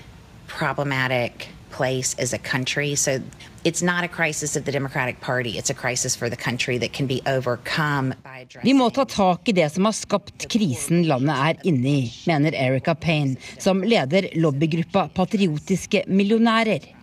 problematic 0.46 1.48
place 1.70 2.14
as 2.18 2.34
a 2.34 2.38
country. 2.38 2.94
So 2.96 3.20
it's 3.64 3.82
not 3.82 4.04
a 4.04 4.08
crisis 4.08 4.56
of 4.56 4.64
the 4.64 4.72
Democratic 4.72 5.20
Party. 5.20 5.56
It's 5.56 5.70
a 5.70 5.74
crisis 5.74 6.14
for 6.16 6.28
the 6.28 6.36
country 6.36 6.76
that 6.78 6.92
can 6.92 7.06
be 7.06 7.22
overcome 7.26 8.14
by 8.24 8.46
Vi 8.62 8.74
må 8.74 8.90
ta 8.90 9.04
tak 9.04 9.48
i 9.48 9.52
det 9.52 9.72
som 9.72 9.88
har 9.88 9.96
skapt 9.96 10.48
krisen 10.52 11.06
landet 11.08 11.36
er 11.48 11.68
inne 11.68 11.88
i, 11.88 12.06
mener 12.26 12.52
Erica 12.52 12.94
Payne, 12.94 13.36
som 13.58 13.80
leder 13.82 14.28
lobbygruppa 14.36 15.08
Patriotiske 15.14 16.04
millionærer. 16.08 16.94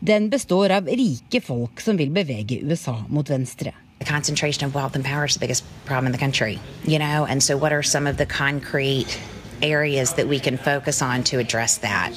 Den 0.00 0.30
består 0.30 0.70
av 0.70 0.86
rike 0.86 1.40
folk 1.40 1.80
som 1.80 1.98
vil 1.98 2.10
bevege 2.10 2.58
USA 2.62 3.04
mot 3.08 3.30
venstre. 3.30 3.74
The 3.98 4.04
concentration 4.04 4.64
of 4.64 4.74
wealth 4.74 4.94
and 4.94 5.04
power 5.04 5.24
is 5.24 5.34
the 5.34 5.40
biggest 5.40 5.64
problem 5.84 6.06
in 6.06 6.12
the 6.12 6.18
country, 6.18 6.60
you 6.84 6.98
know, 6.98 7.26
and 7.26 7.42
so 7.42 7.56
what 7.56 7.72
are 7.72 7.82
some 7.82 8.06
of 8.06 8.16
the 8.16 8.26
concrete 8.26 9.18
areas 9.62 10.14
that 10.14 10.28
we 10.28 10.38
can 10.38 10.56
focus 10.56 11.02
on 11.02 11.24
to 11.24 11.38
address 11.38 11.78
that? 11.78 12.12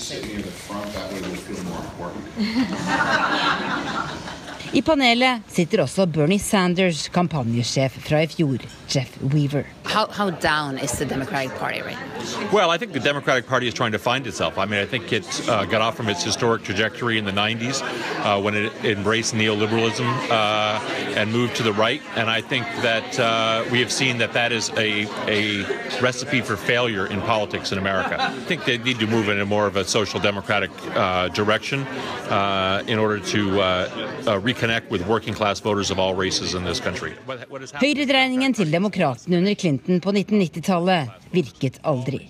I 4.74 4.82
panelet 4.82 5.42
sitter 5.48 5.82
også 5.82 6.06
Bernie 6.06 6.40
Sanders, 6.40 7.10
kampanjesjef 7.10 7.92
fra 7.92 8.22
i 8.24 8.28
fjor, 8.28 8.62
Jeff 8.92 9.22
Weaver. 9.22 9.66
How, 9.86 10.08
how 10.08 10.32
down 10.32 10.78
is 10.78 10.92
the 11.00 11.06
Democratic 11.06 11.58
Party 11.58 11.82
right 11.82 11.96
now? 11.96 12.50
Well, 12.52 12.70
I 12.70 12.78
think 12.78 12.92
the 12.92 13.00
Democratic 13.00 13.48
Party 13.48 13.66
is 13.66 13.74
trying 13.74 13.94
to 13.94 14.00
find 14.00 14.28
itself. 14.28 14.58
I 14.58 14.66
mean, 14.66 14.82
I 14.82 14.86
think 14.86 15.14
it 15.14 15.26
uh, 15.50 15.64
got 15.64 15.82
off 15.82 15.96
from 15.96 16.10
its 16.10 16.22
historic 16.22 16.64
trajectory 16.64 17.18
in 17.18 17.24
the 17.24 17.32
90s 17.32 17.82
uh, 18.26 18.42
when 18.42 18.54
it 18.54 18.74
embraced 18.84 19.34
neoliberalism 19.34 20.06
uh, 20.30 20.80
and 21.16 21.32
moved 21.32 21.56
to 21.56 21.64
the 21.64 21.72
right. 21.72 22.02
And 22.18 22.30
I 22.30 22.42
think 22.42 22.66
that 22.82 23.18
uh, 23.18 23.64
we 23.72 23.80
have 23.80 23.94
seen 23.94 24.18
that 24.18 24.34
that 24.34 24.52
is 24.52 24.70
a, 24.72 25.08
a 25.30 25.64
recipe 26.02 26.42
for 26.42 26.58
failure 26.58 27.08
in 27.08 27.22
politics 27.22 27.72
in 27.72 27.78
America. 27.78 28.18
I 28.22 28.32
think 28.42 28.66
they 28.66 28.78
need 28.78 29.00
to 29.00 29.08
move 29.08 29.30
in 29.30 29.40
a 29.40 29.46
more 29.46 29.68
of 29.68 29.78
a 29.78 29.86
social 29.86 30.20
democratic 30.20 30.72
uh, 30.96 31.30
direction 31.30 31.84
uh, 32.28 32.84
in 32.88 33.00
order 33.00 33.20
to 33.20 33.52
reconnect 34.42 34.90
with 34.90 35.08
working 35.08 35.34
class 35.34 35.62
voters 35.62 35.92
of 35.92 35.98
all 35.98 36.14
races 36.14 36.56
in 36.56 36.66
this 36.66 36.82
country. 36.82 37.14
Høyredreiningen 37.82 38.54
til 38.54 38.72
demokratene 38.82 39.38
under 39.38 39.54
Clinton 39.54 40.02
på 40.02 40.12
1990-tallet 40.12 41.10
virket 41.32 41.78
aldri. 41.86 42.24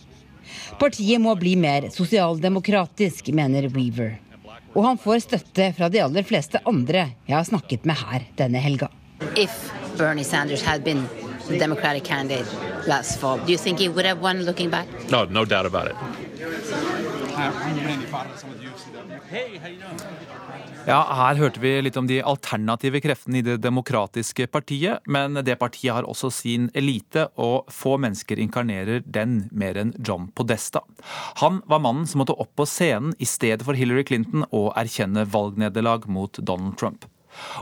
Partiet 0.80 1.22
må 1.22 1.36
bli 1.40 1.56
mer 1.56 1.88
sosialdemokratisk, 1.94 3.32
mener 3.32 3.70
Weaver. 3.72 4.18
Og 4.76 4.84
han 4.84 5.00
får 5.00 5.24
støtte 5.24 5.70
fra 5.78 5.88
de 5.92 6.02
aller 6.04 6.28
fleste 6.28 6.60
andre 6.68 7.06
jeg 7.28 7.36
har 7.38 7.48
snakket 7.48 7.88
med 7.88 8.00
her 8.04 8.28
denne 8.40 8.60
helga. 8.60 8.92
If 9.40 9.72
Bernie 9.98 10.28
Sanders 10.28 10.64
had 10.64 10.84
been 10.84 11.08
the 11.48 11.58
Democratic 11.60 12.04
candidate 12.04 12.48
last 12.88 13.20
fall, 13.20 13.40
do 13.46 13.52
you 13.52 13.58
think 13.58 13.80
he 13.80 13.88
would 13.88 14.06
have 14.06 14.20
won 14.20 14.44
looking 14.44 14.70
back? 14.70 14.88
No, 15.10 15.24
no 15.26 15.46
doubt 15.46 15.66
about 15.66 15.88
it. 15.88 17.21
Ja, 20.88 21.00
Her 21.16 21.40
hørte 21.40 21.62
vi 21.62 21.72
litt 21.82 21.98
om 21.98 22.08
de 22.10 22.20
alternative 22.22 23.02
kreftene 23.04 23.40
i 23.40 23.46
Det 23.46 23.58
demokratiske 23.64 24.48
partiet. 24.52 25.02
Men 25.06 25.40
det 25.46 25.58
partiet 25.62 25.94
har 25.96 26.08
også 26.10 26.32
sin 26.34 26.70
elite, 26.78 27.28
og 27.42 27.70
få 27.72 27.98
mennesker 28.02 28.42
inkarnerer 28.42 29.06
den 29.06 29.48
mer 29.52 29.80
enn 29.82 29.96
John 30.00 30.30
Podesta. 30.36 30.84
Han 31.42 31.62
var 31.70 31.84
mannen 31.84 32.08
som 32.10 32.24
måtte 32.24 32.38
opp 32.38 32.54
på 32.60 32.68
scenen 32.70 33.16
i 33.20 33.30
stedet 33.30 33.66
for 33.68 33.78
Hillary 33.78 34.06
Clinton 34.08 34.46
og 34.50 34.74
erkjenne 34.80 35.26
valgnederlag 35.30 36.08
mot 36.12 36.38
Donald 36.42 36.78
Trump. 36.82 37.08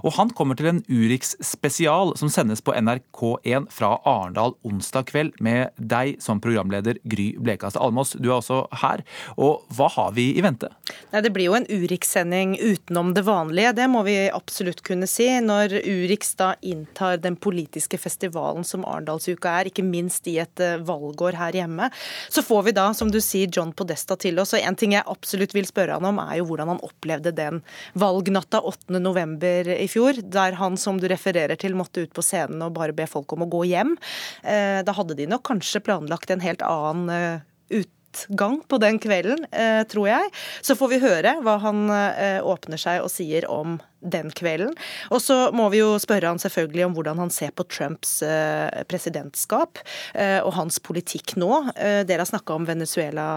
Og 0.04 0.14
han 0.18 0.32
kommer 0.36 0.58
til 0.60 0.70
en 0.72 0.82
Urix-spesial 0.90 2.16
som 2.20 2.32
sendes 2.32 2.62
på 2.66 2.74
NRK1 2.76 3.70
fra 3.74 3.96
Arendal 4.08 4.56
onsdag 4.68 5.10
kveld, 5.12 5.36
med 5.44 5.74
deg 5.78 6.18
som 6.24 6.42
programleder 6.44 7.00
Gry 7.10 7.32
Blekastad 7.40 7.84
Almås. 7.84 8.16
Du 8.20 8.30
er 8.30 8.40
også 8.40 8.64
her. 8.82 9.04
Og 9.38 9.66
hva 9.76 9.90
har 9.94 10.14
vi 10.18 10.30
i 10.38 10.44
vente? 10.46 10.72
Nei, 11.14 11.22
Det 11.22 11.34
blir 11.36 11.50
jo 11.50 11.58
en 11.58 11.68
Urix-sending 11.70 12.58
utenom 12.60 13.14
det 13.14 13.26
vanlige, 13.28 13.76
det 13.78 13.88
må 13.92 14.04
vi 14.08 14.18
absolutt 14.34 14.82
kunne 14.86 15.08
si. 15.10 15.28
Når 15.40 15.80
Urix 15.86 16.34
da 16.40 16.54
inntar 16.66 17.20
den 17.22 17.38
politiske 17.40 18.00
festivalen 18.02 18.66
som 18.68 18.86
Arendalsuka 18.88 19.54
er, 19.60 19.70
ikke 19.70 19.86
minst 19.86 20.28
i 20.28 20.38
et 20.42 20.64
eh, 20.64 20.80
valgår 20.86 21.38
her 21.40 21.56
hjemme, 21.62 21.90
så 22.30 22.44
får 22.46 22.70
vi 22.70 22.76
da, 22.78 22.90
som 22.98 23.12
du 23.12 23.20
sier, 23.24 23.50
John 23.52 23.74
Podesta 23.74 24.18
til 24.20 24.40
oss. 24.42 24.56
Og 24.56 24.64
en 24.64 24.78
ting 24.80 24.96
jeg 24.96 25.08
absolutt 25.10 25.56
vil 25.56 25.68
spørre 25.70 25.98
han 25.98 26.08
om, 26.10 26.22
er 26.24 26.40
jo 26.40 26.50
hvordan 26.50 26.74
han 26.74 26.84
opplevde 26.86 27.34
den 27.36 27.62
valgnatta 28.00 28.62
8. 28.66 29.00
november 29.00 29.59
i 29.68 29.88
fjor, 29.92 30.22
der 30.24 30.58
han 30.60 30.78
som 30.80 31.00
du 31.02 31.08
refererer 31.12 31.60
til 31.60 31.76
måtte 31.78 32.06
ut 32.06 32.16
på 32.16 32.24
scenen 32.26 32.64
og 32.66 32.76
bare 32.78 32.96
be 32.96 33.08
folk 33.10 33.32
om 33.36 33.46
å 33.46 33.50
gå 33.52 33.66
hjem. 33.72 33.96
Eh, 34.44 34.80
da 34.86 34.96
hadde 34.96 35.18
de 35.20 35.28
nok 35.30 35.46
kanskje 35.50 35.84
planlagt 35.86 36.32
en 36.32 36.44
helt 36.44 36.64
annen 36.66 37.12
eh, 37.14 37.82
utgang 37.82 38.60
på 38.70 38.80
den 38.82 39.00
kvelden, 39.02 39.46
eh, 39.52 39.84
tror 39.90 40.10
jeg. 40.12 40.34
Så 40.66 40.78
får 40.80 40.94
vi 40.94 41.04
høre 41.04 41.38
hva 41.46 41.60
han 41.64 41.86
åpner 41.90 42.82
seg 42.82 43.04
og 43.04 43.12
sier 43.14 43.48
om 43.52 43.80
den 44.02 44.32
kvelden. 44.36 44.74
Og 45.14 45.22
så 45.24 45.38
må 45.56 45.70
vi 45.74 45.82
jo 45.82 45.94
spørre 46.02 46.32
han 46.32 46.42
selvfølgelig 46.42 46.86
om 46.88 46.98
hvordan 46.98 47.22
han 47.24 47.34
ser 47.34 47.54
på 47.56 47.66
Trumps 47.70 48.20
eh, 48.26 48.84
presidentskap 48.90 49.82
eh, 50.14 50.40
og 50.44 50.54
hans 50.58 50.80
politikk 50.84 51.36
nå. 51.40 51.52
Eh, 51.76 52.02
dere 52.08 52.24
har 52.24 52.30
snakka 52.30 52.56
om 52.56 52.68
Venezuela 52.70 53.28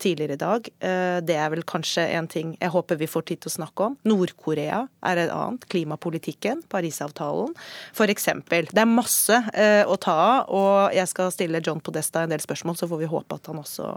tidligere 0.00 0.36
i 0.36 0.40
dag. 0.40 0.68
Det 1.24 1.34
er 1.36 1.50
vel 1.52 1.62
kanskje 1.68 2.02
en 2.16 2.26
ting 2.30 2.52
jeg 2.58 2.72
håper 2.72 2.98
vi 3.00 3.08
får 3.10 3.24
tid 3.28 3.42
til 3.42 3.50
å 3.50 3.54
snakke 3.54 3.86
om. 3.88 3.96
Nord-Korea 4.08 4.82
er 5.06 5.22
et 5.24 5.32
annet. 5.34 5.64
Klimapolitikken, 5.70 6.62
Parisavtalen 6.70 7.54
f.eks. 7.94 8.28
Det 8.50 8.82
er 8.82 8.88
masse 8.88 9.36
å 9.86 9.96
ta 10.00 10.20
av, 10.20 10.50
og 10.52 10.94
jeg 10.94 11.08
skal 11.10 11.32
stille 11.34 11.62
John 11.64 11.80
Podesta 11.84 12.24
en 12.24 12.32
del 12.32 12.42
spørsmål, 12.42 12.76
så 12.78 12.88
får 12.90 13.02
vi 13.02 13.10
håpe 13.10 13.38
at 13.38 13.50
han 13.50 13.60
også 13.60 13.88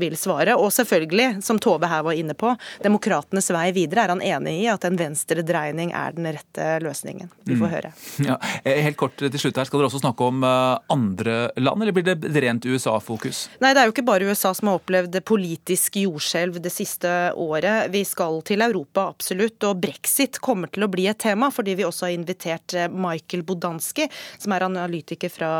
vil 0.00 0.16
svare. 0.18 0.56
Og 0.58 0.72
selvfølgelig, 0.74 1.42
som 1.44 1.60
Tove 1.62 1.88
her 1.90 2.04
var 2.06 2.18
inne 2.18 2.36
på, 2.38 2.52
demokratenes 2.84 3.50
vei 3.54 3.68
videre. 3.76 4.06
Er 4.06 4.14
han 4.14 4.24
enig 4.24 4.56
i 4.64 4.68
at 4.72 4.86
en 4.88 4.98
venstre 4.98 5.44
dreining 5.52 5.92
er 5.96 6.16
den 6.16 6.28
rette 6.32 6.66
løsningen. 6.82 7.30
Vi 7.44 7.56
får 7.56 7.68
mm. 7.68 7.74
høre. 7.76 7.92
Ja, 8.22 8.36
eh, 8.64 8.80
helt 8.84 8.98
kort 9.00 9.16
til 9.18 9.40
slutt 9.40 9.58
her, 9.58 9.66
Skal 9.66 9.80
dere 9.80 9.88
også 9.90 10.02
snakke 10.02 10.26
om 10.28 10.44
eh, 10.46 10.92
andre 10.92 11.36
land, 11.60 11.82
eller 11.82 11.96
blir 11.96 12.06
det 12.06 12.42
rent 12.44 12.66
USA-fokus? 12.68 13.44
Nei, 13.62 13.72
det 13.74 13.82
er 13.82 13.88
jo 13.88 13.94
ikke 13.94 14.06
bare 14.06 14.28
USA 14.28 14.52
som 14.56 14.70
har 14.70 14.78
opplevd 14.80 15.18
politisk 15.28 15.98
jordskjelv 16.02 16.60
det 16.62 16.72
siste 16.72 17.10
året. 17.38 17.90
Vi 17.92 18.04
skal 18.08 18.40
til 18.46 18.64
Europa, 18.64 19.08
absolutt. 19.12 19.58
Og 19.68 19.80
brexit 19.82 20.38
kommer 20.44 20.70
til 20.72 20.86
å 20.86 20.90
bli 20.92 21.08
et 21.10 21.20
tema, 21.22 21.50
fordi 21.54 21.76
vi 21.78 21.86
også 21.88 22.08
har 22.08 22.16
invitert 22.16 22.76
eh, 22.78 22.88
Michael 22.92 23.44
Bodanski, 23.48 24.08
som 24.42 24.54
er 24.54 24.66
analytiker 24.68 25.32
fra 25.32 25.52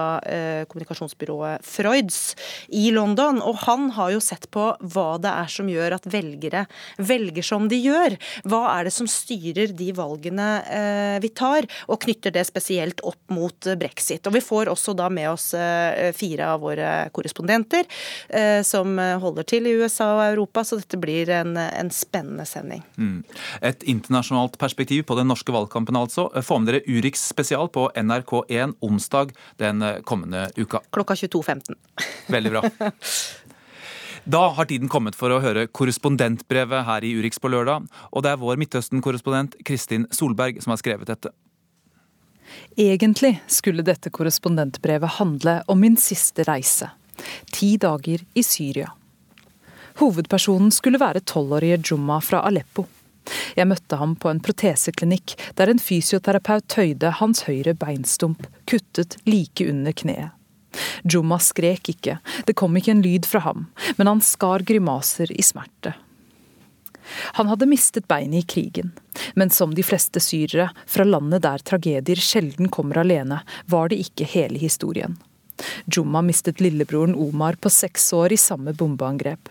kommunikasjonsbyrået 0.70 1.64
Freuds 1.66 2.20
i 2.68 2.88
London. 2.94 3.40
Og 3.44 3.62
han 3.66 3.90
har 3.96 4.12
jo 4.14 4.22
sett 4.24 4.48
på 4.54 4.70
hva 4.94 5.08
det 5.22 5.32
er 5.32 5.52
som 5.52 5.68
gjør 5.70 5.96
at 5.98 6.08
velgere 6.10 6.66
velger 6.98 7.46
som 7.46 7.68
de 7.70 7.78
gjør. 7.82 8.16
Hva 8.48 8.62
er 8.76 8.88
det 8.88 8.94
som 8.94 9.08
styrer 9.10 9.74
de 9.76 9.81
de 9.82 9.90
valgene 9.96 10.48
eh, 10.62 11.18
vi 11.22 11.32
tar, 11.34 11.66
og 11.90 12.00
knytter 12.04 12.34
det 12.34 12.46
spesielt 12.48 13.02
opp 13.06 13.34
mot 13.34 13.68
brexit. 13.78 14.26
Og 14.26 14.36
Vi 14.36 14.42
får 14.44 14.70
også 14.72 14.94
da 14.96 15.08
med 15.12 15.30
oss 15.32 15.50
fire 16.16 16.48
av 16.54 16.62
våre 16.62 16.88
korrespondenter 17.14 17.86
som 18.66 18.96
holder 18.98 19.46
til 19.48 19.66
i 19.68 19.74
USA 19.76 20.08
og 20.16 20.22
Europa, 20.24 20.62
så 20.64 20.78
dette 20.80 20.98
blir 21.00 21.30
en, 21.34 21.56
en 21.56 21.90
spennende 21.92 22.46
sending. 22.48 22.82
Mm. 22.96 23.22
Et 23.60 23.86
internasjonalt 23.92 24.56
perspektiv 24.60 25.04
på 25.08 25.16
den 25.18 25.30
norske 25.30 25.54
valgkampen 25.54 25.98
altså. 25.98 26.28
Få 26.44 26.60
med 26.62 26.72
dere 26.72 26.82
Urix 26.88 27.26
spesial 27.32 27.70
på 27.72 27.88
NRK1 27.98 28.76
onsdag 28.84 29.34
den 29.62 29.84
kommende 30.08 30.48
uka. 30.56 30.82
Klokka 30.94 31.16
22.15. 31.18 31.78
Veldig 32.32 32.54
bra. 32.54 32.64
Da 34.24 34.48
har 34.54 34.68
tiden 34.70 34.88
kommet 34.88 35.16
for 35.18 35.34
å 35.34 35.40
høre 35.42 35.66
korrespondentbrevet 35.66 36.84
her 36.86 37.02
i 37.02 37.10
Urix 37.18 37.40
på 37.42 37.50
lørdag. 37.50 37.88
Og 38.14 38.22
det 38.22 38.30
er 38.30 38.38
vår 38.38 38.60
Midtøsten-korrespondent 38.60 39.56
Kristin 39.66 40.06
Solberg 40.14 40.60
som 40.62 40.70
har 40.70 40.78
skrevet 40.78 41.10
dette. 41.10 41.32
Egentlig 42.78 43.40
skulle 43.50 43.82
dette 43.82 44.12
korrespondentbrevet 44.14 45.18
handle 45.18 45.56
om 45.66 45.80
min 45.82 45.96
siste 45.98 46.46
reise. 46.46 46.92
Ti 47.50 47.76
dager 47.82 48.22
i 48.38 48.44
Syria. 48.46 48.92
Hovedpersonen 49.98 50.70
skulle 50.72 51.00
være 51.02 51.24
tolvårige 51.26 51.80
Jumma 51.90 52.20
fra 52.24 52.44
Aleppo. 52.46 52.86
Jeg 53.56 53.68
møtte 53.70 53.98
ham 53.98 54.14
på 54.18 54.30
en 54.30 54.42
proteseklinikk 54.42 55.34
der 55.58 55.70
en 55.70 55.82
fysioterapeut 55.82 56.66
tøyde 56.70 57.12
hans 57.18 57.44
høyre 57.48 57.74
beinstump, 57.78 58.46
kuttet 58.70 59.18
like 59.26 59.66
under 59.68 59.94
kneet. 59.94 60.32
Jumma 61.04 61.38
skrek 61.42 61.92
ikke, 61.92 62.18
det 62.46 62.56
kom 62.58 62.76
ikke 62.78 62.94
en 62.94 63.04
lyd 63.04 63.28
fra 63.28 63.42
ham, 63.46 63.66
men 63.98 64.10
han 64.10 64.24
skar 64.24 64.64
grimaser 64.66 65.32
i 65.32 65.44
smerte. 65.44 65.94
Han 67.36 67.48
hadde 67.50 67.66
mistet 67.66 68.08
beinet 68.08 68.44
i 68.44 68.48
krigen, 68.54 68.92
men 69.34 69.50
som 69.50 69.74
de 69.74 69.82
fleste 69.82 70.20
syrere 70.22 70.70
fra 70.86 71.04
landet 71.04 71.42
der 71.44 71.64
tragedier 71.66 72.20
sjelden 72.22 72.70
kommer 72.72 73.02
alene, 73.02 73.42
var 73.66 73.90
det 73.90 74.00
ikke 74.04 74.28
hele 74.36 74.60
historien. 74.62 75.18
Jumma 75.86 76.22
mistet 76.22 76.62
lillebroren 76.62 77.14
Omar 77.14 77.58
på 77.60 77.70
seks 77.70 78.12
år 78.16 78.32
i 78.32 78.40
samme 78.40 78.72
bombeangrep. 78.72 79.50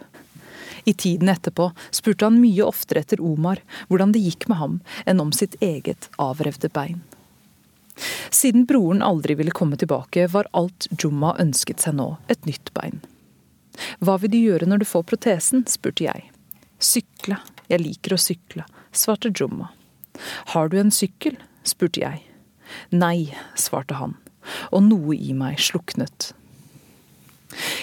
I 0.84 0.94
tiden 0.94 1.30
etterpå 1.30 1.70
spurte 1.94 2.26
han 2.26 2.42
mye 2.42 2.66
oftere 2.66 3.04
etter 3.04 3.22
Omar, 3.22 3.62
hvordan 3.88 4.16
det 4.16 4.24
gikk 4.26 4.48
med 4.50 4.58
ham, 4.58 4.80
enn 5.06 5.22
om 5.22 5.34
sitt 5.36 5.60
eget 5.62 6.10
avrevde 6.18 6.72
bein. 6.74 7.04
Siden 8.32 8.66
broren 8.66 9.02
aldri 9.02 9.36
ville 9.36 9.52
komme 9.52 9.78
tilbake, 9.78 10.28
var 10.28 10.48
alt 10.52 10.88
Jumma 10.98 11.36
ønsket 11.40 11.84
seg 11.84 11.98
nå 12.00 12.16
et 12.32 12.46
nytt 12.48 12.74
bein. 12.78 13.02
Hva 14.00 14.18
vil 14.22 14.34
du 14.34 14.40
gjøre 14.40 14.68
når 14.70 14.82
du 14.82 14.88
får 14.88 15.06
protesen, 15.10 15.66
spurte 15.70 16.06
jeg. 16.08 16.28
Sykle, 16.82 17.38
jeg 17.72 17.84
liker 17.84 18.16
å 18.16 18.20
sykle, 18.22 18.66
svarte 18.92 19.32
Jumma. 19.36 19.72
Har 20.54 20.70
du 20.70 20.80
en 20.80 20.92
sykkel, 20.94 21.38
spurte 21.68 22.04
jeg. 22.04 22.24
Nei, 22.92 23.32
svarte 23.60 23.98
han, 24.00 24.16
og 24.72 24.86
noe 24.88 25.16
i 25.16 25.36
meg 25.38 25.60
sluknet. 25.60 26.32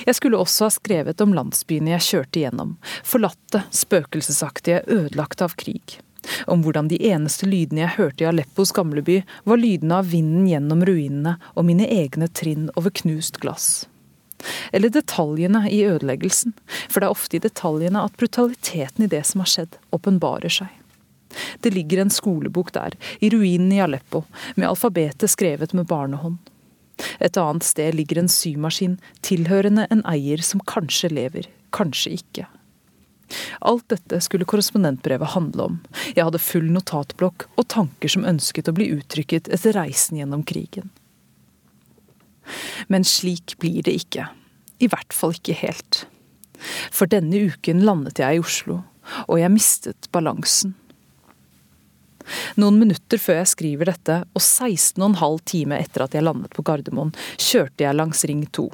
Jeg 0.08 0.16
skulle 0.16 0.40
også 0.40 0.64
ha 0.64 0.72
skrevet 0.72 1.20
om 1.20 1.34
landsbyene 1.36 1.92
jeg 1.98 2.06
kjørte 2.06 2.40
gjennom, 2.40 2.76
forlatte, 3.04 3.66
spøkelsesaktige, 3.68 4.80
ødelagte 4.88 5.44
av 5.44 5.56
krig 5.60 5.98
om 6.46 6.64
hvordan 6.64 6.90
de 6.90 6.98
eneste 7.10 7.48
lydene 7.48 7.84
jeg 7.84 7.96
hørte 7.98 8.24
i 8.24 8.30
Aleppos 8.30 8.72
gamleby, 8.76 9.20
var 9.44 9.60
lydene 9.60 10.00
av 10.00 10.10
vinden 10.12 10.48
gjennom 10.48 10.84
ruinene 10.88 11.36
og 11.54 11.68
mine 11.68 11.86
egne 11.88 12.28
trinn 12.28 12.68
over 12.76 12.94
knust 13.02 13.40
glass. 13.42 13.86
Eller 14.72 14.92
detaljene 14.94 15.64
i 15.70 15.82
ødeleggelsen, 15.86 16.54
for 16.88 17.00
det 17.00 17.08
er 17.08 17.14
ofte 17.14 17.38
i 17.38 17.42
detaljene 17.42 18.04
at 18.06 18.18
brutaliteten 18.20 19.06
i 19.06 19.10
det 19.10 19.24
som 19.26 19.42
har 19.42 19.50
skjedd, 19.50 19.78
åpenbarer 19.94 20.52
seg. 20.60 20.70
Det 21.60 21.74
ligger 21.74 22.00
en 22.02 22.12
skolebok 22.12 22.70
der, 22.72 22.94
i 23.20 23.30
ruinen 23.30 23.72
i 23.74 23.82
Aleppo, 23.84 24.24
med 24.56 24.68
alfabetet 24.70 25.30
skrevet 25.30 25.74
med 25.76 25.88
barnehånd. 25.90 26.38
Et 27.22 27.36
annet 27.38 27.66
sted 27.66 27.94
ligger 27.94 28.22
en 28.22 28.30
symaskin 28.32 28.96
tilhørende 29.26 29.86
en 29.92 30.02
eier 30.08 30.42
som 30.42 30.62
kanskje 30.66 31.12
lever, 31.12 31.50
kanskje 31.74 32.16
ikke. 32.18 32.46
Alt 33.60 33.88
dette 33.92 34.20
skulle 34.24 34.48
korrespondentbrevet 34.48 35.34
handle 35.34 35.68
om. 35.70 35.78
Jeg 36.16 36.24
hadde 36.24 36.40
full 36.42 36.70
notatblokk 36.72 37.48
og 37.56 37.68
tanker 37.68 38.12
som 38.12 38.26
ønsket 38.28 38.70
å 38.70 38.76
bli 38.76 38.88
uttrykket 38.96 39.50
etter 39.52 39.76
reisen 39.76 40.20
gjennom 40.20 40.44
krigen. 40.48 40.90
Men 42.88 43.04
slik 43.04 43.58
blir 43.60 43.82
det 43.84 43.96
ikke. 44.00 44.28
I 44.80 44.88
hvert 44.88 45.12
fall 45.12 45.34
ikke 45.36 45.56
helt. 45.60 46.06
For 46.94 47.10
denne 47.10 47.48
uken 47.50 47.84
landet 47.86 48.22
jeg 48.22 48.38
i 48.38 48.42
Oslo, 48.42 48.82
og 49.26 49.40
jeg 49.40 49.52
mistet 49.52 50.08
balansen. 50.14 50.74
Noen 52.60 52.76
minutter 52.80 53.20
før 53.20 53.40
jeg 53.40 53.52
skriver 53.54 53.88
dette, 53.88 54.18
og 54.36 54.42
16,5 54.42 55.38
timer 55.48 55.80
etter 55.80 56.04
at 56.04 56.16
jeg 56.16 56.26
landet 56.26 56.52
på 56.56 56.64
Gardermoen, 56.66 57.14
kjørte 57.40 57.86
jeg 57.86 57.96
langs 57.96 58.24
Ring 58.28 58.44
2. 58.52 58.66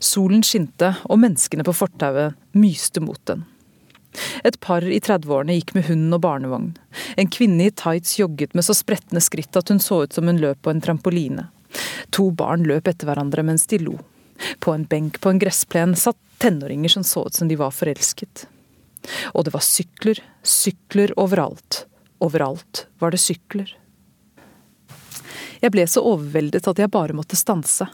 Solen 0.00 0.44
skinte, 0.46 0.94
og 1.10 1.20
menneskene 1.20 1.66
på 1.66 1.74
fortauet 1.76 2.36
myste 2.56 3.02
mot 3.04 3.20
den. 3.28 3.44
Et 4.44 4.58
par 4.60 4.84
i 4.84 4.98
30-årene 5.00 5.56
gikk 5.58 5.74
med 5.76 5.86
hund 5.90 6.16
og 6.16 6.22
barnevogn. 6.24 6.72
En 7.16 7.30
kvinne 7.32 7.68
i 7.68 7.74
tights 7.74 8.18
jogget 8.20 8.54
med 8.56 8.66
så 8.66 8.76
spretne 8.76 9.22
skritt 9.24 9.56
at 9.58 9.72
hun 9.72 9.82
så 9.82 10.02
ut 10.04 10.16
som 10.16 10.28
hun 10.30 10.40
løp 10.42 10.62
på 10.64 10.72
en 10.72 10.82
trampoline. 10.84 11.48
To 12.16 12.30
barn 12.30 12.64
løp 12.68 12.88
etter 12.88 13.08
hverandre 13.08 13.44
mens 13.46 13.66
de 13.70 13.80
lo. 13.82 13.98
På 14.60 14.74
en 14.76 14.84
benk 14.88 15.20
på 15.20 15.32
en 15.32 15.40
gressplen 15.40 15.96
satt 15.96 16.18
tenåringer 16.42 16.92
som 16.92 17.04
så 17.04 17.26
ut 17.26 17.34
som 17.34 17.48
de 17.48 17.56
var 17.56 17.74
forelsket. 17.74 18.46
Og 19.34 19.46
det 19.46 19.54
var 19.54 19.64
sykler, 19.64 20.20
sykler 20.42 21.12
overalt. 21.20 21.84
Overalt 22.24 22.86
var 22.98 23.12
det 23.12 23.20
sykler. 23.22 23.68
Jeg 25.60 25.72
ble 25.72 25.86
så 25.88 26.02
overveldet 26.04 26.68
at 26.68 26.80
jeg 26.80 26.92
bare 26.92 27.16
måtte 27.16 27.38
stanse. 27.38 27.88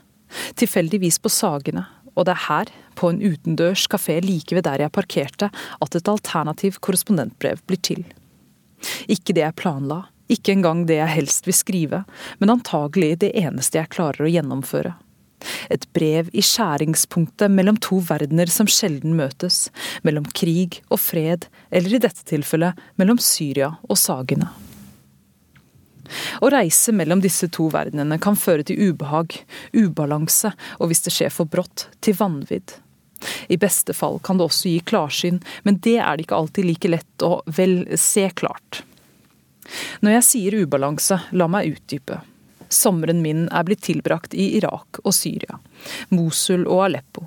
Tilfeldigvis 0.59 1.19
på 1.23 1.31
Sagene, 1.31 1.85
og 2.17 2.27
det 2.29 2.35
er 2.35 2.47
her, 2.47 2.73
på 2.99 3.11
en 3.11 3.21
utendørs 3.23 3.87
kafé 3.91 4.19
like 4.25 4.55
ved 4.55 4.67
der 4.67 4.85
jeg 4.85 4.95
parkerte, 4.95 5.51
at 5.53 5.97
et 5.97 6.09
alternativ 6.09 6.81
korrespondentbrev 6.85 7.63
blir 7.67 7.81
til. 7.81 8.05
Ikke 9.09 9.35
det 9.35 9.45
jeg 9.45 9.59
planla, 9.59 10.03
ikke 10.33 10.55
engang 10.57 10.85
det 10.89 10.99
jeg 10.99 11.17
helst 11.17 11.49
vil 11.49 11.57
skrive, 11.57 12.03
men 12.41 12.53
antagelig 12.53 13.19
det 13.25 13.33
eneste 13.39 13.81
jeg 13.81 13.93
klarer 13.93 14.27
å 14.27 14.33
gjennomføre. 14.33 14.95
Et 15.75 15.85
brev 15.97 16.29
i 16.33 16.43
skjæringspunktet 16.47 17.51
mellom 17.51 17.79
to 17.83 17.99
verdener 18.07 18.51
som 18.53 18.69
sjelden 18.71 19.17
møtes, 19.19 19.67
mellom 20.07 20.29
krig 20.39 20.83
og 20.89 21.01
fred, 21.03 21.49
eller 21.75 21.97
i 21.97 22.03
dette 22.03 22.27
tilfellet 22.29 22.79
mellom 23.01 23.19
Syria 23.19 23.75
og 23.89 23.99
sagene. 23.99 24.53
Å 26.41 26.51
reise 26.53 26.95
mellom 26.97 27.23
disse 27.25 27.49
to 27.53 27.69
verdenene 27.73 28.19
kan 28.23 28.39
føre 28.39 28.67
til 28.67 28.93
ubehag, 28.93 29.37
ubalanse, 29.73 30.53
og 30.79 30.91
hvis 30.91 31.05
det 31.07 31.15
skjer 31.15 31.35
for 31.35 31.51
brått, 31.51 31.89
til 32.01 32.17
vanvidd. 32.19 32.77
I 33.49 33.59
beste 33.61 33.95
fall 33.95 34.19
kan 34.25 34.39
det 34.39 34.49
også 34.49 34.71
gi 34.71 34.81
klarsyn, 34.87 35.41
men 35.63 35.79
det 35.85 35.99
er 36.01 36.17
det 36.17 36.27
ikke 36.27 36.41
alltid 36.41 36.69
like 36.69 36.91
lett 36.91 37.27
å 37.27 37.37
vel 37.47 37.85
se 37.99 38.29
klart. 38.35 38.83
Når 40.03 40.17
jeg 40.19 40.29
sier 40.29 40.59
ubalanse, 40.65 41.21
la 41.39 41.49
meg 41.51 41.77
utdype. 41.77 42.19
Sommeren 42.73 43.21
min 43.23 43.47
er 43.53 43.67
blitt 43.69 43.85
tilbrakt 43.85 44.35
i 44.35 44.55
Irak 44.57 45.03
og 45.05 45.15
Syria, 45.15 45.59
Mosul 46.11 46.67
og 46.67 46.87
Aleppo. 46.89 47.27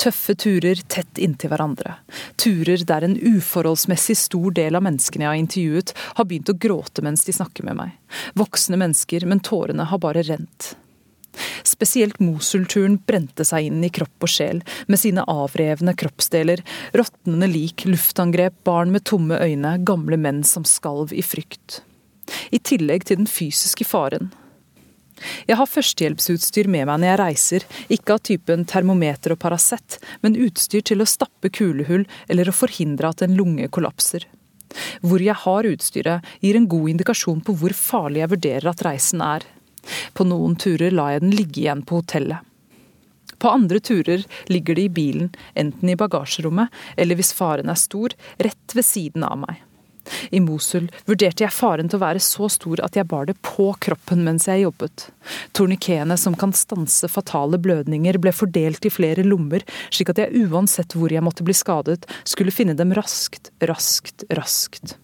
Tøffe 0.00 0.36
turer 0.38 0.80
tett 0.88 1.18
inntil 1.22 1.52
hverandre. 1.52 1.96
Turer 2.40 2.84
der 2.86 3.06
en 3.06 3.16
uforholdsmessig 3.18 4.16
stor 4.20 4.54
del 4.56 4.78
av 4.78 4.84
menneskene 4.86 5.26
jeg 5.26 5.32
har 5.32 5.42
intervjuet, 5.42 5.94
har 6.18 6.28
begynt 6.30 6.52
å 6.52 6.58
gråte 6.66 7.04
mens 7.04 7.26
de 7.26 7.34
snakker 7.36 7.66
med 7.66 7.78
meg. 7.80 7.98
Voksne 8.38 8.78
mennesker, 8.80 9.26
men 9.30 9.42
tårene 9.44 9.88
har 9.90 10.02
bare 10.02 10.24
rent. 10.26 10.74
Spesielt 11.66 12.20
Mosul-turen 12.22 12.98
brente 13.06 13.44
seg 13.46 13.70
inn 13.70 13.82
i 13.86 13.90
kropp 13.92 14.26
og 14.26 14.30
sjel, 14.30 14.60
med 14.86 15.00
sine 15.00 15.24
avrevne 15.30 15.96
kroppsdeler, 15.98 16.62
råtnende 16.94 17.48
lik, 17.50 17.86
luftangrep, 17.88 18.60
barn 18.68 18.94
med 18.94 19.06
tomme 19.08 19.40
øyne, 19.42 19.76
gamle 19.86 20.20
menn 20.20 20.44
som 20.46 20.66
skalv 20.68 21.14
i 21.16 21.24
frykt. 21.26 21.82
I 22.54 22.60
tillegg 22.62 23.08
til 23.08 23.20
den 23.20 23.30
fysiske 23.30 23.86
faren, 23.88 24.30
jeg 25.48 25.58
har 25.58 25.70
førstehjelpsutstyr 25.70 26.68
med 26.70 26.88
meg 26.88 27.00
når 27.00 27.10
jeg 27.10 27.20
reiser, 27.20 27.66
ikke 27.92 28.16
av 28.16 28.22
typen 28.26 28.64
termometer 28.68 29.34
og 29.34 29.40
Paracet, 29.42 29.98
men 30.24 30.38
utstyr 30.46 30.84
til 30.86 31.04
å 31.04 31.08
stappe 31.08 31.50
kulehull 31.54 32.06
eller 32.28 32.50
å 32.50 32.56
forhindre 32.56 33.12
at 33.12 33.24
en 33.24 33.36
lunge 33.38 33.68
kollapser. 33.74 34.26
Hvor 35.04 35.22
jeg 35.22 35.36
har 35.44 35.68
utstyret, 35.70 36.32
gir 36.42 36.58
en 36.58 36.70
god 36.70 36.94
indikasjon 36.94 37.44
på 37.46 37.54
hvor 37.60 37.74
farlig 37.78 38.24
jeg 38.24 38.32
vurderer 38.34 38.72
at 38.72 38.82
reisen 38.86 39.22
er. 39.24 39.46
På 40.16 40.26
noen 40.26 40.56
turer 40.58 40.94
lar 40.94 41.14
jeg 41.14 41.24
den 41.24 41.36
ligge 41.36 41.62
igjen 41.62 41.84
på 41.86 42.00
hotellet. 42.00 42.50
På 43.38 43.50
andre 43.52 43.80
turer 43.84 44.24
ligger 44.48 44.78
det 44.78 44.86
i 44.88 44.92
bilen, 44.96 45.30
enten 45.58 45.90
i 45.90 45.98
bagasjerommet 46.00 46.72
eller 46.96 47.18
hvis 47.18 47.34
faren 47.36 47.70
er 47.70 47.78
stor, 47.78 48.14
rett 48.40 48.74
ved 48.74 48.86
siden 48.88 49.26
av 49.26 49.42
meg. 49.42 49.63
I 50.34 50.40
Mosul 50.44 50.88
vurderte 51.08 51.44
jeg 51.44 51.54
faren 51.54 51.88
til 51.90 51.98
å 51.98 52.04
være 52.04 52.22
så 52.22 52.48
stor 52.52 52.82
at 52.84 52.96
jeg 52.98 53.08
bar 53.10 53.28
det 53.30 53.36
på 53.44 53.70
kroppen 53.84 54.24
mens 54.26 54.48
jeg 54.50 54.64
jobbet. 54.64 55.08
Tornikeene 55.56 56.16
som 56.20 56.36
kan 56.38 56.54
stanse 56.56 57.08
fatale 57.10 57.60
blødninger 57.62 58.18
ble 58.22 58.34
fordelt 58.34 58.84
i 58.84 58.92
flere 58.92 59.24
lommer, 59.26 59.64
slik 59.90 60.12
at 60.12 60.20
jeg 60.22 60.44
uansett 60.46 60.96
hvor 60.98 61.12
jeg 61.12 61.24
måtte 61.24 61.46
bli 61.46 61.56
skadet, 61.56 62.04
skulle 62.28 62.54
finne 62.54 62.76
dem 62.78 62.94
raskt, 62.96 63.52
raskt, 63.64 64.26
raskt. 64.34 64.96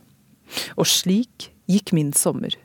Og 0.76 0.88
slik 0.88 1.50
gikk 1.70 1.94
min 1.96 2.12
sommer. 2.16 2.56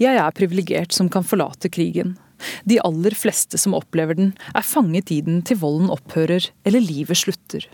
Jeg 0.00 0.16
er 0.18 0.36
privilegert 0.36 0.94
som 0.96 1.10
kan 1.12 1.26
forlate 1.26 1.70
krigen. 1.72 2.16
De 2.68 2.78
aller 2.84 3.16
fleste 3.16 3.58
som 3.60 3.76
opplever 3.76 4.16
den, 4.18 4.32
er 4.54 4.66
fanget 4.66 5.12
i 5.12 5.22
den 5.24 5.42
til 5.46 5.60
volden 5.62 5.92
opphører 5.92 6.50
eller 6.68 6.84
livet 6.84 7.22
slutter. 7.22 7.64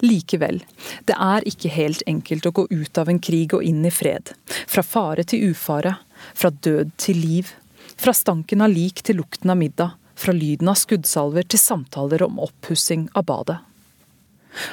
Likevel, 0.00 0.62
det 1.08 1.16
er 1.18 1.46
ikke 1.48 1.72
helt 1.72 2.02
enkelt 2.06 2.46
å 2.46 2.54
gå 2.56 2.66
ut 2.70 2.98
av 2.98 3.10
en 3.12 3.20
krig 3.22 3.54
og 3.54 3.64
inn 3.66 3.84
i 3.86 3.92
fred. 3.92 4.32
Fra 4.66 4.84
fare 4.86 5.24
til 5.28 5.52
ufare, 5.52 5.96
fra 6.34 6.50
død 6.50 6.94
til 6.96 7.20
liv. 7.20 7.52
Fra 7.96 8.14
stanken 8.16 8.64
av 8.64 8.72
lik 8.72 9.02
til 9.04 9.20
lukten 9.20 9.52
av 9.52 9.60
middag. 9.60 9.98
Fra 10.14 10.32
lyden 10.32 10.70
av 10.70 10.78
skuddsalver 10.78 11.46
til 11.48 11.60
samtaler 11.60 12.22
om 12.22 12.40
oppussing 12.42 13.08
av 13.18 13.26
badet. 13.28 13.58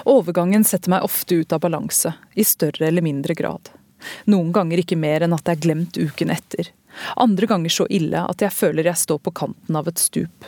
Overgangen 0.09 0.65
setter 0.67 0.91
meg 0.91 1.05
ofte 1.07 1.39
ut 1.39 1.53
av 1.55 1.61
balanse, 1.63 2.11
i 2.35 2.43
større 2.43 2.89
eller 2.89 3.05
mindre 3.05 3.35
grad. 3.37 3.71
Noen 4.31 4.51
ganger 4.55 4.81
ikke 4.81 4.99
mer 4.99 5.23
enn 5.23 5.35
at 5.35 5.45
det 5.47 5.55
er 5.55 5.63
glemt 5.63 5.99
uken 5.99 6.31
etter. 6.33 6.71
Andre 7.19 7.47
ganger 7.47 7.73
så 7.73 7.87
ille 7.89 8.23
at 8.25 8.43
jeg 8.43 8.55
føler 8.55 8.89
jeg 8.89 9.03
står 9.03 9.21
på 9.23 9.35
kanten 9.41 9.79
av 9.79 9.87
et 9.91 10.01
stup. 10.01 10.47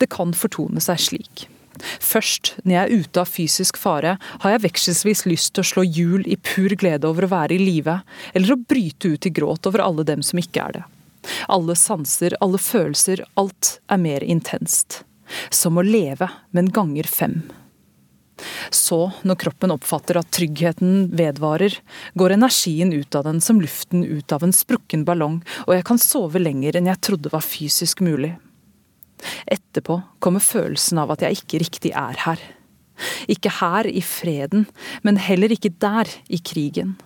Det 0.00 0.08
kan 0.12 0.32
fortone 0.36 0.80
seg 0.84 1.00
slik. 1.02 1.46
Først, 1.84 2.54
når 2.64 2.74
jeg 2.74 2.82
er 2.82 3.04
ute 3.04 3.22
av 3.22 3.30
fysisk 3.30 3.80
fare, 3.80 4.16
har 4.42 4.54
jeg 4.54 4.64
vekselvis 4.66 5.24
lyst 5.28 5.54
til 5.54 5.64
å 5.64 5.70
slå 5.72 5.84
hjul 5.86 6.26
i 6.26 6.38
pur 6.40 6.74
glede 6.78 7.08
over 7.08 7.26
å 7.26 7.32
være 7.32 7.56
i 7.56 7.62
live, 7.62 8.00
eller 8.34 8.54
å 8.54 8.60
bryte 8.60 9.14
ut 9.14 9.28
i 9.28 9.34
gråt 9.34 9.68
over 9.70 9.84
alle 9.84 10.06
dem 10.08 10.24
som 10.26 10.40
ikke 10.40 10.64
er 10.64 10.78
det. 10.78 10.86
Alle 11.48 11.76
sanser, 11.76 12.36
alle 12.40 12.60
følelser, 12.62 13.24
alt 13.40 13.78
er 13.90 14.00
mer 14.00 14.24
intenst. 14.24 15.02
Som 15.50 15.78
å 15.78 15.84
leve, 15.84 16.30
men 16.56 16.70
ganger 16.72 17.08
fem. 17.10 17.40
Så, 18.70 19.10
når 19.26 19.40
kroppen 19.42 19.72
oppfatter 19.74 20.20
at 20.20 20.30
tryggheten 20.34 21.08
vedvarer, 21.18 21.74
går 22.14 22.36
energien 22.36 22.92
ut 22.94 23.18
av 23.18 23.26
den 23.26 23.40
som 23.42 23.60
luften 23.60 24.04
ut 24.04 24.32
av 24.32 24.46
en 24.46 24.54
sprukken 24.54 25.04
ballong, 25.08 25.40
og 25.66 25.74
jeg 25.74 25.86
kan 25.88 26.00
sove 26.02 26.42
lenger 26.42 26.78
enn 26.78 26.90
jeg 26.90 27.02
trodde 27.04 27.34
var 27.34 27.44
fysisk 27.44 28.04
mulig. 28.04 28.36
Etterpå 29.50 30.00
kommer 30.22 30.44
følelsen 30.44 31.00
av 31.02 31.14
at 31.14 31.24
jeg 31.24 31.40
ikke 31.40 31.62
riktig 31.64 31.92
er 31.96 32.18
her. 32.24 32.42
Ikke 33.30 33.52
her 33.60 33.86
i 33.86 34.02
freden, 34.02 34.66
men 35.06 35.20
heller 35.22 35.52
ikke 35.54 35.74
der 35.82 36.10
i 36.28 36.40
krigen. 36.42 36.96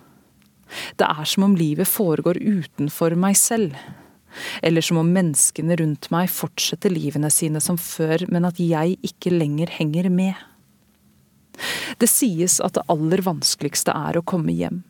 Det 0.97 1.05
er 1.05 1.27
som 1.29 1.45
om 1.45 1.57
livet 1.57 1.89
foregår 1.89 2.39
utenfor 2.41 3.13
meg 3.19 3.37
selv. 3.37 3.75
Eller 4.65 4.81
som 4.81 4.97
om 4.97 5.11
menneskene 5.13 5.77
rundt 5.77 6.09
meg 6.13 6.31
fortsetter 6.33 6.93
livene 6.93 7.29
sine 7.33 7.61
som 7.61 7.77
før, 7.77 8.25
men 8.33 8.47
at 8.49 8.61
jeg 8.61 8.97
ikke 9.05 9.33
lenger 9.35 9.69
henger 9.75 10.09
med. 10.09 10.33
Det 12.01 12.09
sies 12.09 12.57
at 12.63 12.73
det 12.77 12.87
aller 12.89 13.21
vanskeligste 13.21 13.93
er 13.93 14.17
å 14.17 14.25
komme 14.25 14.55
hjem. 14.57 14.81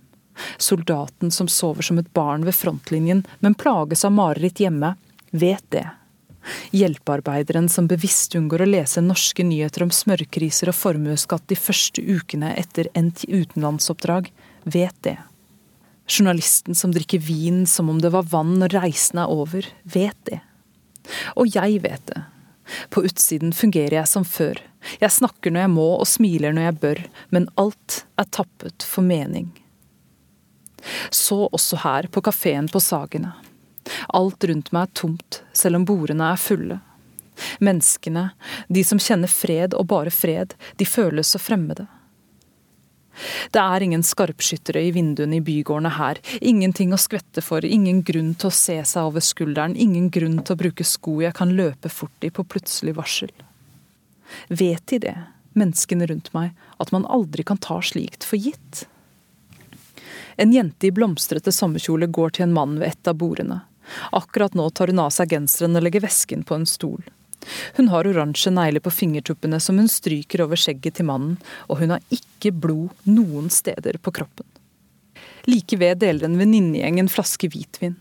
Soldaten 0.58 1.32
som 1.32 1.50
sover 1.52 1.86
som 1.86 2.00
et 2.00 2.14
barn 2.16 2.46
ved 2.48 2.56
frontlinjen, 2.56 3.26
men 3.44 3.60
plages 3.60 4.06
av 4.08 4.16
mareritt 4.16 4.64
hjemme, 4.64 4.96
vet 5.32 5.66
det. 5.76 5.86
Hjelpearbeideren 6.76 7.70
som 7.72 7.88
bevisst 7.88 8.36
unngår 8.36 8.66
å 8.66 8.70
lese 8.70 9.04
norske 9.04 9.46
nyheter 9.48 9.86
om 9.86 9.94
smørkriser 9.94 10.72
og 10.72 10.78
formuesskatt 10.78 11.46
de 11.52 11.58
første 11.60 12.04
ukene 12.04 12.54
etter 12.60 12.90
endt 12.98 13.26
utenlandsoppdrag, 13.30 14.32
vet 14.64 14.98
det. 15.08 15.18
Journalisten 16.08 16.76
som 16.76 16.92
drikker 16.92 17.24
vin 17.24 17.64
som 17.70 17.90
om 17.90 18.02
det 18.04 18.12
var 18.14 18.28
vann 18.28 18.58
når 18.60 18.76
reisen 18.76 19.24
er 19.24 19.32
over, 19.32 19.68
vet 19.84 20.20
det. 20.30 20.42
Og 21.40 21.52
jeg 21.56 21.80
vet 21.84 22.06
det. 22.12 22.24
På 22.90 23.04
utsiden 23.08 23.54
fungerer 23.56 24.00
jeg 24.02 24.10
som 24.12 24.26
før. 24.28 24.60
Jeg 25.00 25.16
snakker 25.16 25.52
når 25.52 25.66
jeg 25.66 25.74
må 25.76 25.88
og 25.96 26.08
smiler 26.08 26.56
når 26.56 26.68
jeg 26.68 26.80
bør, 26.84 27.04
men 27.36 27.50
alt 27.60 28.04
er 28.20 28.30
tappet 28.36 28.86
for 28.88 29.06
mening. 29.06 29.52
Så 31.12 31.46
også 31.48 31.80
her 31.84 32.10
på 32.12 32.24
kafeen 32.24 32.68
på 32.72 32.82
Sagene. 32.84 33.32
Alt 34.14 34.44
rundt 34.50 34.72
meg 34.76 34.88
er 34.88 34.96
tomt, 35.02 35.42
selv 35.54 35.82
om 35.82 35.88
bordene 35.88 36.32
er 36.34 36.40
fulle. 36.40 36.80
Menneskene, 37.64 38.30
de 38.70 38.84
som 38.86 39.02
kjenner 39.02 39.32
fred 39.32 39.74
og 39.78 39.88
bare 39.92 40.14
fred, 40.14 40.54
de 40.78 40.88
føles 40.88 41.34
så 41.34 41.42
fremmede. 41.42 41.88
Det 43.54 43.62
er 43.62 43.84
ingen 43.86 44.04
skarpskyttere 44.06 44.82
i 44.88 44.94
vinduene 44.94 45.38
i 45.38 45.44
bygårdene 45.46 45.92
her, 45.98 46.20
ingenting 46.42 46.94
å 46.96 47.02
skvette 47.02 47.44
for, 47.46 47.66
ingen 47.66 48.02
grunn 48.06 48.34
til 48.34 48.50
å 48.50 48.58
se 48.58 48.80
seg 48.90 49.10
over 49.10 49.22
skulderen, 49.22 49.76
ingen 49.78 50.10
grunn 50.14 50.40
til 50.42 50.56
å 50.56 50.62
bruke 50.64 50.88
sko 50.88 51.20
jeg 51.22 51.36
kan 51.38 51.54
løpe 51.58 51.92
fort 51.94 52.26
i 52.26 52.32
på 52.34 52.46
plutselig 52.50 52.96
varsel. 52.98 53.34
Vet 54.50 54.88
de 54.90 55.02
det, 55.06 55.18
menneskene 55.54 56.08
rundt 56.10 56.32
meg, 56.34 56.58
at 56.82 56.94
man 56.96 57.06
aldri 57.06 57.46
kan 57.46 57.62
ta 57.62 57.78
slikt 57.86 58.26
for 58.26 58.42
gitt? 58.42 58.88
En 60.42 60.54
jente 60.54 60.90
i 60.90 60.94
blomstrete 60.94 61.54
sommerkjole 61.54 62.10
går 62.10 62.34
til 62.34 62.48
en 62.48 62.56
mann 62.56 62.80
ved 62.80 62.96
et 62.96 63.12
av 63.12 63.20
bordene. 63.22 63.62
Akkurat 64.12 64.56
nå 64.58 64.70
tar 64.70 64.92
hun 64.92 65.02
av 65.04 65.12
seg 65.16 65.34
genseren 65.36 65.78
og 65.78 65.86
legger 65.86 66.06
vesken 66.06 66.46
på 66.48 66.58
en 66.58 66.68
stol. 66.70 67.04
Hun 67.78 67.90
har 67.92 68.08
oransje 68.08 68.52
negler 68.54 68.84
på 68.84 68.94
fingertuppene 68.94 69.60
som 69.60 69.78
hun 69.82 69.90
stryker 69.92 70.46
over 70.46 70.60
skjegget 70.60 71.00
til 71.00 71.10
mannen, 71.10 71.38
og 71.68 71.82
hun 71.82 71.96
har 71.96 72.04
ikke 72.14 72.54
blod 72.56 72.94
noen 73.10 73.50
steder 73.52 74.00
på 74.00 74.14
kroppen. 74.16 74.48
Like 75.50 75.78
ved 75.80 76.00
deler 76.00 76.30
en 76.30 76.40
venninnegjeng 76.40 77.02
en 77.02 77.12
flaske 77.12 77.50
hvitvin. 77.52 77.98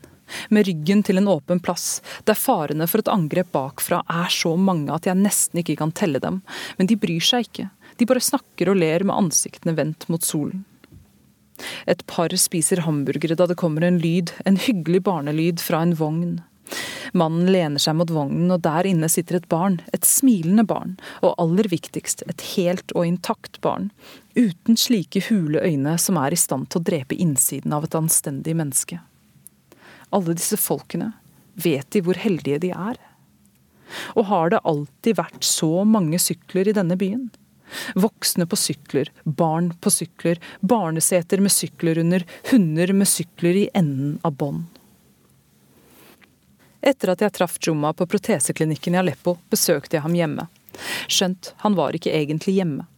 Med 0.49 0.67
ryggen 0.67 1.03
til 1.05 1.19
en 1.19 1.29
åpen 1.29 1.61
plass, 1.61 2.01
der 2.25 2.39
farene 2.39 2.87
for 2.89 3.03
et 3.03 3.11
angrep 3.11 3.51
bakfra 3.53 4.01
er 4.09 4.31
så 4.33 4.55
mange 4.57 4.95
at 4.95 5.09
jeg 5.09 5.19
nesten 5.19 5.61
ikke 5.61 5.77
kan 5.83 5.93
telle 5.93 6.23
dem. 6.23 6.41
Men 6.79 6.89
de 6.89 6.97
bryr 6.97 7.25
seg 7.25 7.49
ikke. 7.49 7.69
De 7.99 8.09
bare 8.09 8.23
snakker 8.25 8.71
og 8.73 8.79
ler 8.81 9.05
med 9.05 9.19
ansiktene 9.19 9.75
vendt 9.77 10.09
mot 10.09 10.25
solen. 10.25 10.63
Et 11.87 12.07
par 12.07 12.33
spiser 12.39 12.85
hamburgere 12.87 13.37
da 13.39 13.49
det 13.51 13.59
kommer 13.61 13.85
en 13.87 14.01
lyd, 14.03 14.33
en 14.47 14.59
hyggelig 14.61 15.03
barnelyd 15.09 15.63
fra 15.63 15.83
en 15.85 15.95
vogn. 15.99 16.41
Mannen 17.13 17.51
lener 17.53 17.83
seg 17.83 17.97
mot 17.99 18.11
vognen, 18.11 18.49
og 18.55 18.63
der 18.65 18.89
inne 18.89 19.09
sitter 19.13 19.37
et 19.39 19.49
barn, 19.53 19.81
et 19.93 20.07
smilende 20.09 20.65
barn, 20.69 20.95
og 21.21 21.37
aller 21.43 21.69
viktigst, 21.69 22.25
et 22.31 22.45
helt 22.55 22.95
og 22.97 23.05
intakt 23.09 23.61
barn, 23.65 23.91
uten 24.39 24.79
slike 24.81 25.27
hule 25.29 25.61
øyne 25.61 25.99
som 26.01 26.17
er 26.23 26.33
i 26.33 26.41
stand 26.41 26.71
til 26.71 26.81
å 26.81 26.87
drepe 26.89 27.19
innsiden 27.21 27.75
av 27.77 27.85
et 27.85 27.99
anstendig 27.99 28.57
menneske. 28.57 29.03
Alle 30.13 30.37
disse 30.39 30.57
folkene, 30.61 31.13
vet 31.61 31.91
de 31.93 32.01
hvor 32.05 32.17
heldige 32.21 32.63
de 32.65 32.73
er? 32.73 32.97
Og 34.17 34.25
har 34.31 34.53
det 34.53 34.65
alltid 34.65 35.19
vært 35.21 35.45
så 35.45 35.85
mange 35.85 36.21
sykler 36.23 36.71
i 36.71 36.77
denne 36.77 36.97
byen? 36.97 37.29
Voksne 37.95 38.47
på 38.47 38.59
sykler, 38.59 39.11
barn 39.25 39.73
på 39.81 39.91
sykler, 39.91 40.41
barneseter 40.61 41.41
med 41.41 41.53
sykler 41.53 41.99
under, 42.03 42.25
hunder 42.51 42.93
med 42.93 43.09
sykler 43.09 43.65
i 43.65 43.69
enden 43.75 44.19
av 44.23 44.37
bånd. 44.41 44.65
Etter 46.83 47.13
at 47.13 47.23
jeg 47.23 47.33
traff 47.37 47.59
Juma 47.63 47.93
på 47.95 48.09
proteseklinikken 48.11 48.97
i 48.97 48.99
Aleppo, 48.99 49.37
besøkte 49.51 49.97
jeg 49.97 50.03
ham 50.03 50.17
hjemme. 50.19 50.49
Skjønt 51.07 51.53
han 51.63 51.77
var 51.79 51.95
ikke 51.95 52.11
egentlig 52.11 52.57
hjemme. 52.59 52.89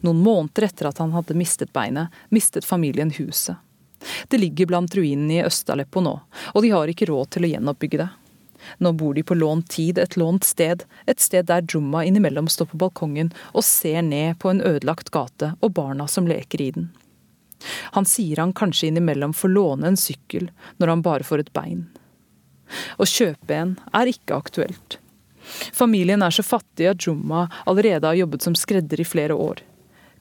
Noen 0.00 0.22
måneder 0.24 0.70
etter 0.70 0.88
at 0.88 1.02
han 1.02 1.12
hadde 1.12 1.36
mistet 1.36 1.72
beinet, 1.76 2.08
mistet 2.32 2.64
familien 2.64 3.12
huset. 3.18 3.60
Det 4.28 4.38
ligger 4.40 4.70
blant 4.70 4.94
ruinene 4.94 5.40
i 5.40 5.44
Øst-Aleppo 5.44 6.00
nå, 6.00 6.14
og 6.54 6.62
de 6.64 6.70
har 6.72 6.88
ikke 6.88 7.08
råd 7.10 7.34
til 7.34 7.46
å 7.46 7.50
gjenoppbygge 7.50 8.00
det. 8.00 8.08
Nå 8.78 8.92
bor 8.92 9.14
de 9.14 9.22
på 9.26 9.36
lånt 9.38 9.68
tid 9.72 9.98
et 9.98 10.16
lånt 10.16 10.44
sted, 10.44 10.84
et 11.06 11.20
sted 11.20 11.48
der 11.50 11.64
Jumma 11.68 12.04
innimellom 12.04 12.48
står 12.48 12.70
på 12.72 12.80
balkongen 12.84 13.32
og 13.52 13.64
ser 13.64 14.02
ned 14.02 14.38
på 14.42 14.52
en 14.52 14.62
ødelagt 14.62 15.10
gate 15.14 15.54
og 15.60 15.74
barna 15.78 16.08
som 16.10 16.28
leker 16.28 16.62
i 16.62 16.70
den. 16.76 16.90
Han 17.96 18.04
sier 18.04 18.42
han 18.42 18.52
kanskje 18.52 18.90
innimellom 18.90 19.32
får 19.34 19.54
låne 19.54 19.88
en 19.90 20.00
sykkel 20.00 20.50
når 20.76 20.92
han 20.92 21.04
bare 21.06 21.26
får 21.26 21.46
et 21.46 21.54
bein. 21.56 21.86
Å 22.98 23.06
kjøpe 23.06 23.54
en 23.54 23.76
er 23.94 24.10
ikke 24.10 24.36
aktuelt. 24.36 24.98
Familien 25.72 26.24
er 26.26 26.34
så 26.34 26.42
fattig 26.42 26.88
at 26.90 27.06
Jumma 27.06 27.46
allerede 27.64 28.08
har 28.08 28.18
jobbet 28.18 28.42
som 28.42 28.56
skredder 28.58 29.00
i 29.00 29.06
flere 29.06 29.34
år. 29.34 29.62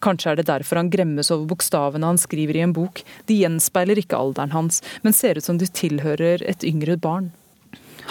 Kanskje 0.05 0.31
er 0.31 0.37
det 0.37 0.49
derfor 0.49 0.77
han 0.77 0.91
gremmes 0.93 1.31
over 1.33 1.47
bokstavene 1.49 2.05
han 2.05 2.19
skriver 2.21 2.59
i 2.59 2.65
en 2.65 2.75
bok. 2.75 3.01
De 3.25 3.39
gjenspeiler 3.39 4.01
ikke 4.01 4.19
alderen 4.19 4.53
hans, 4.53 4.83
men 5.01 5.15
ser 5.15 5.39
ut 5.39 5.47
som 5.47 5.57
de 5.57 5.65
tilhører 5.65 6.43
et 6.45 6.65
yngre 6.67 6.97
barn. 7.01 7.31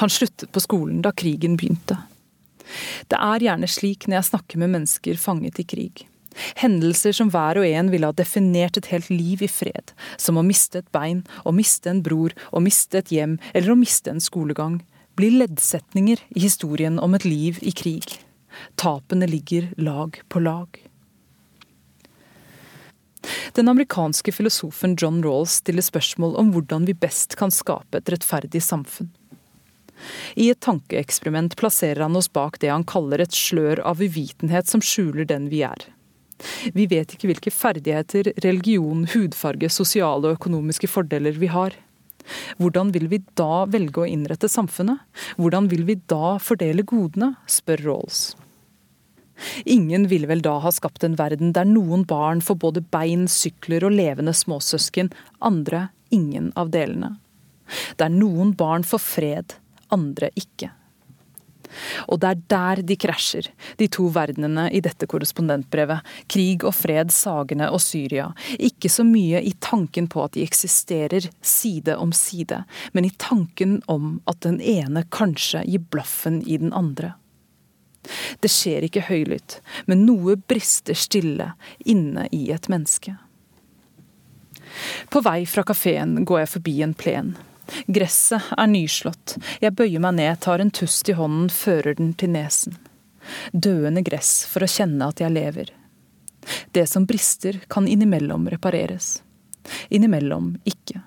Han 0.01 0.11
sluttet 0.11 0.53
på 0.53 0.63
skolen 0.63 1.03
da 1.05 1.13
krigen 1.13 1.59
begynte. 1.61 1.99
Det 3.11 3.19
er 3.21 3.45
gjerne 3.45 3.69
slik 3.71 4.09
når 4.09 4.19
jeg 4.19 4.31
snakker 4.33 4.61
med 4.63 4.73
mennesker 4.75 5.21
fanget 5.21 5.61
i 5.61 5.67
krig. 5.69 6.05
Hendelser 6.59 7.15
som 7.15 7.31
hver 7.31 7.61
og 7.61 7.67
en 7.69 7.91
ville 7.93 8.09
ha 8.09 8.17
definert 8.17 8.79
et 8.81 8.89
helt 8.91 9.11
liv 9.13 9.45
i 9.45 9.51
fred, 9.51 9.93
som 10.19 10.41
å 10.41 10.47
miste 10.47 10.81
et 10.81 10.91
bein, 10.95 11.23
å 11.47 11.55
miste 11.55 11.93
en 11.93 12.03
bror, 12.03 12.35
å 12.51 12.63
miste 12.65 12.99
et 12.99 13.13
hjem 13.15 13.39
eller 13.53 13.75
å 13.75 13.79
miste 13.79 14.11
en 14.11 14.23
skolegang, 14.23 14.81
blir 15.15 15.37
leddsetninger 15.45 16.25
i 16.35 16.43
historien 16.43 16.99
om 16.99 17.15
et 17.15 17.27
liv 17.29 17.61
i 17.63 17.71
krig. 17.71 18.17
Tapene 18.81 19.29
ligger 19.31 19.71
lag 19.79 20.19
på 20.29 20.43
lag. 20.43 20.81
Den 23.55 23.71
amerikanske 23.71 24.35
filosofen 24.35 24.97
John 25.01 25.23
Rawls 25.25 25.61
stiller 25.63 25.87
spørsmål 25.87 26.35
om 26.41 26.51
hvordan 26.53 26.89
vi 26.89 26.97
best 26.99 27.39
kan 27.41 27.55
skape 27.55 28.01
et 28.01 28.11
rettferdig 28.11 28.63
samfunn. 28.63 29.13
I 30.37 30.51
et 30.53 30.61
tankeeksperiment 30.65 31.57
plasserer 31.61 32.03
han 32.05 32.19
oss 32.19 32.31
bak 32.33 32.59
det 32.63 32.73
han 32.73 32.87
kaller 32.89 33.23
et 33.25 33.35
slør 33.37 33.83
av 33.87 34.03
uvitenhet 34.03 34.71
som 34.71 34.83
skjuler 34.85 35.29
den 35.31 35.49
vi 35.53 35.63
er. 35.67 35.89
Vi 36.75 36.87
vet 36.91 37.15
ikke 37.15 37.31
hvilke 37.31 37.53
ferdigheter, 37.55 38.33
religion, 38.45 39.07
hudfarge, 39.15 39.71
sosiale 39.71 40.29
og 40.29 40.41
økonomiske 40.41 40.91
fordeler 40.91 41.39
vi 41.39 41.51
har. 41.53 41.77
Hvordan 42.59 42.91
vil 42.95 43.09
vi 43.13 43.21
da 43.39 43.65
velge 43.71 44.03
å 44.03 44.09
innrette 44.09 44.49
samfunnet? 44.51 45.03
Hvordan 45.37 45.69
vil 45.73 45.85
vi 45.89 45.99
da 46.11 46.37
fordele 46.43 46.85
godene, 46.89 47.35
spør 47.47 47.85
Rawls. 47.85 48.23
Ingen 49.67 50.07
ville 50.09 50.29
vel 50.31 50.43
da 50.45 50.59
ha 50.63 50.71
skapt 50.73 51.05
en 51.05 51.17
verden 51.19 51.53
der 51.57 51.67
noen 51.67 52.05
barn 52.09 52.41
får 52.45 52.59
både 52.63 52.85
bein, 52.95 53.27
sykler 53.29 53.85
og 53.87 53.97
levende 53.97 54.35
småsøsken, 54.37 55.11
andre 55.43 55.89
ingen 56.15 56.53
av 56.57 56.71
delene. 56.75 57.17
Der 57.99 58.13
noen 58.13 58.53
barn 58.57 58.85
får 58.87 59.03
fred, 59.03 59.57
andre 59.95 60.31
ikke. 60.39 60.73
Og 62.09 62.21
det 62.23 62.31
er 62.31 62.43
der 62.51 62.83
de 62.87 62.97
krasjer, 63.01 63.49
de 63.81 63.89
to 63.93 64.07
verdenene 64.15 64.69
i 64.75 64.83
dette 64.85 65.09
korrespondentbrevet. 65.11 66.05
Krig 66.31 66.65
og 66.67 66.75
fred, 66.77 67.13
Sagene 67.15 67.71
og 67.73 67.83
Syria. 67.83 68.31
Ikke 68.59 68.91
så 68.93 69.07
mye 69.07 69.43
i 69.43 69.55
tanken 69.65 70.09
på 70.11 70.25
at 70.25 70.37
de 70.37 70.45
eksisterer 70.47 71.29
side 71.43 71.97
om 71.99 72.13
side, 72.15 72.63
men 72.93 73.09
i 73.09 73.13
tanken 73.19 73.81
om 73.91 74.19
at 74.31 74.43
den 74.47 74.61
ene 74.61 75.05
kanskje 75.11 75.65
gir 75.67 75.85
blaffen 75.91 76.43
i 76.47 76.59
den 76.61 76.73
andre. 76.73 77.15
Det 78.45 78.51
skjer 78.53 78.85
ikke 78.85 79.07
høylytt, 79.07 79.61
men 79.89 80.05
noe 80.05 80.37
brister 80.37 80.97
stille 80.99 81.55
inne 81.89 82.29
i 82.37 82.51
et 82.53 82.69
menneske. 82.69 83.17
På 85.09 85.23
vei 85.25 85.45
fra 85.49 85.65
kafeen 85.65 86.19
går 86.27 86.43
jeg 86.43 86.53
forbi 86.59 86.75
en 86.85 86.95
plen. 86.99 87.35
Gresset 87.87 88.53
er 88.57 88.69
nyslått. 88.69 89.37
Jeg 89.61 89.75
bøyer 89.77 90.03
meg 90.03 90.19
ned, 90.19 90.41
tar 90.45 90.63
en 90.63 90.73
tust 90.75 91.09
i 91.09 91.17
hånden, 91.17 91.49
fører 91.53 91.97
den 91.99 92.13
til 92.19 92.35
nesen. 92.35 92.77
Døende 93.53 94.05
gress 94.05 94.45
for 94.51 94.65
å 94.65 94.71
kjenne 94.71 95.09
at 95.09 95.23
jeg 95.23 95.33
lever. 95.33 95.73
Det 96.77 96.85
som 96.91 97.07
brister, 97.09 97.63
kan 97.69 97.89
innimellom 97.89 98.49
repareres. 98.53 99.23
Innimellom 99.89 100.55
ikke. 100.69 101.01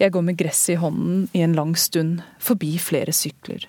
Jeg 0.00 0.12
går 0.14 0.24
med 0.26 0.38
gresset 0.40 0.74
i 0.74 0.80
hånden 0.80 1.26
i 1.36 1.44
en 1.44 1.54
lang 1.54 1.76
stund, 1.76 2.22
forbi 2.40 2.76
flere 2.80 3.12
sykler. 3.14 3.68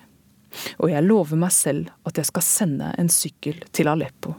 Og 0.80 0.90
jeg 0.92 1.04
lover 1.04 1.38
meg 1.40 1.52
selv 1.54 1.92
at 2.08 2.18
jeg 2.18 2.28
skal 2.28 2.44
sende 2.44 2.90
en 2.98 3.12
sykkel 3.12 3.62
til 3.72 3.88
Aleppo. 3.92 4.34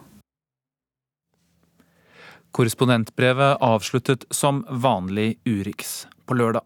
Korrespondentbrevet 2.54 3.64
avsluttet 3.66 4.28
som 4.30 4.62
vanlig 4.70 5.39
Urix 5.49 6.04
på 6.30 6.38
lørdag. 6.38 6.66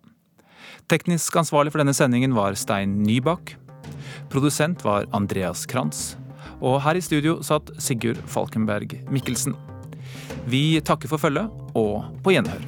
Teknisk 0.87 1.35
ansvarlig 1.35 1.73
for 1.73 1.81
denne 1.81 1.91
sendingen 1.91 2.31
var 2.31 2.55
Stein 2.55 2.93
Nybakk. 3.03 3.57
Produsent 4.31 4.85
var 4.87 5.03
Andreas 5.11 5.65
Krantz. 5.67 6.15
Og 6.63 6.79
her 6.85 6.95
i 6.95 7.01
studio 7.03 7.41
satt 7.43 7.73
Sigurd 7.83 8.21
Falkenberg 8.31 8.95
Mikkelsen. 9.11 9.57
Vi 10.47 10.79
takker 10.87 11.11
for 11.11 11.19
følget, 11.19 11.51
og 11.75 12.07
på 12.23 12.31
gjenhør. 12.31 12.63